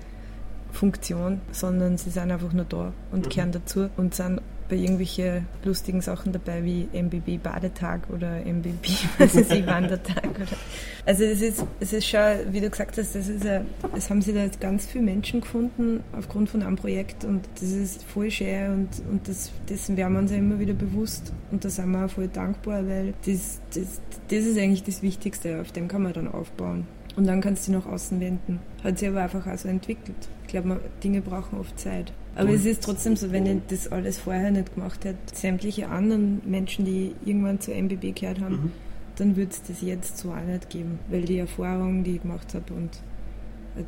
Funktion, 0.71 1.41
sondern 1.51 1.97
sie 1.97 2.09
sind 2.09 2.31
einfach 2.31 2.51
nur 2.51 2.65
da 2.65 2.91
und 3.11 3.25
mhm. 3.25 3.29
kehren 3.29 3.51
dazu 3.51 3.89
und 3.97 4.15
sind 4.15 4.41
bei 4.69 4.75
irgendwelchen 4.75 5.47
lustigen 5.63 6.01
Sachen 6.01 6.31
dabei 6.31 6.63
wie 6.63 6.87
MBB 6.93 7.41
Badetag 7.41 8.09
oder 8.09 8.45
MBB 8.45 8.87
was 9.17 9.35
ich, 9.35 9.49
Wandertag. 9.67 10.29
Oder. 10.35 10.57
Also 11.05 11.23
es 11.23 11.41
ist, 11.41 11.65
es 11.79 11.93
ist 11.93 12.07
schon, 12.07 12.21
wie 12.51 12.61
du 12.61 12.69
gesagt 12.69 12.97
hast, 12.97 13.15
das 13.15 13.27
ist 13.27 13.45
ein, 13.45 13.65
es 13.95 14.09
haben 14.09 14.21
sich 14.21 14.33
da 14.33 14.47
ganz 14.59 14.85
viele 14.85 15.03
Menschen 15.03 15.41
gefunden 15.41 16.03
aufgrund 16.17 16.49
von 16.49 16.63
einem 16.63 16.75
Projekt 16.75 17.23
und 17.23 17.47
das 17.59 17.71
ist 17.71 18.03
voll 18.03 18.31
schön 18.31 18.71
und, 18.71 18.89
und 19.11 19.27
das, 19.27 19.51
dessen 19.69 19.97
werden 19.97 20.13
wir 20.13 20.19
uns 20.19 20.31
ja 20.31 20.37
immer 20.37 20.59
wieder 20.59 20.73
bewusst 20.73 21.31
und 21.51 21.63
da 21.63 21.69
sind 21.69 21.91
wir 21.91 22.05
auch 22.05 22.09
voll 22.09 22.27
dankbar, 22.27 22.87
weil 22.87 23.13
das, 23.25 23.61
das, 23.73 24.01
das 24.29 24.45
ist 24.45 24.57
eigentlich 24.57 24.83
das 24.83 25.01
Wichtigste, 25.01 25.61
auf 25.61 25.71
dem 25.71 25.87
kann 25.87 26.03
man 26.03 26.13
dann 26.13 26.27
aufbauen. 26.27 26.87
Und 27.15 27.27
dann 27.27 27.39
kannst 27.39 27.67
du 27.67 27.71
nach 27.71 27.85
außen 27.85 28.19
wenden. 28.19 28.59
Hat 28.83 28.99
sich 28.99 29.07
aber 29.07 29.21
einfach 29.21 29.47
auch 29.47 29.57
so 29.57 29.69
entwickelt. 29.69 30.17
Ich 30.43 30.49
glaube, 30.49 30.81
Dinge 31.03 31.21
brauchen 31.21 31.59
oft 31.59 31.79
Zeit. 31.79 32.11
Aber 32.35 32.49
es 32.49 32.65
ist 32.65 32.83
trotzdem 32.83 33.15
so, 33.15 33.31
wenn 33.31 33.45
ich 33.45 33.61
das 33.69 33.91
alles 33.91 34.19
vorher 34.19 34.51
nicht 34.51 34.75
gemacht 34.75 35.05
hätte, 35.05 35.17
sämtliche 35.33 35.87
anderen 35.87 36.41
Menschen, 36.45 36.85
die 36.85 37.15
irgendwann 37.23 37.61
zur 37.61 37.75
MBB 37.75 38.13
gehört 38.13 38.41
haben, 38.41 38.55
mhm. 38.55 38.71
dann 39.15 39.35
würde 39.37 39.51
es 39.51 39.63
das 39.63 39.81
jetzt 39.81 40.17
so 40.17 40.31
auch 40.31 40.41
nicht 40.41 40.69
geben. 40.69 40.99
Weil 41.09 41.21
die 41.21 41.39
Erfahrungen, 41.39 42.03
die 42.03 42.15
ich 42.15 42.21
gemacht 42.21 42.53
habe 42.53 42.73
und 42.73 42.99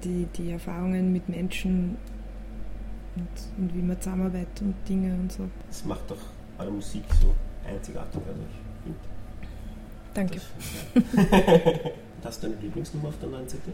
die, 0.03 0.27
die 0.37 0.51
Erfahrungen 0.51 1.11
mit 1.11 1.27
Menschen 1.27 1.97
und, 3.15 3.63
und 3.63 3.75
wie 3.75 3.81
man 3.81 3.99
zusammenarbeitet 3.99 4.61
und 4.61 4.75
Dinge 4.87 5.13
und 5.13 5.31
so. 5.31 5.43
Das 5.67 5.83
macht 5.85 6.09
doch 6.09 6.17
eurer 6.57 6.71
Musik 6.71 7.03
so 7.21 7.33
einzigartig. 7.67 8.21
Also 8.27 8.41
ich 8.85 8.93
Danke. 10.13 10.41
Hast 12.23 12.41
du 12.41 12.47
eine 12.47 12.55
Lieblingsnummer 12.55 13.09
auf 13.09 13.19
der 13.19 13.29
neuen 13.29 13.47
CD? 13.47 13.71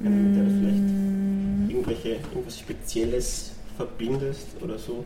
Mit 0.00 0.36
der 0.36 0.44
du 0.44 0.50
vielleicht 0.50 0.82
mm. 0.82 1.70
irgendwelche, 1.70 2.08
irgendwas 2.08 2.58
Spezielles 2.58 3.52
verbindest 3.76 4.46
oder 4.62 4.78
so? 4.78 5.04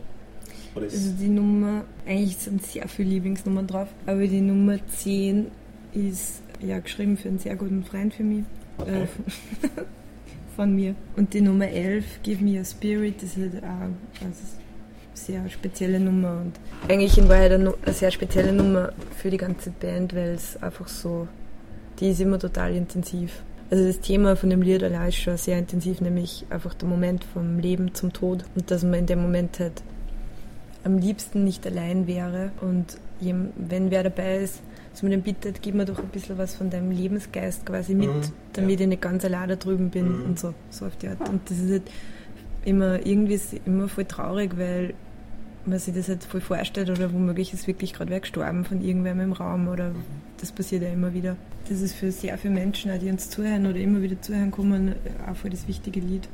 Oder 0.75 0.85
also 0.85 1.11
die 1.19 1.29
Nummer, 1.29 1.83
eigentlich 2.05 2.37
sind 2.37 2.63
sehr 2.63 2.87
viele 2.87 3.09
Lieblingsnummern 3.09 3.67
drauf, 3.67 3.89
aber 4.05 4.25
die 4.25 4.41
Nummer 4.41 4.77
10 4.87 5.47
ist 5.93 6.41
ja 6.61 6.79
geschrieben 6.79 7.17
für 7.17 7.29
einen 7.29 7.39
sehr 7.39 7.55
guten 7.55 7.83
Freund 7.83 8.13
für 8.13 8.23
mich. 8.23 8.45
Okay. 8.77 9.03
Äh, 9.03 9.07
von 10.55 10.75
mir. 10.75 10.95
Und 11.15 11.33
die 11.33 11.41
Nummer 11.41 11.67
11, 11.67 12.21
Give 12.23 12.43
Me 12.43 12.59
a 12.59 12.65
Spirit, 12.65 13.21
ist 13.23 13.37
halt 13.37 13.63
auch 13.63 13.67
eine 13.67 14.33
sehr 15.13 15.49
spezielle 15.49 15.99
Nummer. 15.99 16.41
Und 16.41 16.59
eigentlich 16.89 17.17
in 17.17 17.27
Wahrheit 17.29 17.51
eine, 17.51 17.73
eine 17.83 17.93
sehr 17.93 18.11
spezielle 18.11 18.53
Nummer 18.53 18.91
für 19.17 19.29
die 19.29 19.37
ganze 19.37 19.71
Band, 19.71 20.15
weil 20.15 20.29
es 20.29 20.61
einfach 20.61 20.87
so, 20.87 21.27
die 21.99 22.11
ist 22.11 22.21
immer 22.21 22.39
total 22.39 22.75
intensiv. 22.75 23.41
Also 23.71 23.87
das 23.87 24.01
Thema 24.01 24.35
von 24.35 24.49
dem 24.49 24.61
Lied 24.61 24.83
allein 24.83 25.07
ist 25.09 25.15
schon 25.15 25.37
sehr 25.37 25.57
intensiv, 25.57 26.01
nämlich 26.01 26.45
einfach 26.49 26.73
der 26.73 26.89
Moment 26.89 27.23
vom 27.23 27.57
Leben 27.57 27.93
zum 27.93 28.11
Tod 28.11 28.43
und 28.53 28.69
dass 28.69 28.83
man 28.83 28.95
in 28.95 29.05
dem 29.05 29.21
Moment 29.21 29.59
halt 29.59 29.81
am 30.83 30.97
liebsten 30.97 31.45
nicht 31.45 31.65
allein 31.65 32.05
wäre 32.05 32.51
und 32.59 32.97
wenn 33.21 33.91
wer 33.91 34.03
dabei 34.03 34.39
ist, 34.39 34.61
dass 34.91 35.03
man 35.03 35.11
den 35.11 35.21
bittet, 35.21 35.61
gib 35.61 35.75
mir 35.75 35.85
doch 35.85 35.99
ein 35.99 36.09
bisschen 36.09 36.37
was 36.37 36.55
von 36.55 36.69
deinem 36.69 36.91
Lebensgeist 36.91 37.65
quasi 37.65 37.93
mit, 37.93 38.09
mhm, 38.09 38.21
damit 38.53 38.79
ja. 38.79 38.83
ich 38.83 38.89
nicht 38.89 39.01
ganz 39.01 39.23
allein 39.23 39.47
da 39.47 39.55
drüben 39.55 39.89
bin 39.89 40.17
mhm. 40.17 40.25
und 40.25 40.39
so, 40.39 40.53
so 40.69 40.87
auf 40.87 40.95
die 40.97 41.07
Art. 41.07 41.29
Und 41.29 41.49
das 41.49 41.59
ist 41.59 41.71
halt 41.71 41.83
immer 42.65 43.05
irgendwie 43.05 43.39
immer 43.65 43.87
voll 43.87 44.05
traurig, 44.05 44.57
weil 44.57 44.95
man 45.65 45.79
sich 45.79 45.93
das 45.93 46.07
halt 46.07 46.23
voll 46.23 46.41
vorstellt 46.41 46.89
oder 46.89 47.13
womöglich 47.13 47.53
ist 47.53 47.67
wirklich 47.67 47.93
gerade 47.93 48.09
wer 48.09 48.19
gestorben 48.19 48.65
von 48.65 48.81
irgendwem 48.81 49.19
im 49.19 49.33
Raum 49.33 49.67
oder 49.67 49.93
das 50.39 50.51
passiert 50.51 50.83
ja 50.83 50.89
immer 50.89 51.13
wieder. 51.13 51.37
Das 51.69 51.81
ist 51.81 51.95
für 51.95 52.11
sehr 52.11 52.37
viele 52.37 52.53
Menschen, 52.53 52.91
die 52.99 53.09
uns 53.09 53.29
zuhören 53.29 53.67
oder 53.67 53.77
immer 53.77 54.01
wieder 54.01 54.19
zuhören 54.21 54.51
kommen, 54.51 54.95
auch 55.29 55.35
voll 55.35 55.51
das 55.51 55.67
wichtige 55.67 55.99
Lied. 55.99 56.27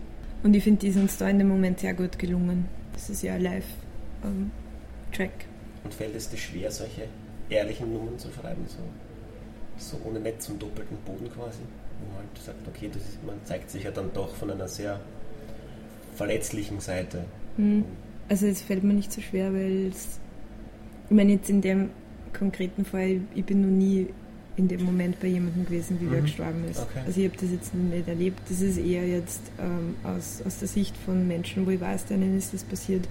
Und 0.43 0.55
ich 0.55 0.63
finde, 0.63 0.79
die 0.79 0.87
ist 0.87 0.97
uns 0.97 1.17
da 1.17 1.27
in 1.27 1.39
dem 1.39 1.49
Moment 1.49 1.79
sehr 1.79 1.93
gut 1.93 2.17
gelungen. 2.17 2.65
Das 2.93 3.09
ist 3.09 3.21
ja 3.21 3.33
ein 3.33 3.41
Live-Track. 3.41 5.31
Ähm, 5.31 5.57
und 5.83 5.93
fällt 5.93 6.15
es 6.15 6.29
dir 6.29 6.37
schwer, 6.37 6.71
solche 6.71 7.03
ehrlichen 7.49 7.93
Nummern 7.93 8.17
zu 8.17 8.29
schreiben, 8.31 8.65
so, 8.67 8.77
so 9.77 9.97
ohne 10.05 10.19
Netz 10.19 10.45
zum 10.45 10.59
doppelten 10.59 10.97
Boden 11.05 11.29
quasi. 11.33 11.59
Wo 11.99 12.13
man 12.13 12.17
halt 12.17 12.45
sagt, 12.45 12.67
okay, 12.67 12.87
ist, 12.87 13.23
man 13.25 13.35
zeigt 13.43 13.71
sich 13.71 13.83
ja 13.83 13.91
dann 13.91 14.11
doch 14.13 14.35
von 14.35 14.51
einer 14.51 14.67
sehr 14.67 14.99
verletzlichen 16.15 16.79
Seite. 16.79 17.25
Mhm. 17.57 17.85
Also 18.29 18.47
es 18.47 18.61
fällt 18.61 18.83
mir 18.83 18.93
nicht 18.93 19.11
so 19.11 19.21
schwer, 19.21 19.53
weil 19.53 19.87
es, 19.87 20.19
ich 21.09 21.15
meine 21.15 21.33
jetzt 21.33 21.49
in 21.49 21.61
dem 21.61 21.89
konkreten 22.37 22.85
Fall, 22.85 23.21
ich 23.33 23.45
bin 23.45 23.61
noch 23.61 23.67
nie 23.67 24.07
in 24.57 24.67
dem 24.67 24.83
Moment 24.83 25.19
bei 25.19 25.27
jemandem 25.27 25.65
gewesen, 25.65 25.97
wie 25.99 26.05
mhm. 26.05 26.11
wer 26.11 26.21
gestorben 26.21 26.63
ist. 26.69 26.81
Okay. 26.81 26.99
Also 27.05 27.21
ich 27.21 27.27
habe 27.27 27.37
das 27.39 27.51
jetzt 27.51 27.73
nicht 27.75 28.07
erlebt. 28.07 28.39
Das 28.49 28.61
ist 28.61 28.77
eher 28.77 29.07
jetzt 29.07 29.41
ähm, 29.59 29.95
aus, 30.03 30.41
aus 30.45 30.59
der 30.59 30.67
Sicht 30.67 30.95
von 30.97 31.27
Menschen, 31.27 31.65
wo 31.65 31.69
ich 31.69 31.79
weiß, 31.79 32.05
denen 32.05 32.37
ist 32.37 32.53
das 32.53 32.63
passiert, 32.63 33.07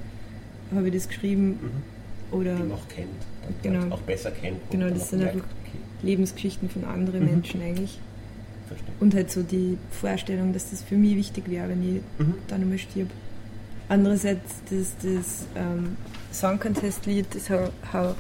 habe 0.75 0.89
ich 0.89 0.95
das 0.95 1.09
geschrieben. 1.09 1.59
Mhm 1.63 1.97
oder 2.31 2.57
die 2.57 2.63
noch 2.65 2.89
kennt, 2.89 3.09
genau, 3.63 3.95
auch 3.95 4.01
besser 4.01 4.31
kennt. 4.31 4.59
Genau, 4.71 4.89
das 4.91 5.11
sind 5.11 5.23
einfach 5.23 5.39
okay. 5.41 5.79
Lebensgeschichten 6.03 6.69
von 6.69 6.85
anderen 6.85 7.21
mhm. 7.21 7.31
Menschen 7.31 7.63
eigentlich. 7.63 7.99
Verstehe. 8.67 8.95
Und 8.99 9.15
halt 9.15 9.31
so 9.31 9.43
die 9.43 9.79
Vorstellung, 9.91 10.53
dass 10.53 10.71
das 10.71 10.83
für 10.83 10.97
mich 10.97 11.17
wichtig 11.17 11.49
wäre, 11.49 11.69
wenn 11.69 11.83
ich 11.83 12.03
mhm. 12.19 12.35
dann 12.49 12.63
einmal 12.63 12.79
stirb. 12.79 13.09
Andererseits 13.89 14.55
das, 14.71 14.95
das 15.03 15.47
ähm, 15.55 15.97
Song 16.33 16.59
Contest 16.59 17.07
Lied, 17.07 17.27
das 17.35 17.49
how, 17.51 17.71
how 17.93 18.15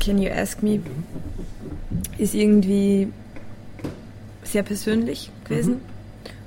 Can 0.00 0.18
You 0.18 0.30
Ask 0.30 0.62
Me, 0.62 0.80
ist 2.18 2.34
irgendwie 2.34 3.12
sehr 4.42 4.62
persönlich 4.62 5.30
gewesen. 5.44 5.74
Mhm. 5.74 5.80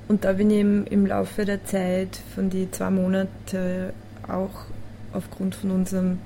Und 0.08 0.24
da 0.24 0.32
bin 0.32 0.50
ich 0.50 0.60
im, 0.60 0.86
im 0.86 1.06
Laufe 1.06 1.44
der 1.44 1.64
Zeit 1.64 2.18
von 2.34 2.50
die 2.50 2.70
zwei 2.70 2.90
Monate 2.90 3.92
auch 4.26 4.66
aufgrund 5.12 5.54
von 5.54 5.70
unserem 5.70 6.18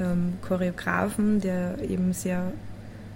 ähm, 0.00 0.34
Choreografen, 0.46 1.40
der 1.40 1.78
eben 1.80 2.12
sehr 2.12 2.52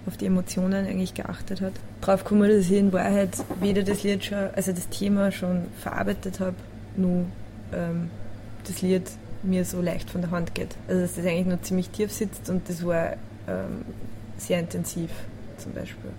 auf 0.05 0.17
die 0.17 0.25
Emotionen 0.25 0.85
eigentlich 0.85 1.13
geachtet 1.13 1.61
hat. 1.61 1.73
Darauf 2.01 2.25
kommen, 2.25 2.49
dass 2.49 2.65
ich 2.65 2.77
in 2.77 2.91
Wahrheit 2.91 3.37
weder 3.61 3.83
das 3.83 4.03
Lied 4.03 4.25
schon, 4.25 4.49
also 4.53 4.71
das 4.71 4.89
Thema 4.89 5.31
schon 5.31 5.63
verarbeitet 5.81 6.39
habe, 6.39 6.55
nur 6.97 7.25
ähm, 7.73 8.09
das 8.67 8.81
Lied 8.81 9.03
mir 9.43 9.65
so 9.65 9.81
leicht 9.81 10.09
von 10.09 10.21
der 10.21 10.31
Hand 10.31 10.55
geht. 10.55 10.75
Also 10.87 11.01
dass 11.01 11.15
das 11.15 11.25
eigentlich 11.25 11.47
nur 11.47 11.61
ziemlich 11.61 11.89
tief 11.89 12.11
sitzt 12.11 12.49
und 12.49 12.67
das 12.69 12.85
war 12.85 13.13
ähm, 13.47 13.83
sehr 14.37 14.59
intensiv 14.59 15.09
zum 15.57 15.73
Beispiel. 15.73 16.11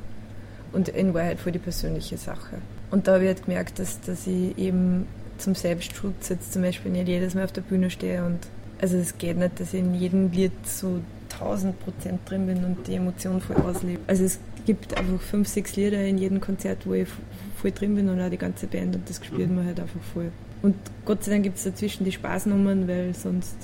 Und 0.72 0.88
in 0.88 1.14
Wahrheit 1.14 1.38
voll 1.38 1.52
die 1.52 1.58
persönliche 1.58 2.16
Sache. 2.18 2.58
Und 2.90 3.06
da 3.06 3.14
habe 3.14 3.24
ich 3.24 3.28
halt 3.28 3.44
gemerkt, 3.44 3.78
dass, 3.78 4.00
dass 4.00 4.26
ich 4.26 4.56
eben 4.58 5.06
zum 5.38 5.54
Selbstschutz 5.54 6.28
jetzt 6.28 6.52
zum 6.52 6.62
Beispiel 6.62 6.92
nicht 6.92 7.08
jedes 7.08 7.34
Mal 7.34 7.44
auf 7.44 7.52
der 7.52 7.62
Bühne 7.62 7.90
stehe 7.90 8.24
und 8.24 8.38
also 8.80 8.96
es 8.96 9.16
geht 9.18 9.38
nicht, 9.38 9.60
dass 9.60 9.72
ich 9.72 9.80
in 9.80 9.94
jedem 9.94 10.30
Lied 10.30 10.52
so 10.64 11.00
1000 11.32 11.78
Prozent 11.80 12.20
drin 12.28 12.46
bin 12.46 12.64
und 12.64 12.86
die 12.86 12.94
Emotion 12.94 13.40
voll 13.40 13.56
auslebe. 13.56 14.00
Also 14.06 14.24
es 14.24 14.38
gibt 14.66 14.96
einfach 14.96 15.20
fünf, 15.20 15.48
sechs 15.48 15.76
Lieder 15.76 16.04
in 16.04 16.18
jedem 16.18 16.40
Konzert, 16.40 16.86
wo 16.86 16.94
ich 16.94 17.08
voll 17.56 17.72
drin 17.72 17.94
bin 17.94 18.08
und 18.08 18.20
auch 18.20 18.30
die 18.30 18.38
ganze 18.38 18.66
Band 18.66 18.94
und 18.96 19.08
das 19.08 19.24
spielt 19.24 19.50
man 19.50 19.66
halt 19.66 19.80
einfach 19.80 20.00
voll. 20.12 20.30
Und 20.64 20.76
Gott 21.04 21.22
sei 21.22 21.32
Dank 21.32 21.44
gibt 21.44 21.58
es 21.58 21.64
dazwischen 21.64 22.04
die 22.04 22.12
Spaßnummern, 22.12 22.88
weil 22.88 23.14
sonst. 23.14 23.54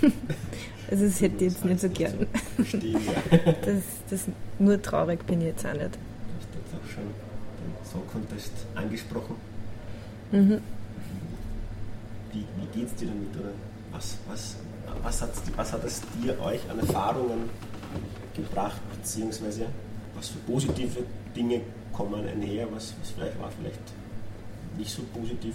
also 0.90 1.04
das 1.04 1.20
hätte 1.20 1.44
ich 1.44 1.52
jetzt 1.52 1.66
nicht 1.66 1.80
so 1.80 1.90
gern. 1.90 2.26
das, 2.56 3.82
das, 4.08 4.24
nur 4.58 4.80
traurig 4.80 5.26
bin 5.26 5.42
ich 5.42 5.48
jetzt 5.48 5.66
auch 5.66 5.74
nicht. 5.74 5.84
Du 5.84 5.98
hast 6.38 6.48
jetzt 6.54 6.74
auch 6.74 6.90
schon 6.90 7.02
den 7.02 7.84
Song 7.84 8.02
Contest 8.10 8.52
angesprochen. 8.74 9.34
Mhm. 10.32 10.62
Wie, 12.32 12.38
wie 12.38 12.78
geht 12.78 12.88
es 12.88 12.94
dir 12.94 13.08
damit? 13.08 13.36
Oder 13.38 13.52
was, 13.92 14.16
was, 14.30 14.56
was, 15.02 15.20
hat, 15.20 15.30
was 15.56 15.72
hat 15.74 15.84
es 15.84 16.00
dir 16.22 16.40
euch 16.40 16.60
an 16.70 16.78
Erfahrungen 16.78 17.50
gebracht, 18.34 18.80
beziehungsweise 18.96 19.66
was 20.14 20.28
für 20.28 20.38
positive 20.38 21.02
Dinge 21.36 21.60
kommen 21.92 22.26
einher, 22.26 22.66
was, 22.72 22.94
was 22.98 23.10
vielleicht 23.10 23.38
war 23.38 23.50
vielleicht 23.50 23.82
nicht 24.78 24.90
so 24.90 25.02
positiv? 25.12 25.54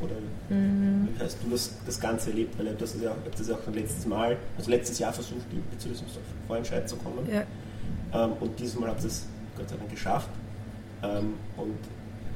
Oder 0.00 0.14
mhm. 0.48 1.08
wie 1.14 1.22
hast 1.22 1.38
du 1.42 1.50
das, 1.50 1.74
das 1.84 2.00
Ganze 2.00 2.30
erlebt? 2.30 2.58
Weil 2.58 2.74
du 2.74 2.82
hast 2.82 3.00
ja, 3.00 3.14
das 3.36 3.48
ja 3.48 3.54
auch 3.54 3.74
letztes 3.74 4.06
Mal, 4.06 4.36
also 4.56 4.70
letztes 4.70 4.98
Jahr 4.98 5.12
versucht, 5.12 5.46
zu 5.78 5.88
diesem 5.88 6.06
Vorentscheid 6.46 6.88
zu 6.88 6.96
kommen. 6.96 7.28
Ja. 7.30 7.44
Ähm, 8.12 8.32
und 8.40 8.58
dieses 8.58 8.78
Mal 8.78 8.88
habt 8.88 9.00
ihr 9.02 9.08
es 9.08 9.26
Gott 9.56 9.68
sei 9.68 9.76
Dank 9.76 9.90
geschafft. 9.90 10.30
Ähm, 11.02 11.34
und, 11.56 11.78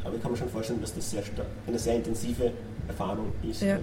aber 0.04 0.16
ich 0.16 0.22
kann 0.22 0.30
mir 0.30 0.36
schon 0.36 0.50
vorstellen, 0.50 0.80
dass 0.80 0.94
das 0.94 1.10
sehr 1.10 1.22
eine 1.66 1.78
sehr 1.78 1.96
intensive 1.96 2.52
Erfahrung 2.86 3.32
ist. 3.42 3.62
Ja 3.62 3.78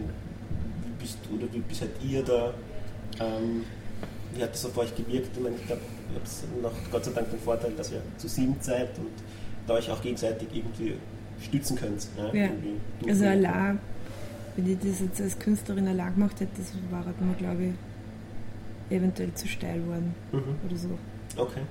bist 1.02 1.18
oder 1.34 1.48
wie 1.52 1.74
seid 1.74 1.90
ihr 2.04 2.24
da? 2.24 2.54
Ähm, 3.20 3.66
wie 4.34 4.44
hat 4.44 4.54
das 4.54 4.66
auf 4.66 4.78
euch 4.78 4.96
gewirkt? 4.96 5.36
Ich 5.36 5.44
meine, 5.44 5.56
ich 5.56 5.66
glaube, 5.66 5.82
ihr 6.14 6.20
habt 6.20 6.62
noch 6.62 6.92
Gott 6.92 7.04
sei 7.04 7.12
Dank 7.12 7.30
den 7.30 7.40
Vorteil, 7.40 7.72
dass 7.72 7.92
ihr 7.92 8.02
zu 8.18 8.30
sieben 8.30 8.56
seid 8.62 8.98
und 8.98 9.12
da 9.68 9.74
euch 9.74 9.90
auch 9.92 10.02
gegenseitig 10.02 10.48
irgendwie 10.54 10.96
stützen 11.42 11.78
könnt. 11.78 12.08
Ja. 12.34 12.50
Also 13.08 13.26
allein, 13.26 13.80
wenn 14.56 14.72
ich 14.72 14.78
das 14.80 15.00
jetzt 15.02 15.22
als 15.22 15.40
Künstlerin 15.40 15.88
allein 15.88 16.14
gemacht 16.14 16.40
hätte, 16.40 16.52
das 16.58 16.74
war 16.90 17.06
halt 17.06 17.20
mir, 17.22 17.34
glaube 17.36 17.64
ich, 17.64 18.96
eventuell 18.96 19.34
zu 19.34 19.48
steil 19.48 19.86
worden 19.88 20.14
mhm. 20.32 20.56
oder 20.68 20.78
so. 20.78 20.90
Okay. 21.38 21.62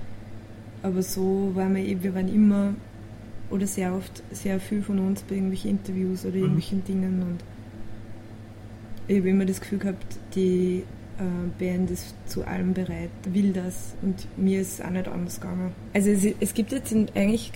Aber 0.83 1.03
so 1.03 1.51
waren 1.53 1.75
wir, 1.75 2.03
wir 2.03 2.15
waren 2.15 2.33
immer 2.33 2.73
oder 3.51 3.67
sehr 3.67 3.93
oft 3.93 4.23
sehr 4.31 4.59
viel 4.59 4.81
von 4.81 4.99
uns 4.99 5.21
bei 5.23 5.35
irgendwelchen 5.35 5.71
Interviews 5.71 6.25
oder 6.25 6.35
mhm. 6.35 6.41
irgendwelchen 6.41 6.83
Dingen 6.85 7.21
und 7.21 7.43
ich 9.07 9.17
habe 9.17 9.29
immer 9.29 9.45
das 9.45 9.59
Gefühl 9.59 9.79
gehabt, 9.79 10.17
die 10.35 10.83
äh, 11.17 11.59
Band 11.59 11.91
ist 11.91 12.15
zu 12.27 12.45
allem 12.45 12.73
bereit, 12.73 13.09
will 13.25 13.51
das 13.51 13.93
und 14.01 14.25
mir 14.37 14.61
ist 14.61 14.79
es 14.79 14.85
auch 14.85 14.89
nicht 14.89 15.07
anders 15.07 15.39
gegangen. 15.39 15.73
Also 15.93 16.11
es, 16.11 16.25
es 16.39 16.53
gibt 16.53 16.71
jetzt 16.71 16.91
in, 16.91 17.07
eigentlich 17.13 17.51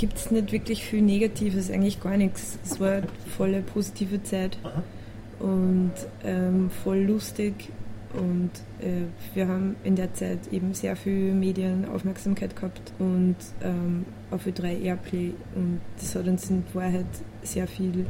gibt 0.00 0.16
es 0.16 0.30
nicht 0.30 0.50
wirklich 0.50 0.82
viel 0.82 1.02
Negatives, 1.02 1.70
eigentlich 1.70 2.00
gar 2.00 2.16
nichts. 2.16 2.58
Es 2.64 2.80
war 2.80 2.92
eine 2.92 3.06
volle 3.36 3.60
positive 3.60 4.22
Zeit 4.22 4.56
und 5.38 5.92
ähm, 6.24 6.70
voll 6.82 7.00
lustig 7.00 7.68
und 8.14 8.50
äh, 8.80 9.04
wir 9.34 9.46
haben 9.46 9.76
in 9.84 9.96
der 9.96 10.14
Zeit 10.14 10.38
eben 10.52 10.72
sehr 10.72 10.96
viel 10.96 11.34
Medienaufmerksamkeit 11.34 12.56
gehabt 12.56 12.94
und 12.98 13.36
ähm, 13.62 14.06
auf 14.30 14.46
Ö3 14.46 14.80
Airplay 14.80 15.34
und 15.54 15.82
das 15.98 16.14
hat 16.14 16.26
uns 16.26 16.48
in 16.48 16.64
Wahrheit 16.72 17.04
sehr 17.42 17.66
viel 17.66 18.06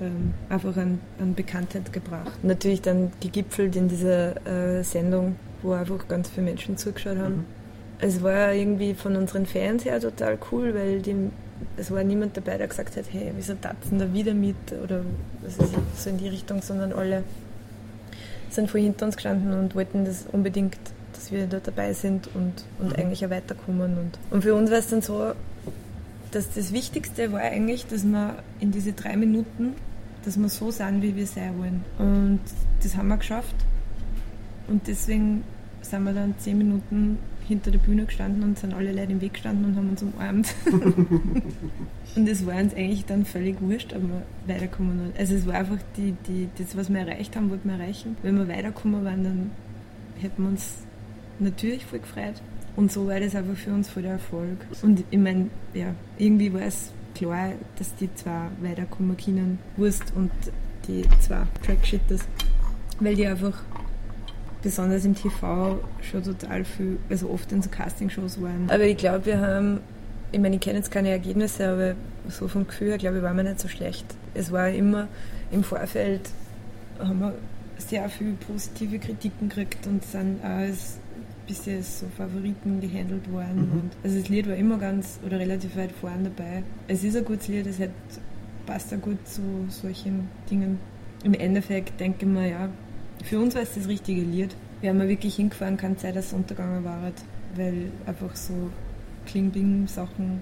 ähm, 0.00 0.32
einfach 0.48 0.76
an, 0.76 1.00
an, 1.18 1.34
Bekanntheit 1.34 1.92
gebracht. 1.92 2.38
Natürlich 2.44 2.82
dann 2.82 3.10
gegipfelt 3.20 3.74
in 3.74 3.88
dieser 3.88 4.46
äh, 4.46 4.84
Sendung, 4.84 5.34
wo 5.62 5.72
einfach 5.72 6.06
ganz 6.06 6.30
viele 6.30 6.46
Menschen 6.46 6.76
zugeschaut 6.76 7.18
haben. 7.18 7.38
Mhm. 7.38 7.59
Es 8.00 8.22
war 8.22 8.52
irgendwie 8.52 8.94
von 8.94 9.16
unseren 9.16 9.46
Fans 9.46 9.84
her 9.84 10.00
total 10.00 10.38
cool, 10.50 10.74
weil 10.74 11.02
die, 11.02 11.14
es 11.76 11.90
war 11.90 12.02
niemand 12.02 12.36
dabei, 12.36 12.56
der 12.56 12.68
gesagt 12.68 12.96
hat, 12.96 13.04
hey, 13.10 13.32
wieso 13.36 13.54
tatzen 13.54 13.98
da 13.98 14.12
wieder 14.12 14.32
mit 14.32 14.56
oder 14.82 15.02
was 15.42 15.58
ist 15.58 15.74
so 15.96 16.10
in 16.10 16.18
die 16.18 16.28
Richtung, 16.28 16.62
sondern 16.62 16.92
alle 16.92 17.24
sind 18.48 18.70
vor 18.70 18.80
hinter 18.80 19.06
uns 19.06 19.16
gestanden 19.16 19.52
und 19.52 19.74
wollten 19.74 20.04
das 20.04 20.24
unbedingt, 20.32 20.78
dass 21.12 21.30
wir 21.30 21.46
da 21.46 21.60
dabei 21.60 21.92
sind 21.92 22.28
und, 22.34 22.64
und 22.78 22.88
mhm. 22.88 22.96
eigentlich 22.96 23.24
auch 23.24 23.30
weiterkommen. 23.30 23.98
Und, 23.98 24.18
und 24.30 24.42
für 24.42 24.54
uns 24.54 24.70
war 24.70 24.78
es 24.78 24.88
dann 24.88 25.02
so, 25.02 25.32
dass 26.30 26.52
das 26.54 26.72
Wichtigste 26.72 27.32
war 27.32 27.40
eigentlich, 27.40 27.86
dass 27.86 28.04
wir 28.04 28.36
in 28.60 28.70
diese 28.70 28.92
drei 28.92 29.16
Minuten, 29.16 29.74
dass 30.24 30.38
wir 30.38 30.48
so 30.48 30.70
sind, 30.70 31.02
wie 31.02 31.16
wir 31.16 31.26
sein 31.26 31.58
wollen. 31.58 31.84
Und 31.98 32.40
das 32.82 32.96
haben 32.96 33.08
wir 33.08 33.16
geschafft. 33.16 33.54
Und 34.68 34.86
deswegen 34.86 35.44
sind 35.82 36.04
wir 36.04 36.12
dann 36.12 36.34
zehn 36.38 36.58
Minuten 36.58 37.18
hinter 37.50 37.70
der 37.70 37.80
Bühne 37.80 38.04
gestanden 38.06 38.42
und 38.44 38.58
sind 38.58 38.72
alle 38.72 38.92
Leute 38.92 39.12
im 39.12 39.20
Weg 39.20 39.34
gestanden 39.34 39.66
und 39.66 39.76
haben 39.76 39.90
uns 39.90 40.02
umarmt. 40.02 40.54
und 42.16 42.28
es 42.28 42.46
war 42.46 42.56
uns 42.56 42.74
eigentlich 42.74 43.04
dann 43.04 43.24
völlig 43.24 43.60
wurscht, 43.60 43.92
aber 43.92 44.22
weiterkommen. 44.46 45.12
Also 45.18 45.34
es 45.34 45.46
war 45.46 45.54
einfach 45.54 45.78
die, 45.96 46.14
die, 46.26 46.48
das, 46.56 46.76
was 46.76 46.88
wir 46.88 47.00
erreicht 47.00 47.36
haben, 47.36 47.50
wollten 47.50 47.68
wir 47.68 47.76
erreichen. 47.76 48.16
Wenn 48.22 48.38
wir 48.38 48.48
weiterkommen 48.48 49.04
waren, 49.04 49.24
dann 49.24 49.50
hätten 50.20 50.42
wir 50.42 50.48
uns 50.48 50.76
natürlich 51.40 51.84
voll 51.84 51.98
gefreut. 51.98 52.40
Und 52.76 52.92
so 52.92 53.08
war 53.08 53.18
das 53.18 53.34
einfach 53.34 53.56
für 53.56 53.72
uns 53.72 53.90
voll 53.90 54.04
der 54.04 54.12
Erfolg. 54.12 54.58
Und 54.82 55.02
ich 55.10 55.18
meine, 55.18 55.48
ja, 55.74 55.94
irgendwie 56.18 56.52
war 56.52 56.62
es 56.62 56.92
klar, 57.16 57.52
dass 57.78 57.94
die 57.96 58.14
zwei 58.14 58.46
weiterkommen 58.62 59.16
können, 59.16 59.58
Wurst 59.76 60.12
und 60.14 60.30
die 60.86 61.02
zwei 61.20 61.42
Trackshitters, 61.64 62.20
weil 63.00 63.16
die 63.16 63.26
einfach 63.26 63.64
besonders 64.62 65.04
im 65.04 65.14
TV 65.14 65.80
schon 66.02 66.22
total 66.22 66.64
viel, 66.64 66.98
also 67.08 67.30
oft 67.30 67.50
in 67.52 67.62
so 67.62 67.70
Castingshows 67.70 68.40
waren. 68.40 68.68
Aber 68.70 68.84
ich 68.84 68.96
glaube, 68.96 69.26
wir 69.26 69.40
haben, 69.40 69.80
ich 70.32 70.40
meine, 70.40 70.56
ich 70.56 70.60
kenne 70.60 70.78
jetzt 70.78 70.90
keine 70.90 71.10
Ergebnisse, 71.10 71.68
aber 71.68 71.94
so 72.28 72.48
vom 72.48 72.66
Gefühl 72.66 72.88
her, 72.88 72.98
glaube 72.98 73.18
ich, 73.18 73.22
waren 73.22 73.36
wir 73.36 73.44
nicht 73.44 73.60
so 73.60 73.68
schlecht. 73.68 74.06
Es 74.34 74.52
war 74.52 74.68
immer 74.68 75.08
im 75.50 75.64
Vorfeld, 75.64 76.30
haben 76.98 77.20
wir 77.20 77.34
sehr 77.78 78.08
viele 78.08 78.32
positive 78.32 78.98
Kritiken 78.98 79.48
gekriegt 79.48 79.86
und 79.86 80.04
sind 80.04 80.40
auch 80.42 80.48
als 80.48 80.98
bisschen 81.50 81.82
so 81.82 82.06
Favoriten 82.16 82.80
gehandelt 82.80 83.30
worden. 83.32 83.70
Mhm. 83.70 83.80
Und 83.80 83.90
also 84.04 84.18
das 84.18 84.28
Lied 84.28 84.48
war 84.48 84.54
immer 84.54 84.78
ganz 84.78 85.18
oder 85.26 85.38
relativ 85.38 85.76
weit 85.76 85.92
vorne 85.92 86.30
dabei. 86.34 86.62
Es 86.86 87.02
ist 87.02 87.16
ein 87.16 87.24
gutes 87.24 87.48
Lied, 87.48 87.66
es 87.66 87.80
hat, 87.80 87.90
passt 88.66 88.94
auch 88.94 89.00
gut 89.00 89.26
zu 89.26 89.42
solchen 89.68 90.28
Dingen. 90.48 90.78
Im 91.24 91.34
Endeffekt 91.34 91.98
denke 92.00 92.24
ich 92.24 92.32
mir, 92.32 92.48
ja, 92.48 92.68
für 93.24 93.38
uns 93.38 93.54
war 93.54 93.62
es 93.62 93.74
das 93.74 93.88
richtige 93.88 94.22
Lied. 94.22 94.54
Wir 94.80 94.90
haben 94.90 95.08
wirklich 95.08 95.36
hingefahren, 95.36 95.76
keine 95.76 95.96
Zeit, 95.96 96.16
dass 96.16 96.28
es 96.28 96.32
untergegangen 96.32 96.84
war, 96.84 97.12
weil 97.56 97.90
einfach 98.06 98.34
so 98.34 98.70
Kling-Bing-Sachen 99.26 100.40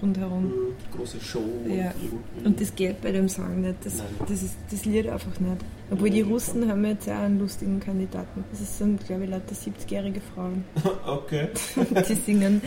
rundherum. 0.00 0.44
Mhm, 0.44 0.96
große 0.96 1.20
Show. 1.20 1.44
Ja. 1.68 1.92
Und, 2.38 2.46
und 2.46 2.60
das 2.60 2.74
geht 2.74 3.00
bei 3.00 3.12
dem 3.12 3.28
Song 3.28 3.60
nicht. 3.60 3.76
Das, 3.84 4.02
das 4.28 4.42
ist 4.42 4.56
das 4.70 4.84
Lied 4.84 5.08
einfach 5.08 5.38
nicht. 5.40 5.64
Obwohl 5.90 6.10
die 6.10 6.22
Russen 6.22 6.68
haben 6.68 6.84
jetzt 6.84 7.06
ja 7.06 7.20
einen 7.20 7.38
lustigen 7.38 7.80
Kandidaten. 7.80 8.44
Das 8.50 8.78
sind, 8.78 9.04
glaube 9.06 9.24
ich, 9.24 9.30
lauter 9.30 9.54
70-jährige 9.54 10.20
Frauen. 10.34 10.64
okay. 11.06 11.48
die 12.08 12.14
singen, 12.14 12.62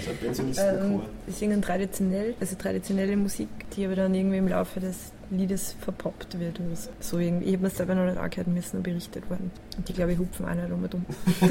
ähm, 0.58 1.02
singen 1.28 1.62
traditionell, 1.62 2.36
also 2.40 2.56
traditionelle 2.56 3.18
Musik, 3.18 3.50
die 3.76 3.86
aber 3.86 3.96
dann 3.96 4.14
irgendwie 4.14 4.38
im 4.38 4.48
Laufe 4.48 4.80
des 4.80 5.12
Liedes 5.30 5.76
verpoppt 5.82 6.40
wird. 6.40 6.60
Oder 6.60 6.76
so. 6.76 6.90
so 7.00 7.20
irgendwie. 7.20 7.48
Ich 7.48 7.54
habe 7.54 7.64
mir 7.64 7.70
selber 7.70 7.96
noch 7.96 8.06
nicht 8.06 8.18
angehört 8.18 8.48
müssen, 8.48 8.84
berichtet 8.84 9.30
worden. 9.30 9.52
Und 9.78 9.88
die, 9.88 9.94
glaube 9.94 10.14
ich, 10.14 10.20
hupfen 10.20 10.46
auch 10.48 10.56
nicht 10.56 10.72
um 10.72 10.84
und 10.84 10.94
um. 10.94 11.06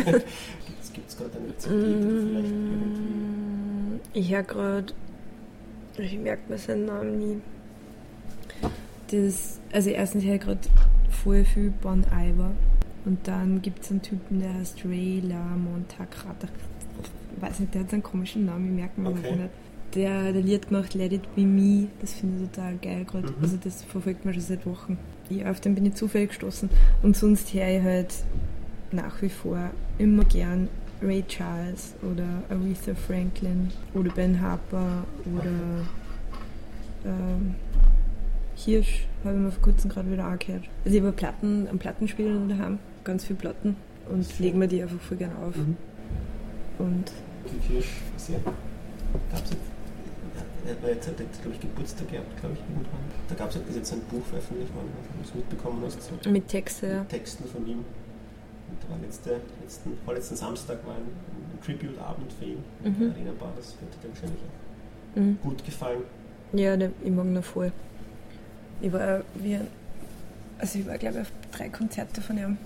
Gibt 0.96 1.10
es 1.10 1.18
gerade 1.18 1.30
eine 1.36 1.48
Rezept, 1.48 1.74
vielleicht 1.74 2.54
mm, 2.54 4.00
Ich 4.14 4.32
höre 4.32 4.42
gerade, 4.44 4.94
ich 5.98 6.18
merke 6.18 6.40
mir 6.48 6.58
seinen 6.58 6.86
Namen 6.86 7.18
nie. 7.18 7.40
Das, 9.10 9.60
also 9.72 9.90
erstens 9.90 10.24
höre 10.24 10.36
ich 10.36 10.40
gerade 10.40 10.60
voll 11.22 11.44
viel 11.44 11.70
Bon 11.82 12.02
Iver. 12.04 12.52
Und 13.04 13.28
dann 13.28 13.60
gibt 13.60 13.84
es 13.84 13.90
einen 13.90 14.00
Typen, 14.00 14.40
der 14.40 14.54
heißt 14.54 14.84
Ray 14.86 15.20
La 15.20 15.44
Montakrata. 15.56 16.48
Ich 17.36 17.42
weiß 17.42 17.60
nicht, 17.60 17.74
der 17.74 17.82
hat 17.82 17.90
so 17.90 17.96
einen 17.96 18.02
komischen 18.02 18.46
Namen, 18.46 18.70
ich 18.70 18.72
merke 18.72 19.00
mir 19.00 19.10
okay. 19.10 19.36
nicht 19.36 19.50
der, 19.94 20.32
der 20.32 20.42
Lied 20.42 20.68
gemacht, 20.68 20.94
Let 20.94 21.12
It 21.12 21.34
Be 21.34 21.42
Me, 21.42 21.88
das 22.00 22.12
finde 22.14 22.44
ich 22.44 22.50
total 22.50 22.76
geil 22.76 23.04
gerade. 23.04 23.28
Mhm. 23.28 23.34
Also 23.42 23.56
das 23.62 23.82
verfolgt 23.82 24.24
man 24.24 24.34
schon 24.34 24.42
seit 24.42 24.66
Wochen. 24.66 24.98
Ja, 25.30 25.50
auf 25.50 25.60
den 25.60 25.74
bin 25.74 25.86
ich 25.86 25.94
zufällig 25.94 26.30
gestoßen. 26.30 26.68
Und 27.02 27.16
sonst 27.16 27.52
höre 27.52 27.78
ich 27.78 27.82
halt 27.82 28.14
nach 28.92 29.20
wie 29.22 29.28
vor 29.28 29.70
immer 29.98 30.24
gern 30.24 30.68
Ray 31.02 31.22
Charles 31.26 31.94
oder 32.02 32.24
Aretha 32.48 32.94
Franklin 32.94 33.70
oder 33.94 34.10
Ben 34.10 34.40
Harper 34.40 35.04
oder 35.36 35.84
ähm, 37.04 37.54
Hirsch 38.54 39.06
habe 39.24 39.36
ich 39.36 39.42
mir 39.42 39.50
vor 39.50 39.62
kurzem 39.62 39.90
gerade 39.90 40.10
wieder 40.10 40.24
angehört. 40.24 40.64
Also 40.84 40.96
ich 40.96 41.02
habe 41.02 41.12
Platten, 41.12 41.68
einen 41.68 41.78
Plattenspieler 41.78 42.46
daheim, 42.48 42.78
ganz 43.04 43.24
viele 43.24 43.38
Platten 43.38 43.76
und 44.10 44.38
lege 44.38 44.56
mir 44.56 44.68
die 44.68 44.82
einfach 44.82 45.00
voll 45.00 45.18
gern 45.18 45.36
auf. 45.36 45.56
Mhm. 45.56 45.76
Und 46.78 47.12
Hirsch, 47.68 48.00
sehr. 48.16 48.40
Gab 48.40 49.44
es 49.44 49.50
er 50.68 50.90
jetzt, 50.90 51.08
hat 51.08 51.20
jetzt, 51.20 51.42
glaube 51.42 51.54
ich, 51.54 51.60
Geburtstag 51.60 52.10
gehabt, 52.10 52.40
glaube 52.40 52.54
ich, 52.54 52.60
irgendwann. 52.60 53.00
Da 53.28 53.34
gab 53.34 53.50
es 53.50 53.58
jetzt 53.74 53.92
ein 53.92 54.00
Buch 54.10 54.24
veröffentlicht 54.26 54.74
worden, 54.74 54.88
wenn 55.10 55.22
du 55.22 55.28
es 55.28 55.34
mitbekommen 55.34 55.82
hast. 55.84 56.02
So. 56.02 56.30
Mit 56.30 56.48
Texte. 56.48 57.00
Mit 57.00 57.08
Texten 57.08 57.44
von 57.48 57.66
ihm. 57.66 57.78
Und 57.78 58.82
da 58.82 58.90
war 58.90 58.98
letzte, 58.98 59.40
letzten, 59.62 59.98
vorletzten 60.04 60.36
Samstag 60.36 60.84
war 60.86 60.94
ein, 60.94 61.02
ein 61.02 61.60
Tribute-Abend 61.64 62.32
für 62.32 62.44
ihn 62.44 62.64
mhm. 62.82 62.86
in 62.86 62.98
der 62.98 63.10
Arena 63.10 63.32
Bar. 63.38 63.52
Das 63.56 63.74
wird 63.80 63.92
dir 64.02 64.08
wahrscheinlich 64.08 64.40
auch 64.40 65.20
mhm. 65.20 65.38
gut 65.42 65.64
gefallen. 65.64 66.02
Ja, 66.52 66.76
der, 66.76 66.90
ich 67.02 67.10
mag 67.10 67.26
ihn 67.26 67.42
voll. 67.42 67.72
Ich 68.80 68.92
war, 68.92 69.22
wie, 69.34 69.58
also 70.58 70.78
ich 70.78 70.86
war, 70.86 70.98
glaube 70.98 71.16
ich, 71.16 71.22
auf 71.22 71.32
drei 71.52 71.68
Konzerte 71.68 72.20
von 72.20 72.38
ihm. 72.38 72.58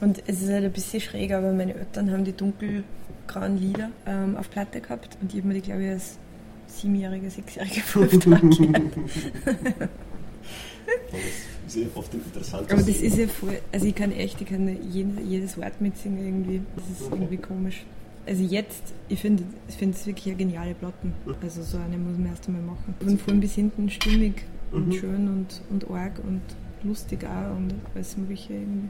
Und 0.00 0.22
es 0.26 0.42
ist 0.42 0.50
halt 0.50 0.64
ein 0.64 0.72
bisschen 0.72 1.00
schräg, 1.00 1.32
aber 1.32 1.52
meine 1.52 1.74
Eltern 1.74 2.10
haben 2.10 2.24
die 2.24 2.32
dunkelgrauen 2.32 3.56
Lieder 3.58 3.90
ähm, 4.06 4.36
auf 4.36 4.50
Platte 4.50 4.80
gehabt 4.80 5.16
und 5.22 5.32
ich 5.32 5.38
habe 5.38 5.48
mir 5.48 5.54
die, 5.54 5.62
glaube 5.62 5.84
ich, 5.84 5.90
als 5.90 6.18
siebenjährige, 6.66 7.30
sechsjährige 7.30 7.80
Fünftage. 7.80 8.48
das 11.64 11.76
ist 11.76 11.82
ja 11.82 11.86
oft 11.94 12.14
interessant. 12.14 12.70
Aber 12.70 12.82
das 12.82 13.00
ist 13.00 13.16
ja 13.16 13.26
voll, 13.26 13.58
also 13.72 13.86
ich 13.86 13.94
kann 13.94 14.12
echt, 14.12 14.40
ich 14.40 14.46
kann 14.46 14.76
jedes 14.90 15.56
Wort 15.58 15.80
mitsingen 15.80 16.24
irgendwie. 16.24 16.62
Das 16.76 16.84
ist 16.88 17.10
irgendwie 17.10 17.36
komisch. 17.38 17.84
Also 18.26 18.42
jetzt, 18.42 18.92
ich 19.08 19.20
finde 19.20 19.44
ich 19.68 19.76
find 19.76 19.94
es 19.94 20.06
wirklich 20.06 20.26
eine 20.26 20.36
geniale 20.36 20.74
Platten. 20.74 21.12
Also 21.42 21.62
so 21.62 21.78
eine 21.78 21.96
muss 21.96 22.18
man 22.18 22.26
erst 22.26 22.48
einmal 22.48 22.62
machen. 22.62 22.94
Von 23.00 23.18
vorn 23.18 23.40
bis 23.40 23.54
hinten 23.54 23.88
stimmig 23.88 24.42
und 24.72 24.88
mhm. 24.88 24.92
schön 24.92 25.28
und, 25.28 25.60
und 25.70 25.90
arg 25.90 26.18
und 26.26 26.42
lustig 26.82 27.24
auch 27.24 27.56
und 27.56 27.74
alles 27.94 28.16
mögliche 28.16 28.54
irgendwie. 28.54 28.88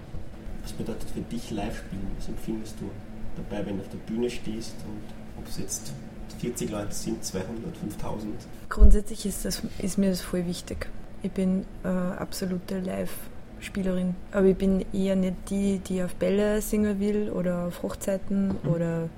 Was 0.62 0.72
bedeutet 0.72 1.08
für 1.10 1.20
dich 1.20 1.50
live 1.50 1.76
spielen? 1.76 2.06
Was 2.18 2.28
empfindest 2.28 2.76
du 2.80 2.90
dabei, 3.36 3.66
wenn 3.66 3.76
du 3.76 3.82
auf 3.82 3.90
der 3.90 3.98
Bühne 3.98 4.30
stehst 4.30 4.74
und 4.86 5.38
ob 5.38 5.46
es 5.48 5.58
jetzt 5.58 5.92
40 6.40 6.70
Leute 6.70 6.92
sind, 6.92 7.24
200, 7.24 7.76
5000. 7.76 8.34
Grundsätzlich 8.68 9.26
ist, 9.26 9.44
das, 9.44 9.62
ist 9.78 9.98
mir 9.98 10.10
das 10.10 10.20
voll 10.20 10.46
wichtig. 10.46 10.88
Ich 11.22 11.32
bin 11.32 11.64
äh, 11.84 11.88
absolute 11.88 12.80
Live-Spielerin. 12.80 14.14
Aber 14.32 14.46
ich 14.46 14.56
bin 14.56 14.84
eher 14.92 15.16
nicht 15.16 15.36
die, 15.50 15.78
die 15.78 16.02
auf 16.02 16.14
Bälle 16.14 16.60
singen 16.60 17.00
will 17.00 17.30
oder 17.30 17.66
auf 17.66 17.82
Hochzeiten 17.82 18.48
mhm. 18.48 18.70
oder 18.70 19.08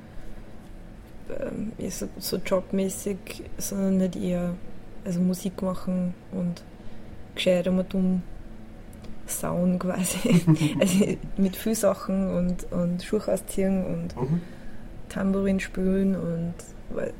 äh, 1.79 1.91
so, 1.91 2.09
so 2.19 2.37
jobmäßig, 2.37 3.19
sondern 3.59 3.99
nicht 3.99 4.17
eher 4.17 4.55
also 5.05 5.21
Musik 5.21 5.63
machen 5.63 6.15
und 6.33 6.63
gescheit 7.35 7.69
um 7.69 7.79
und 7.79 7.95
um 7.95 8.23
sauen 9.27 9.79
quasi. 9.79 10.43
also 10.81 11.17
mit 11.37 11.57
viel 11.57 11.75
Sachen 11.75 12.31
und, 12.31 12.73
und 12.73 13.03
Schuhe 13.03 13.27
ausziehen 13.27 13.85
und 13.85 14.17
mhm. 14.17 14.41
Tambourin 15.09 15.61
spielen 15.61 16.15
und 16.15 16.55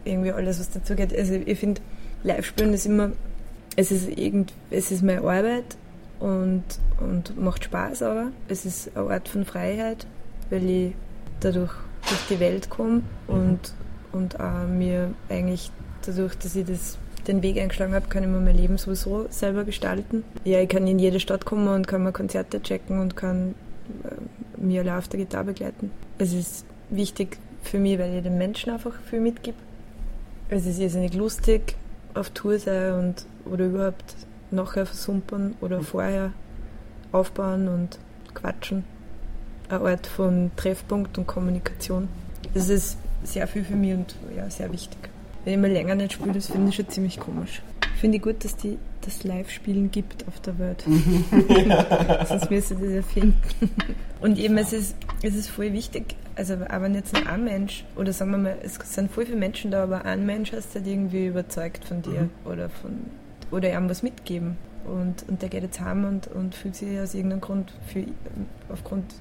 irgendwie 0.05 0.33
alles, 0.33 0.61
was 0.61 0.71
dazu 0.71 0.95
geht. 0.95 1.17
Also 1.17 1.35
ich 1.35 1.59
finde, 1.59 1.81
Live-Spielen 2.23 2.75
ist 2.75 2.87
immer, 2.87 3.13
es 3.77 3.91
ist, 3.91 4.09
irgend, 4.09 4.53
es 4.71 4.91
ist 4.91 5.03
meine 5.03 5.23
Arbeit 5.23 5.77
und, 6.21 6.65
und 7.01 7.41
macht 7.41 7.65
Spaß 7.65 8.03
aber. 8.03 8.29
Es 8.49 8.65
ist 8.65 8.97
eine 8.97 9.11
Art 9.11 9.29
von 9.29 9.45
Freiheit, 9.45 10.07
weil 10.51 10.69
ich 10.69 10.95
dadurch 11.41 11.73
durch 12.09 12.27
die 12.31 12.41
Welt 12.41 12.71
komme 12.71 13.03
und, 13.27 13.75
und 14.13 14.41
auch 14.41 14.67
mir 14.67 15.15
eigentlich 15.29 15.71
dadurch, 16.05 16.35
dass 16.37 16.57
ich 16.57 16.67
das, 16.67 16.99
den 17.27 17.43
Weg 17.43 17.59
eingeschlagen 17.59 17.95
habe, 17.95 18.09
kann 18.09 18.23
ich 18.23 18.29
mir 18.29 18.41
mein 18.41 18.57
Leben 18.57 18.79
sowieso 18.79 19.27
selber 19.31 19.65
gestalten. 19.65 20.25
Ja, 20.45 20.61
ich 20.61 20.69
kann 20.69 20.87
in 20.87 20.99
jede 20.99 21.21
Stadt 21.21 21.45
kommen 21.45 21.69
und 21.69 21.87
kann 21.87 22.03
mir 22.03 22.13
Konzerte 22.13 22.63
checken 22.63 23.01
und 23.01 23.17
kann 23.17 23.55
äh, 24.05 24.61
mir 24.61 24.81
alle 24.81 24.97
auf 24.97 25.09
der 25.09 25.21
Gitarre 25.21 25.47
begleiten. 25.47 25.91
Es 26.17 26.33
ist 26.33 26.65
wichtig, 26.91 27.39
für 27.63 27.79
mich, 27.79 27.99
weil 27.99 28.17
ich 28.17 28.23
den 28.23 28.39
Menschen 28.39 28.73
einfach 28.73 28.93
viel 29.09 29.21
mitgebe. 29.21 29.57
Es 30.49 30.67
ist 30.67 30.79
irrsinnig 30.79 31.15
lustig, 31.15 31.77
auf 32.15 32.31
Tour 32.31 32.59
sein 32.59 32.95
und 32.95 33.27
oder 33.45 33.67
überhaupt 33.67 34.15
nachher 34.51 34.87
versumpern 34.87 35.55
oder 35.61 35.79
mhm. 35.79 35.85
vorher 35.85 36.33
aufbauen 37.13 37.69
und 37.69 37.99
quatschen. 38.35 38.85
Ein 39.69 39.83
Ort 39.83 40.07
von 40.07 40.51
Treffpunkt 40.57 41.19
und 41.19 41.27
Kommunikation. 41.27 42.09
Das 42.55 42.69
ist 42.69 42.97
sehr 43.23 43.47
viel 43.47 43.65
für 43.65 43.77
mich 43.77 43.95
und 43.95 44.15
ja, 44.37 44.49
sehr 44.49 44.73
wichtig. 44.73 44.99
Wenn 45.45 45.55
ich 45.55 45.61
mal 45.61 45.71
länger 45.71 45.95
nicht 45.95 46.15
spiele, 46.15 46.33
das 46.33 46.47
finde 46.47 46.71
ich 46.71 46.77
schon 46.77 46.89
ziemlich 46.89 47.21
komisch. 47.21 47.63
Finde 48.01 48.19
ich 48.19 48.23
gut, 48.23 48.45
dass 48.45 48.57
die 48.57 48.79
das 49.01 49.25
Live-Spielen 49.25 49.91
gibt 49.91 50.27
auf 50.29 50.39
der 50.41 50.59
Welt. 50.59 50.85
Sonst 52.29 52.51
müsste 52.51 52.75
das 52.75 52.91
erfinden. 52.91 53.35
Und 54.21 54.39
eben, 54.39 54.57
es 54.59 54.73
ist, 54.73 54.97
es 55.23 55.35
ist 55.35 55.49
voll 55.49 55.73
wichtig, 55.73 56.15
also 56.37 56.55
aber 56.69 56.89
jetzt 56.89 57.13
nur 57.13 57.27
ein 57.27 57.45
Mensch, 57.45 57.85
oder 57.97 58.13
sagen 58.13 58.33
wir 58.33 58.39
mal, 58.39 58.59
es 58.63 58.79
sind 58.85 59.11
voll 59.11 59.27
viele 59.27 59.39
Menschen 59.39 59.71
da, 59.71 59.83
aber 59.83 60.05
ein 60.05 60.27
Mensch 60.27 60.53
hast 60.53 60.75
du 60.75 60.79
halt 60.79 60.89
irgendwie 60.89 61.27
überzeugt 61.27 61.85
von 61.85 62.03
dir 62.03 62.23
mhm. 62.23 62.31
oder 62.45 62.69
von 62.69 62.93
oder 63.51 63.73
ihm 63.73 63.89
was 63.89 64.03
mitgeben. 64.03 64.57
Und, 64.85 65.29
und 65.29 65.43
der 65.43 65.49
geht 65.49 65.63
jetzt 65.63 65.81
heim 65.81 66.05
und, 66.05 66.29
und 66.29 66.55
fühlt 66.55 66.77
sich 66.77 66.99
aus 67.01 67.15
irgendeinem 67.15 67.41
Grund 67.41 67.73
für, 67.87 68.05
aufgrund 68.69 69.15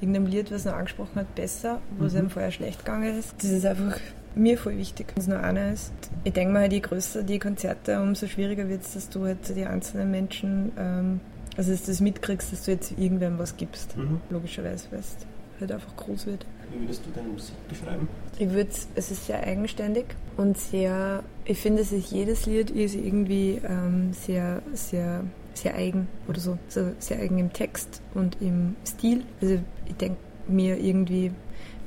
irgendeinem 0.00 0.26
Lied, 0.26 0.50
was 0.52 0.66
er 0.66 0.76
angesprochen 0.76 1.16
hat, 1.16 1.34
besser, 1.34 1.80
wo 1.98 2.04
es 2.04 2.12
mhm. 2.12 2.20
ihm 2.20 2.30
vorher 2.30 2.50
schlecht 2.50 2.84
gegangen 2.84 3.18
ist. 3.18 3.34
Das 3.38 3.50
ist 3.50 3.64
einfach 3.64 3.98
mir 4.34 4.58
voll 4.58 4.76
wichtig, 4.76 5.08
wenn 5.14 5.22
es 5.22 5.28
nur 5.28 5.40
einer 5.40 5.72
ist. 5.72 5.92
Ich 6.24 6.32
denke 6.32 6.52
mal, 6.52 6.72
je 6.72 6.80
größer 6.80 7.22
die 7.22 7.38
Konzerte, 7.38 8.00
umso 8.00 8.26
schwieriger 8.26 8.68
wird 8.68 8.82
es, 8.82 8.94
dass 8.94 9.08
du 9.08 9.24
halt 9.24 9.38
die 9.54 9.64
einzelnen 9.64 10.10
Menschen, 10.10 10.72
ähm, 10.78 11.20
also 11.56 11.70
dass 11.72 11.82
du 11.82 11.90
das 11.90 12.00
mitkriegst, 12.00 12.52
dass 12.52 12.64
du 12.64 12.72
jetzt 12.72 12.92
irgendwem 12.98 13.38
was 13.38 13.56
gibst. 13.56 13.96
Mhm. 13.96 14.20
Logischerweise, 14.30 14.88
weil 14.90 15.00
es 15.00 15.16
halt 15.60 15.72
einfach 15.72 15.96
groß 15.96 16.26
wird. 16.26 16.46
Wie 16.72 16.80
würdest 16.80 17.04
du 17.06 17.10
deine 17.14 17.28
Musik 17.28 17.54
beschreiben? 17.68 18.08
Ich 18.38 18.50
würde, 18.50 18.70
es 18.94 19.10
ist 19.10 19.26
sehr 19.26 19.42
eigenständig 19.42 20.04
und 20.36 20.58
sehr, 20.58 21.22
ich 21.44 21.58
finde, 21.58 21.82
es 21.82 21.92
ist 21.92 22.12
jedes 22.12 22.46
Lied 22.46 22.70
ist 22.70 22.94
irgendwie 22.94 23.60
ähm, 23.66 24.12
sehr, 24.12 24.62
sehr, 24.74 25.24
sehr 25.54 25.74
eigen 25.74 26.08
oder 26.28 26.40
so, 26.40 26.58
so 26.68 26.92
sehr 26.98 27.18
eigen 27.18 27.38
im 27.38 27.52
Text 27.52 28.02
und 28.14 28.36
im 28.40 28.76
Stil. 28.86 29.24
Also 29.40 29.58
ich 29.86 29.94
denke 29.94 30.18
mir 30.48 30.78
irgendwie, 30.78 31.32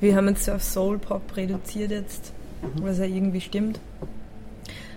wir 0.00 0.16
haben 0.16 0.28
uns 0.28 0.48
auf 0.48 0.62
Soul 0.62 0.98
Pop 0.98 1.36
reduziert 1.36 1.90
jetzt, 1.90 2.32
mhm. 2.62 2.82
was 2.82 2.98
ja 2.98 3.04
irgendwie 3.04 3.40
stimmt. 3.40 3.80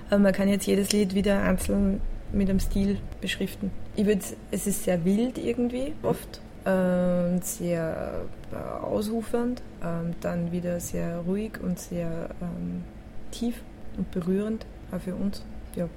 Aber 0.09 0.19
man 0.19 0.33
kann 0.33 0.47
jetzt 0.47 0.67
jedes 0.67 0.91
Lied 0.91 1.15
wieder 1.15 1.41
einzeln 1.41 2.01
mit 2.31 2.49
einem 2.49 2.59
Stil 2.59 2.97
beschriften. 3.21 3.71
Ich 3.95 4.05
würde, 4.05 4.21
es 4.51 4.67
ist 4.67 4.83
sehr 4.83 5.03
wild 5.05 5.37
irgendwie 5.37 5.93
oft 6.03 6.41
äh, 6.65 7.39
sehr 7.41 8.25
äh, 8.51 8.83
ausufernd, 8.83 9.61
äh, 9.81 10.13
dann 10.21 10.51
wieder 10.51 10.79
sehr 10.79 11.19
ruhig 11.19 11.59
und 11.61 11.79
sehr 11.79 12.29
ähm, 12.41 12.83
tief 13.31 13.61
und 13.97 14.09
berührend, 14.11 14.65
auch 14.91 14.99
für 14.99 15.15
uns. 15.15 15.43
Ja. 15.75 15.87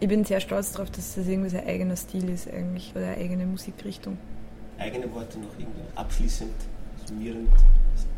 Ich 0.00 0.08
bin 0.08 0.24
sehr 0.24 0.40
stolz 0.40 0.72
darauf, 0.72 0.90
dass 0.90 1.14
das 1.14 1.26
irgendwie 1.26 1.50
sein 1.50 1.66
eigener 1.66 1.96
Stil 1.96 2.28
ist 2.28 2.48
eigentlich, 2.52 2.92
oder 2.94 3.06
eine 3.08 3.16
eigene 3.16 3.46
Musikrichtung. 3.46 4.18
Eigene 4.78 5.12
Worte 5.12 5.38
noch 5.38 5.58
irgendwie 5.58 5.82
abschließend, 5.94 6.52
summierend 7.06 7.50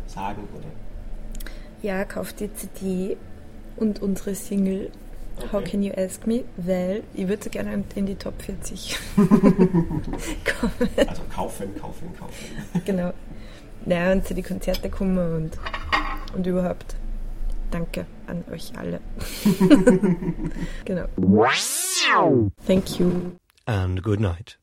sagen, 0.06 0.46
oder? 0.54 0.68
Ja, 1.82 2.04
kauft 2.04 2.40
die 2.40 2.52
CD 2.52 3.16
und 3.76 4.00
unsere 4.02 4.34
Single 4.34 4.90
Okay. 5.38 5.48
How 5.52 5.62
Can 5.62 5.82
You 5.82 5.92
Ask 5.96 6.26
Me? 6.26 6.44
Weil 6.56 7.02
ich 7.14 7.28
würde 7.28 7.44
so 7.44 7.50
gerne 7.50 7.84
in 7.94 8.06
die 8.06 8.14
Top 8.14 8.40
40 8.40 8.98
kommen. 9.16 10.88
Also 10.96 11.22
kaufen, 11.34 11.74
kaufen, 11.78 12.08
kaufen. 12.18 12.82
Genau. 12.84 13.12
Naja, 13.84 14.12
und 14.12 14.26
zu 14.26 14.34
die 14.34 14.42
Konzerte 14.42 14.88
kommen 14.88 15.18
und, 15.18 15.58
und 16.34 16.46
überhaupt. 16.46 16.96
Danke 17.70 18.06
an 18.26 18.44
euch 18.50 18.72
alle. 18.78 19.00
genau. 20.84 21.04
Thank 22.66 22.98
you. 22.98 23.10
And 23.66 24.02
good 24.02 24.20
night. 24.20 24.58